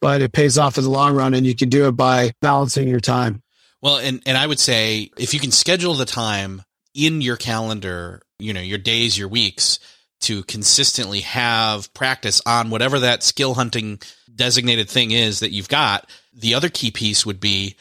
but 0.00 0.22
it 0.22 0.32
pays 0.32 0.58
off 0.58 0.78
in 0.78 0.84
the 0.84 0.90
long 0.90 1.14
run 1.14 1.34
and 1.34 1.46
you 1.46 1.56
can 1.56 1.68
do 1.68 1.88
it 1.88 1.92
by 1.92 2.32
balancing 2.40 2.88
your 2.88 3.00
time. 3.00 3.42
Well, 3.82 3.98
and, 3.98 4.22
and 4.24 4.38
I 4.38 4.46
would 4.46 4.60
say 4.60 5.10
if 5.18 5.34
you 5.34 5.40
can 5.40 5.50
schedule 5.50 5.94
the 5.94 6.04
time 6.04 6.62
in 6.94 7.20
your 7.20 7.36
calendar, 7.36 8.22
you 8.38 8.52
know, 8.52 8.60
your 8.60 8.78
days, 8.78 9.18
your 9.18 9.28
weeks 9.28 9.78
to 10.20 10.42
consistently 10.44 11.20
have 11.20 11.92
practice 11.92 12.40
on 12.46 12.70
whatever 12.70 13.00
that 13.00 13.22
skill 13.22 13.54
hunting 13.54 14.00
designated 14.34 14.88
thing 14.88 15.10
is 15.10 15.40
that 15.40 15.50
you've 15.50 15.68
got, 15.68 16.08
the 16.32 16.54
other 16.54 16.68
key 16.68 16.90
piece 16.90 17.26
would 17.26 17.40
be 17.40 17.76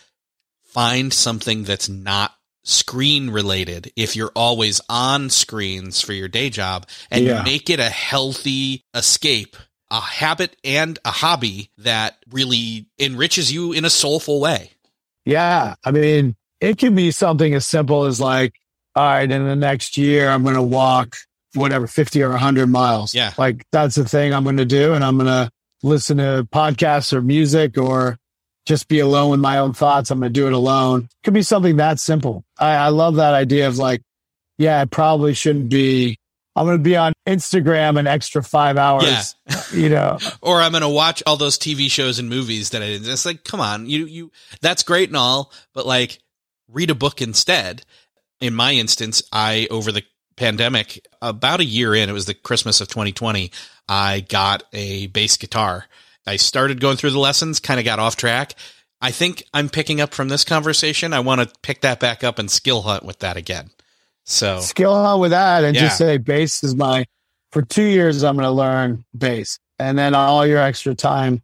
find 0.65 1.13
something 1.13 1.63
that's 1.63 1.87
not 1.87 2.33
screen 2.63 3.29
related 3.29 3.91
if 3.95 4.15
you're 4.15 4.31
always 4.35 4.79
on 4.89 5.29
screens 5.29 6.01
for 6.01 6.13
your 6.13 6.29
day 6.29 6.49
job 6.49 6.87
and 7.11 7.25
yeah. 7.25 7.43
make 7.43 7.69
it 7.69 7.79
a 7.79 7.89
healthy 7.89 8.85
escape 8.93 9.57
a 9.91 9.99
habit 9.99 10.55
and 10.63 10.97
a 11.03 11.11
hobby 11.11 11.69
that 11.77 12.15
really 12.31 12.87
enriches 12.97 13.51
you 13.51 13.73
in 13.73 13.83
a 13.83 13.89
soulful 13.89 14.39
way 14.39 14.71
yeah 15.25 15.75
i 15.83 15.91
mean 15.91 16.37
it 16.61 16.77
can 16.77 16.95
be 16.95 17.11
something 17.11 17.53
as 17.53 17.67
simple 17.67 18.05
as 18.05 18.21
like 18.21 18.53
all 18.95 19.03
right 19.03 19.31
in 19.31 19.45
the 19.45 19.55
next 19.55 19.97
year 19.97 20.29
i'm 20.29 20.43
going 20.43 20.55
to 20.55 20.61
walk 20.61 21.15
whatever 21.55 21.87
50 21.87 22.21
or 22.23 22.29
100 22.29 22.67
miles 22.67 23.13
yeah 23.13 23.33
like 23.37 23.65
that's 23.71 23.95
the 23.95 24.07
thing 24.07 24.33
i'm 24.33 24.43
going 24.43 24.57
to 24.57 24.65
do 24.65 24.93
and 24.93 25.03
i'm 25.03 25.17
going 25.17 25.27
to 25.27 25.51
listen 25.83 26.17
to 26.17 26.47
podcasts 26.51 27.13
or 27.13 27.21
music 27.21 27.77
or 27.77 28.17
just 28.65 28.87
be 28.87 28.99
alone 28.99 29.31
with 29.31 29.39
my 29.39 29.59
own 29.59 29.73
thoughts. 29.73 30.09
I'm 30.09 30.19
going 30.19 30.33
to 30.33 30.39
do 30.39 30.47
it 30.47 30.53
alone. 30.53 31.09
Could 31.23 31.33
be 31.33 31.41
something 31.41 31.77
that 31.77 31.99
simple. 31.99 32.43
I, 32.57 32.75
I 32.75 32.87
love 32.89 33.15
that 33.15 33.33
idea 33.33 33.67
of 33.67 33.77
like, 33.77 34.01
yeah, 34.57 34.79
I 34.79 34.85
probably 34.85 35.33
shouldn't 35.33 35.69
be. 35.69 36.17
I'm 36.55 36.67
going 36.67 36.77
to 36.77 36.83
be 36.83 36.95
on 36.95 37.13
Instagram 37.27 37.97
an 37.97 38.05
extra 38.05 38.43
five 38.43 38.77
hours, 38.77 39.35
yeah. 39.49 39.61
you 39.73 39.89
know, 39.89 40.19
or 40.41 40.61
I'm 40.61 40.71
going 40.71 40.83
to 40.83 40.89
watch 40.89 41.23
all 41.25 41.35
those 41.35 41.57
TV 41.57 41.89
shows 41.89 42.19
and 42.19 42.29
movies 42.29 42.69
that 42.69 42.83
I 42.83 42.89
did. 42.89 43.07
It's 43.07 43.25
like, 43.25 43.43
come 43.43 43.59
on, 43.59 43.89
you, 43.89 44.05
you, 44.05 44.31
that's 44.61 44.83
great 44.83 45.09
and 45.09 45.17
all, 45.17 45.51
but 45.73 45.87
like 45.87 46.19
read 46.67 46.91
a 46.91 46.95
book 46.95 47.23
instead. 47.23 47.83
In 48.43 48.53
my 48.53 48.73
instance, 48.73 49.23
I, 49.31 49.67
over 49.71 49.91
the 49.91 50.03
pandemic, 50.35 51.05
about 51.21 51.59
a 51.59 51.65
year 51.65 51.95
in, 51.95 52.09
it 52.09 52.13
was 52.13 52.25
the 52.25 52.33
Christmas 52.33 52.81
of 52.81 52.87
2020, 52.89 53.51
I 53.87 54.21
got 54.21 54.63
a 54.73 55.07
bass 55.07 55.37
guitar 55.37 55.85
I 56.25 56.37
started 56.37 56.79
going 56.79 56.97
through 56.97 57.11
the 57.11 57.19
lessons, 57.19 57.59
kind 57.59 57.79
of 57.79 57.85
got 57.85 57.99
off 57.99 58.15
track. 58.15 58.55
I 59.01 59.11
think 59.11 59.43
I'm 59.53 59.69
picking 59.69 59.99
up 59.99 60.13
from 60.13 60.29
this 60.29 60.45
conversation. 60.45 61.13
I 61.13 61.19
want 61.19 61.41
to 61.41 61.53
pick 61.61 61.81
that 61.81 61.99
back 61.99 62.23
up 62.23 62.39
and 62.39 62.49
skill 62.49 62.81
hunt 62.81 63.03
with 63.03 63.19
that 63.19 63.35
again. 63.35 63.71
So 64.25 64.61
skill 64.61 64.95
hunt 64.95 65.19
with 65.19 65.31
that 65.31 65.65
and 65.65 65.75
yeah. 65.75 65.81
just 65.81 65.97
say 65.97 66.17
bass 66.17 66.63
is 66.63 66.75
my 66.75 67.05
for 67.51 67.61
two 67.61 67.83
years 67.83 68.23
I'm 68.23 68.35
going 68.35 68.45
to 68.45 68.51
learn 68.51 69.03
bass, 69.15 69.59
and 69.77 69.97
then 69.97 70.15
all 70.15 70.47
your 70.47 70.59
extra 70.59 70.95
time 70.95 71.41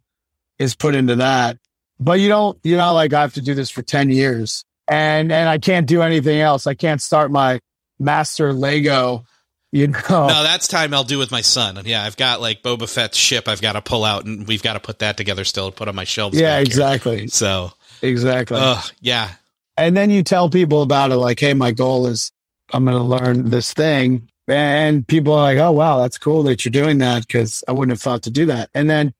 is 0.58 0.74
put 0.74 0.94
into 0.94 1.16
that. 1.16 1.58
But 1.98 2.20
you 2.20 2.28
don't, 2.28 2.58
you're 2.62 2.78
not 2.78 2.92
like 2.92 3.12
I 3.12 3.20
have 3.20 3.34
to 3.34 3.42
do 3.42 3.54
this 3.54 3.68
for 3.68 3.82
ten 3.82 4.10
years, 4.10 4.64
and 4.90 5.32
and 5.32 5.48
I 5.48 5.58
can't 5.58 5.86
do 5.86 6.02
anything 6.02 6.40
else. 6.40 6.66
I 6.66 6.74
can't 6.74 7.00
start 7.00 7.30
my 7.30 7.60
master 7.98 8.52
Lego 8.52 9.24
you 9.72 9.86
know, 9.86 10.00
no, 10.10 10.42
that's 10.42 10.66
time 10.66 10.92
I'll 10.92 11.04
do 11.04 11.18
with 11.18 11.30
my 11.30 11.42
son. 11.42 11.80
Yeah, 11.84 12.02
I've 12.02 12.16
got 12.16 12.40
like 12.40 12.62
Boba 12.62 12.92
Fett's 12.92 13.16
ship 13.16 13.46
I've 13.46 13.62
got 13.62 13.74
to 13.74 13.82
pull 13.82 14.04
out, 14.04 14.24
and 14.24 14.46
we've 14.48 14.62
got 14.62 14.72
to 14.72 14.80
put 14.80 14.98
that 14.98 15.16
together 15.16 15.44
still 15.44 15.70
to 15.70 15.76
put 15.76 15.86
on 15.86 15.94
my 15.94 16.02
shelves. 16.02 16.38
Yeah, 16.38 16.58
exactly. 16.58 17.18
Here. 17.20 17.28
So 17.28 17.72
exactly. 18.02 18.58
Uh, 18.60 18.82
yeah. 19.00 19.30
And 19.76 19.96
then 19.96 20.10
you 20.10 20.24
tell 20.24 20.50
people 20.50 20.82
about 20.82 21.12
it, 21.12 21.16
like, 21.16 21.38
"Hey, 21.38 21.54
my 21.54 21.70
goal 21.70 22.08
is 22.08 22.32
I'm 22.72 22.84
going 22.84 22.96
to 22.96 23.02
learn 23.02 23.50
this 23.50 23.72
thing," 23.72 24.28
and 24.48 25.06
people 25.06 25.34
are 25.34 25.42
like, 25.42 25.58
"Oh, 25.58 25.70
wow, 25.70 26.00
that's 26.00 26.18
cool 26.18 26.42
that 26.44 26.64
you're 26.64 26.72
doing 26.72 26.98
that," 26.98 27.28
because 27.28 27.62
I 27.68 27.72
wouldn't 27.72 27.92
have 27.92 28.02
thought 28.02 28.24
to 28.24 28.30
do 28.30 28.46
that. 28.46 28.70
And 28.74 28.90
then 28.90 29.14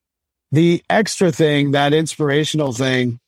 the 0.50 0.82
extra 0.90 1.30
thing, 1.30 1.70
that 1.72 1.94
inspirational 1.94 2.72
thing, 2.72 3.19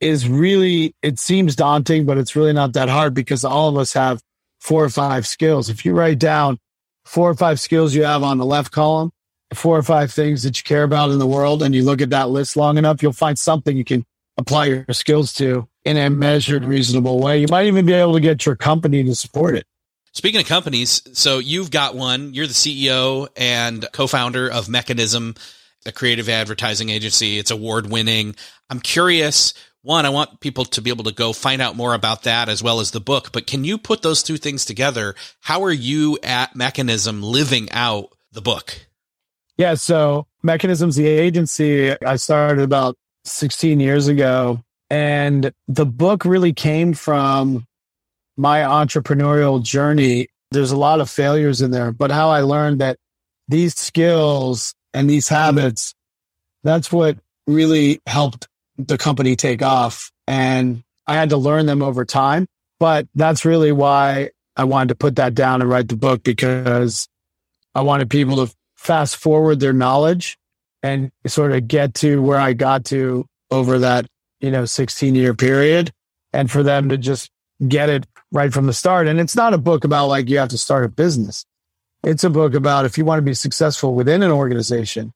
is 0.00 0.28
really 0.28 0.94
it 1.02 1.18
seems 1.18 1.56
daunting, 1.56 2.06
but 2.06 2.18
it's 2.18 2.36
really 2.36 2.52
not 2.52 2.72
that 2.74 2.88
hard 2.88 3.14
because 3.14 3.44
all 3.44 3.68
of 3.68 3.76
us 3.76 3.92
have 3.92 4.22
four 4.60 4.84
or 4.84 4.90
five 4.90 5.26
skills. 5.26 5.68
If 5.68 5.84
you 5.84 5.94
write 5.94 6.18
down 6.18 6.58
four 7.04 7.30
or 7.30 7.34
five 7.34 7.60
skills 7.60 7.94
you 7.94 8.04
have 8.04 8.22
on 8.22 8.38
the 8.38 8.46
left 8.46 8.72
column, 8.72 9.10
four 9.52 9.78
or 9.78 9.82
five 9.82 10.10
things 10.10 10.42
that 10.42 10.58
you 10.58 10.64
care 10.64 10.82
about 10.82 11.10
in 11.10 11.18
the 11.18 11.26
world, 11.26 11.62
and 11.62 11.74
you 11.74 11.84
look 11.84 12.00
at 12.00 12.10
that 12.10 12.30
list 12.30 12.56
long 12.56 12.78
enough, 12.78 13.02
you'll 13.02 13.12
find 13.12 13.38
something 13.38 13.76
you 13.76 13.84
can 13.84 14.04
apply 14.36 14.66
your 14.66 14.86
skills 14.90 15.32
to 15.34 15.68
in 15.84 15.96
a 15.96 16.10
measured, 16.10 16.64
reasonable 16.64 17.20
way. 17.20 17.40
You 17.40 17.46
might 17.50 17.66
even 17.66 17.86
be 17.86 17.92
able 17.92 18.14
to 18.14 18.20
get 18.20 18.46
your 18.46 18.56
company 18.56 19.04
to 19.04 19.14
support 19.14 19.54
it. 19.54 19.66
Speaking 20.12 20.40
of 20.40 20.46
companies, 20.46 21.02
so 21.12 21.38
you've 21.38 21.70
got 21.70 21.96
one, 21.96 22.34
you're 22.34 22.46
the 22.46 22.52
CEO 22.52 23.28
and 23.36 23.86
co 23.92 24.06
founder 24.06 24.48
of 24.48 24.66
Mekanism, 24.66 25.36
a 25.86 25.92
creative 25.92 26.28
advertising 26.28 26.88
agency. 26.88 27.38
It's 27.38 27.50
award 27.50 27.90
winning. 27.90 28.36
I'm 28.70 28.80
curious 28.80 29.54
one, 29.84 30.06
I 30.06 30.08
want 30.08 30.40
people 30.40 30.64
to 30.64 30.80
be 30.80 30.88
able 30.88 31.04
to 31.04 31.12
go 31.12 31.34
find 31.34 31.60
out 31.60 31.76
more 31.76 31.92
about 31.92 32.22
that 32.22 32.48
as 32.48 32.62
well 32.62 32.80
as 32.80 32.90
the 32.90 33.00
book. 33.00 33.32
But 33.32 33.46
can 33.46 33.64
you 33.64 33.76
put 33.76 34.00
those 34.00 34.22
two 34.22 34.38
things 34.38 34.64
together? 34.64 35.14
How 35.40 35.62
are 35.64 35.72
you 35.72 36.18
at 36.22 36.54
Mekanism 36.54 37.22
living 37.22 37.70
out 37.70 38.08
the 38.32 38.40
book? 38.40 38.86
Yeah. 39.58 39.74
So 39.74 40.26
Mekanism's 40.42 40.96
the 40.96 41.06
agency 41.06 41.94
I 42.02 42.16
started 42.16 42.62
about 42.62 42.96
16 43.24 43.78
years 43.78 44.08
ago. 44.08 44.64
And 44.88 45.52
the 45.68 45.86
book 45.86 46.24
really 46.24 46.54
came 46.54 46.94
from 46.94 47.66
my 48.38 48.60
entrepreneurial 48.60 49.62
journey. 49.62 50.28
There's 50.50 50.72
a 50.72 50.78
lot 50.78 51.00
of 51.00 51.10
failures 51.10 51.60
in 51.60 51.72
there, 51.72 51.92
but 51.92 52.10
how 52.10 52.30
I 52.30 52.40
learned 52.40 52.80
that 52.80 52.96
these 53.48 53.78
skills 53.78 54.74
and 54.94 55.10
these 55.10 55.28
habits, 55.28 55.94
that's 56.62 56.90
what 56.90 57.18
really 57.46 58.00
helped 58.06 58.48
the 58.76 58.98
company 58.98 59.36
take 59.36 59.62
off. 59.62 60.10
And 60.26 60.82
I 61.06 61.14
had 61.14 61.30
to 61.30 61.36
learn 61.36 61.66
them 61.66 61.82
over 61.82 62.04
time. 62.04 62.46
But 62.80 63.06
that's 63.14 63.44
really 63.44 63.72
why 63.72 64.30
I 64.56 64.64
wanted 64.64 64.88
to 64.88 64.94
put 64.94 65.16
that 65.16 65.34
down 65.34 65.60
and 65.60 65.70
write 65.70 65.88
the 65.88 65.96
book 65.96 66.22
because 66.22 67.08
I 67.74 67.82
wanted 67.82 68.10
people 68.10 68.44
to 68.44 68.54
fast 68.76 69.16
forward 69.16 69.60
their 69.60 69.72
knowledge 69.72 70.36
and 70.82 71.10
sort 71.26 71.52
of 71.52 71.66
get 71.66 71.94
to 71.94 72.20
where 72.20 72.38
I 72.38 72.52
got 72.52 72.84
to 72.86 73.26
over 73.50 73.78
that, 73.80 74.06
you 74.40 74.50
know, 74.50 74.64
16 74.64 75.14
year 75.14 75.34
period 75.34 75.92
and 76.32 76.50
for 76.50 76.62
them 76.62 76.88
to 76.90 76.98
just 76.98 77.30
get 77.66 77.88
it 77.88 78.06
right 78.32 78.52
from 78.52 78.66
the 78.66 78.72
start. 78.72 79.06
And 79.06 79.18
it's 79.18 79.36
not 79.36 79.54
a 79.54 79.58
book 79.58 79.84
about 79.84 80.08
like 80.08 80.28
you 80.28 80.38
have 80.38 80.50
to 80.50 80.58
start 80.58 80.84
a 80.84 80.88
business. 80.88 81.46
It's 82.02 82.24
a 82.24 82.30
book 82.30 82.54
about 82.54 82.84
if 82.84 82.98
you 82.98 83.04
want 83.04 83.18
to 83.18 83.22
be 83.22 83.34
successful 83.34 83.94
within 83.94 84.22
an 84.22 84.30
organization 84.30 85.12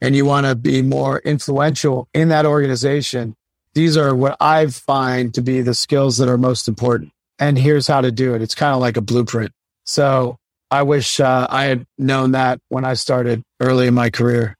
and 0.00 0.14
you 0.14 0.24
want 0.24 0.46
to 0.46 0.54
be 0.54 0.82
more 0.82 1.18
influential 1.20 2.08
in 2.14 2.28
that 2.28 2.46
organization, 2.46 3.34
these 3.74 3.96
are 3.96 4.14
what 4.14 4.36
I 4.40 4.66
find 4.66 5.34
to 5.34 5.42
be 5.42 5.60
the 5.60 5.74
skills 5.74 6.18
that 6.18 6.28
are 6.28 6.38
most 6.38 6.68
important. 6.68 7.12
And 7.38 7.58
here's 7.58 7.86
how 7.86 8.00
to 8.00 8.12
do 8.12 8.34
it. 8.34 8.42
It's 8.42 8.54
kind 8.54 8.74
of 8.74 8.80
like 8.80 8.96
a 8.96 9.00
blueprint. 9.00 9.52
So 9.84 10.36
I 10.70 10.82
wish 10.82 11.20
uh, 11.20 11.46
I 11.50 11.64
had 11.64 11.84
known 11.98 12.32
that 12.32 12.60
when 12.68 12.84
I 12.84 12.94
started 12.94 13.42
early 13.60 13.86
in 13.86 13.94
my 13.94 14.10
career 14.10 14.56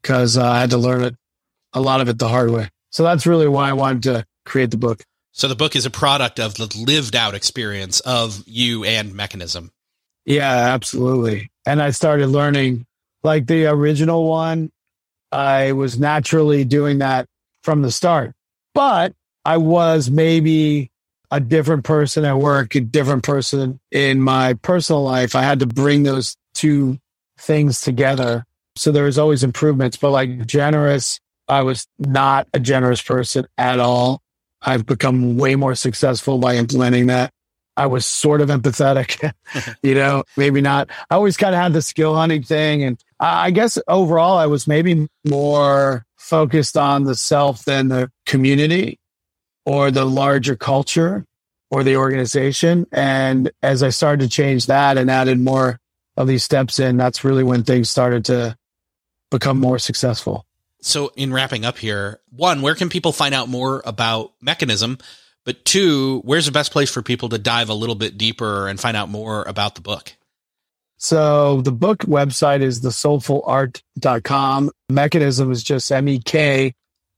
because 0.00 0.36
uh, 0.36 0.44
I 0.44 0.60
had 0.60 0.70
to 0.70 0.78
learn 0.78 1.02
it, 1.04 1.14
a 1.72 1.80
lot 1.80 2.00
of 2.00 2.08
it 2.08 2.18
the 2.18 2.28
hard 2.28 2.50
way. 2.50 2.68
So 2.90 3.02
that's 3.02 3.26
really 3.26 3.48
why 3.48 3.68
I 3.68 3.74
wanted 3.74 4.02
to 4.04 4.24
create 4.44 4.70
the 4.70 4.76
book. 4.76 5.02
So 5.32 5.48
the 5.48 5.56
book 5.56 5.76
is 5.76 5.84
a 5.84 5.90
product 5.90 6.40
of 6.40 6.54
the 6.54 6.74
lived 6.78 7.14
out 7.14 7.34
experience 7.34 8.00
of 8.00 8.42
you 8.46 8.84
and 8.84 9.12
Mekanism. 9.12 9.70
Yeah, 10.24 10.50
absolutely. 10.50 11.50
And 11.66 11.82
I 11.82 11.90
started 11.90 12.28
learning 12.28 12.86
like 13.26 13.46
the 13.46 13.66
original 13.66 14.26
one. 14.26 14.70
I 15.30 15.72
was 15.72 15.98
naturally 15.98 16.64
doing 16.64 17.00
that 17.00 17.26
from 17.62 17.82
the 17.82 17.90
start, 17.90 18.32
but 18.72 19.12
I 19.44 19.58
was 19.58 20.08
maybe 20.08 20.90
a 21.30 21.40
different 21.40 21.84
person 21.84 22.24
at 22.24 22.38
work, 22.38 22.74
a 22.74 22.80
different 22.80 23.24
person 23.24 23.80
in 23.90 24.20
my 24.22 24.54
personal 24.54 25.02
life. 25.02 25.34
I 25.34 25.42
had 25.42 25.58
to 25.60 25.66
bring 25.66 26.04
those 26.04 26.36
two 26.54 26.98
things 27.38 27.80
together. 27.80 28.44
So 28.76 28.92
there 28.92 29.04
was 29.04 29.18
always 29.18 29.42
improvements, 29.42 29.96
but 29.96 30.10
like 30.10 30.46
generous, 30.46 31.20
I 31.48 31.62
was 31.62 31.86
not 31.98 32.46
a 32.54 32.60
generous 32.60 33.02
person 33.02 33.46
at 33.58 33.80
all. 33.80 34.22
I've 34.62 34.86
become 34.86 35.36
way 35.36 35.56
more 35.56 35.74
successful 35.74 36.38
by 36.38 36.56
implementing 36.56 37.06
that. 37.06 37.32
I 37.76 37.86
was 37.86 38.06
sort 38.06 38.40
of 38.40 38.48
empathetic, 38.48 39.32
you 39.82 39.94
know, 39.94 40.24
maybe 40.36 40.60
not. 40.60 40.90
I 41.10 41.14
always 41.14 41.36
kind 41.36 41.54
of 41.54 41.60
had 41.60 41.72
the 41.72 41.82
skill 41.82 42.14
hunting 42.14 42.42
thing. 42.42 42.82
And 42.82 42.98
I 43.18 43.50
guess 43.50 43.78
overall, 43.88 44.36
I 44.36 44.46
was 44.46 44.66
maybe 44.66 45.08
more 45.24 46.04
focused 46.16 46.76
on 46.76 47.04
the 47.04 47.14
self 47.14 47.64
than 47.64 47.88
the 47.88 48.10
community 48.26 48.98
or 49.64 49.90
the 49.90 50.04
larger 50.04 50.56
culture 50.56 51.24
or 51.70 51.82
the 51.82 51.96
organization. 51.96 52.86
And 52.92 53.50
as 53.62 53.82
I 53.82 53.88
started 53.88 54.24
to 54.24 54.28
change 54.28 54.66
that 54.66 54.98
and 54.98 55.10
added 55.10 55.38
more 55.40 55.78
of 56.16 56.26
these 56.26 56.44
steps 56.44 56.78
in, 56.78 56.96
that's 56.96 57.24
really 57.24 57.44
when 57.44 57.64
things 57.64 57.90
started 57.90 58.24
to 58.26 58.56
become 59.30 59.58
more 59.58 59.78
successful. 59.78 60.46
So, 60.82 61.10
in 61.16 61.32
wrapping 61.32 61.64
up 61.64 61.78
here, 61.78 62.20
one, 62.30 62.62
where 62.62 62.74
can 62.74 62.88
people 62.88 63.12
find 63.12 63.34
out 63.34 63.48
more 63.48 63.82
about 63.84 64.32
Mekanism? 64.44 65.00
But 65.44 65.64
two, 65.64 66.20
where's 66.24 66.46
the 66.46 66.52
best 66.52 66.70
place 66.70 66.90
for 66.90 67.02
people 67.02 67.28
to 67.30 67.38
dive 67.38 67.68
a 67.68 67.74
little 67.74 67.94
bit 67.94 68.18
deeper 68.18 68.68
and 68.68 68.78
find 68.78 68.96
out 68.96 69.08
more 69.08 69.42
about 69.44 69.74
the 69.74 69.80
book? 69.80 70.12
So, 70.98 71.60
the 71.60 71.72
book 71.72 71.98
website 72.00 72.62
is 72.62 72.80
thesoulfulart.com. 72.80 74.70
Mekanism 74.90 75.52
is 75.52 75.62
just 75.62 75.92
M 75.92 76.08
E 76.08 76.18
K 76.18 76.72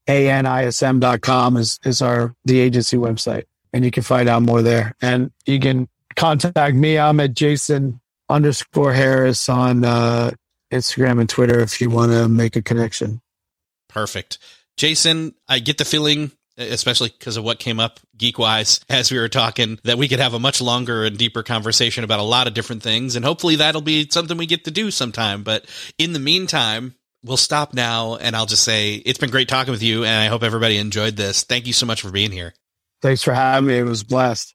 A 0.09 0.31
N 0.31 0.47
I 0.47 0.65
S 0.65 0.83
M.com 0.83 1.57
is, 1.57 1.79
is 1.85 2.03
our, 2.03 2.35
the 2.45 2.59
agency 2.59 2.97
website. 2.97 3.45
And 3.73 3.85
you 3.85 3.91
can 3.91 4.03
find 4.03 4.29
out 4.29 4.43
more 4.43 4.63
there. 4.63 4.95
And 5.01 5.31
you 5.47 5.61
can 5.61 5.89
contact 6.17 6.75
me. 6.75 6.99
I'm 6.99 7.21
at 7.21 7.35
Jason 7.35 8.01
underscore 8.29 8.93
Harris 8.93 9.49
on 9.49 9.85
uh, 9.85 10.33
Instagram 10.73 11.21
and 11.21 11.29
Twitter 11.29 11.61
if 11.61 11.81
you 11.81 11.91
want 11.91 12.13
to 12.13 12.29
make 12.29 12.57
a 12.57 12.63
connection. 12.63 13.21
Perfect. 13.89 14.39
Jason, 14.77 15.35
I 15.49 15.59
get 15.59 15.79
the 15.79 15.85
feeling, 15.85 16.31
especially 16.59 17.11
because 17.11 17.37
of 17.37 17.45
what 17.45 17.59
came 17.59 17.81
up 17.81 18.01
geek 18.17 18.39
wise 18.39 18.81
as 18.89 19.11
we 19.11 19.19
were 19.19 19.29
talking, 19.29 19.79
that 19.85 19.99
we 19.99 20.09
could 20.09 20.21
have 20.21 20.35
a 20.35 20.39
much 20.39 20.61
longer 20.61 21.05
and 21.05 21.17
deeper 21.17 21.43
conversation 21.43 22.05
about 22.05 22.21
a 22.21 22.25
lot 22.25 22.47
of 22.47 22.55
different 22.55 22.83
things. 22.83 23.17
And 23.17 23.25
hopefully 23.25 23.57
that'll 23.57 23.81
be 23.81 24.09
something 24.11 24.37
we 24.37 24.47
get 24.47 24.65
to 24.65 24.71
do 24.71 24.91
sometime. 24.91 25.43
But 25.43 25.67
in 25.99 26.13
the 26.13 26.19
meantime, 26.19 26.95
we'll 27.25 27.37
stop 27.37 27.75
now 27.75 28.17
and 28.17 28.37
I'll 28.37 28.47
just 28.47 28.65
say 28.65 28.95
it's 28.95 29.19
been 29.19 29.31
great 29.31 29.49
talking 29.49 29.73
with 29.73 29.83
you. 29.83 30.05
And 30.05 30.23
I 30.23 30.27
hope 30.27 30.43
everybody 30.43 30.79
enjoyed 30.79 31.17
this. 31.17 31.45
Thank 31.45 31.67
you 31.67 31.73
so 31.73 31.87
much 31.87 32.03
for 32.03 32.11
being 32.11 32.33
here. 32.33 32.55
Thanks 33.01 33.23
for 33.23 33.33
having 33.33 33.69
me. 33.69 33.79
It 33.79 33.85
was 33.85 34.03
blessed. 34.03 34.55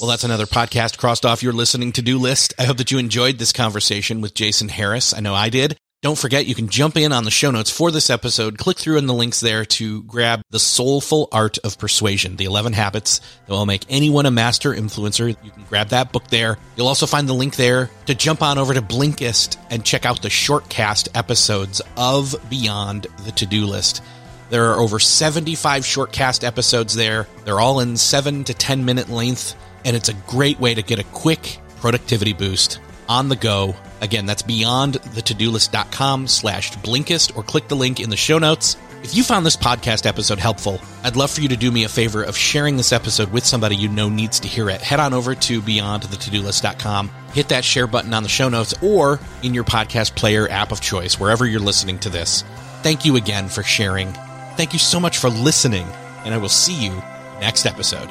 Well, 0.00 0.10
that's 0.10 0.24
another 0.24 0.44
podcast 0.44 0.98
crossed 0.98 1.24
off 1.24 1.42
your 1.42 1.54
listening 1.54 1.92
to 1.92 2.02
do 2.02 2.18
list. 2.18 2.52
I 2.58 2.64
hope 2.64 2.76
that 2.76 2.90
you 2.90 2.98
enjoyed 2.98 3.38
this 3.38 3.52
conversation 3.52 4.20
with 4.20 4.34
Jason 4.34 4.68
Harris. 4.68 5.14
I 5.14 5.20
know 5.20 5.34
I 5.34 5.48
did. 5.48 5.78
Don't 6.06 6.16
forget, 6.16 6.46
you 6.46 6.54
can 6.54 6.68
jump 6.68 6.96
in 6.96 7.10
on 7.10 7.24
the 7.24 7.32
show 7.32 7.50
notes 7.50 7.68
for 7.68 7.90
this 7.90 8.10
episode. 8.10 8.58
Click 8.58 8.78
through 8.78 8.98
in 8.98 9.08
the 9.08 9.12
links 9.12 9.40
there 9.40 9.64
to 9.64 10.04
grab 10.04 10.40
The 10.50 10.60
Soulful 10.60 11.28
Art 11.32 11.58
of 11.64 11.80
Persuasion, 11.80 12.36
the 12.36 12.44
11 12.44 12.74
habits 12.74 13.20
that 13.44 13.52
will 13.52 13.66
make 13.66 13.84
anyone 13.88 14.24
a 14.24 14.30
master 14.30 14.72
influencer. 14.72 15.36
You 15.42 15.50
can 15.50 15.64
grab 15.64 15.88
that 15.88 16.12
book 16.12 16.28
there. 16.28 16.58
You'll 16.76 16.86
also 16.86 17.06
find 17.06 17.28
the 17.28 17.32
link 17.32 17.56
there 17.56 17.90
to 18.06 18.14
jump 18.14 18.40
on 18.40 18.56
over 18.56 18.72
to 18.72 18.82
Blinkist 18.82 19.56
and 19.68 19.84
check 19.84 20.06
out 20.06 20.22
the 20.22 20.28
shortcast 20.28 21.08
episodes 21.16 21.82
of 21.96 22.36
Beyond 22.48 23.08
the 23.24 23.32
To 23.32 23.44
Do 23.44 23.66
List. 23.66 24.00
There 24.48 24.66
are 24.66 24.78
over 24.78 25.00
75 25.00 25.82
shortcast 25.82 26.44
episodes 26.44 26.94
there. 26.94 27.26
They're 27.44 27.58
all 27.58 27.80
in 27.80 27.96
7 27.96 28.44
to 28.44 28.54
10 28.54 28.84
minute 28.84 29.08
length, 29.08 29.56
and 29.84 29.96
it's 29.96 30.08
a 30.08 30.14
great 30.28 30.60
way 30.60 30.72
to 30.72 30.82
get 30.82 31.00
a 31.00 31.04
quick 31.04 31.58
productivity 31.80 32.32
boost 32.32 32.78
on 33.08 33.28
the 33.28 33.34
go. 33.34 33.74
Again, 34.00 34.26
that's 34.26 34.42
beyond 34.42 34.94
the 34.94 35.22
to-do 35.22 35.50
list.com 35.50 36.28
slash 36.28 36.72
Blinkist 36.78 37.36
or 37.36 37.42
click 37.42 37.68
the 37.68 37.76
link 37.76 38.00
in 38.00 38.10
the 38.10 38.16
show 38.16 38.38
notes. 38.38 38.76
If 39.02 39.14
you 39.14 39.22
found 39.22 39.46
this 39.46 39.56
podcast 39.56 40.04
episode 40.04 40.38
helpful, 40.38 40.80
I'd 41.04 41.16
love 41.16 41.30
for 41.30 41.40
you 41.40 41.48
to 41.48 41.56
do 41.56 41.70
me 41.70 41.84
a 41.84 41.88
favor 41.88 42.22
of 42.22 42.36
sharing 42.36 42.76
this 42.76 42.92
episode 42.92 43.30
with 43.30 43.46
somebody 43.46 43.76
you 43.76 43.88
know 43.88 44.08
needs 44.08 44.40
to 44.40 44.48
hear 44.48 44.68
it. 44.68 44.80
Head 44.80 45.00
on 45.00 45.14
over 45.14 45.34
to 45.34 45.62
beyond 45.62 46.02
the 46.04 46.16
to-do 46.16 46.42
list.com, 46.42 47.10
hit 47.32 47.48
that 47.50 47.64
share 47.64 47.86
button 47.86 48.12
on 48.12 48.22
the 48.22 48.28
show 48.28 48.48
notes 48.48 48.74
or 48.82 49.20
in 49.42 49.54
your 49.54 49.64
podcast 49.64 50.16
player 50.16 50.48
app 50.48 50.72
of 50.72 50.80
choice, 50.80 51.20
wherever 51.20 51.46
you're 51.46 51.60
listening 51.60 51.98
to 52.00 52.10
this. 52.10 52.42
Thank 52.82 53.04
you 53.04 53.16
again 53.16 53.48
for 53.48 53.62
sharing. 53.62 54.12
Thank 54.56 54.72
you 54.72 54.78
so 54.78 54.98
much 54.98 55.18
for 55.18 55.30
listening, 55.30 55.86
and 56.24 56.34
I 56.34 56.38
will 56.38 56.48
see 56.48 56.74
you 56.74 57.02
next 57.40 57.64
episode. 57.64 58.10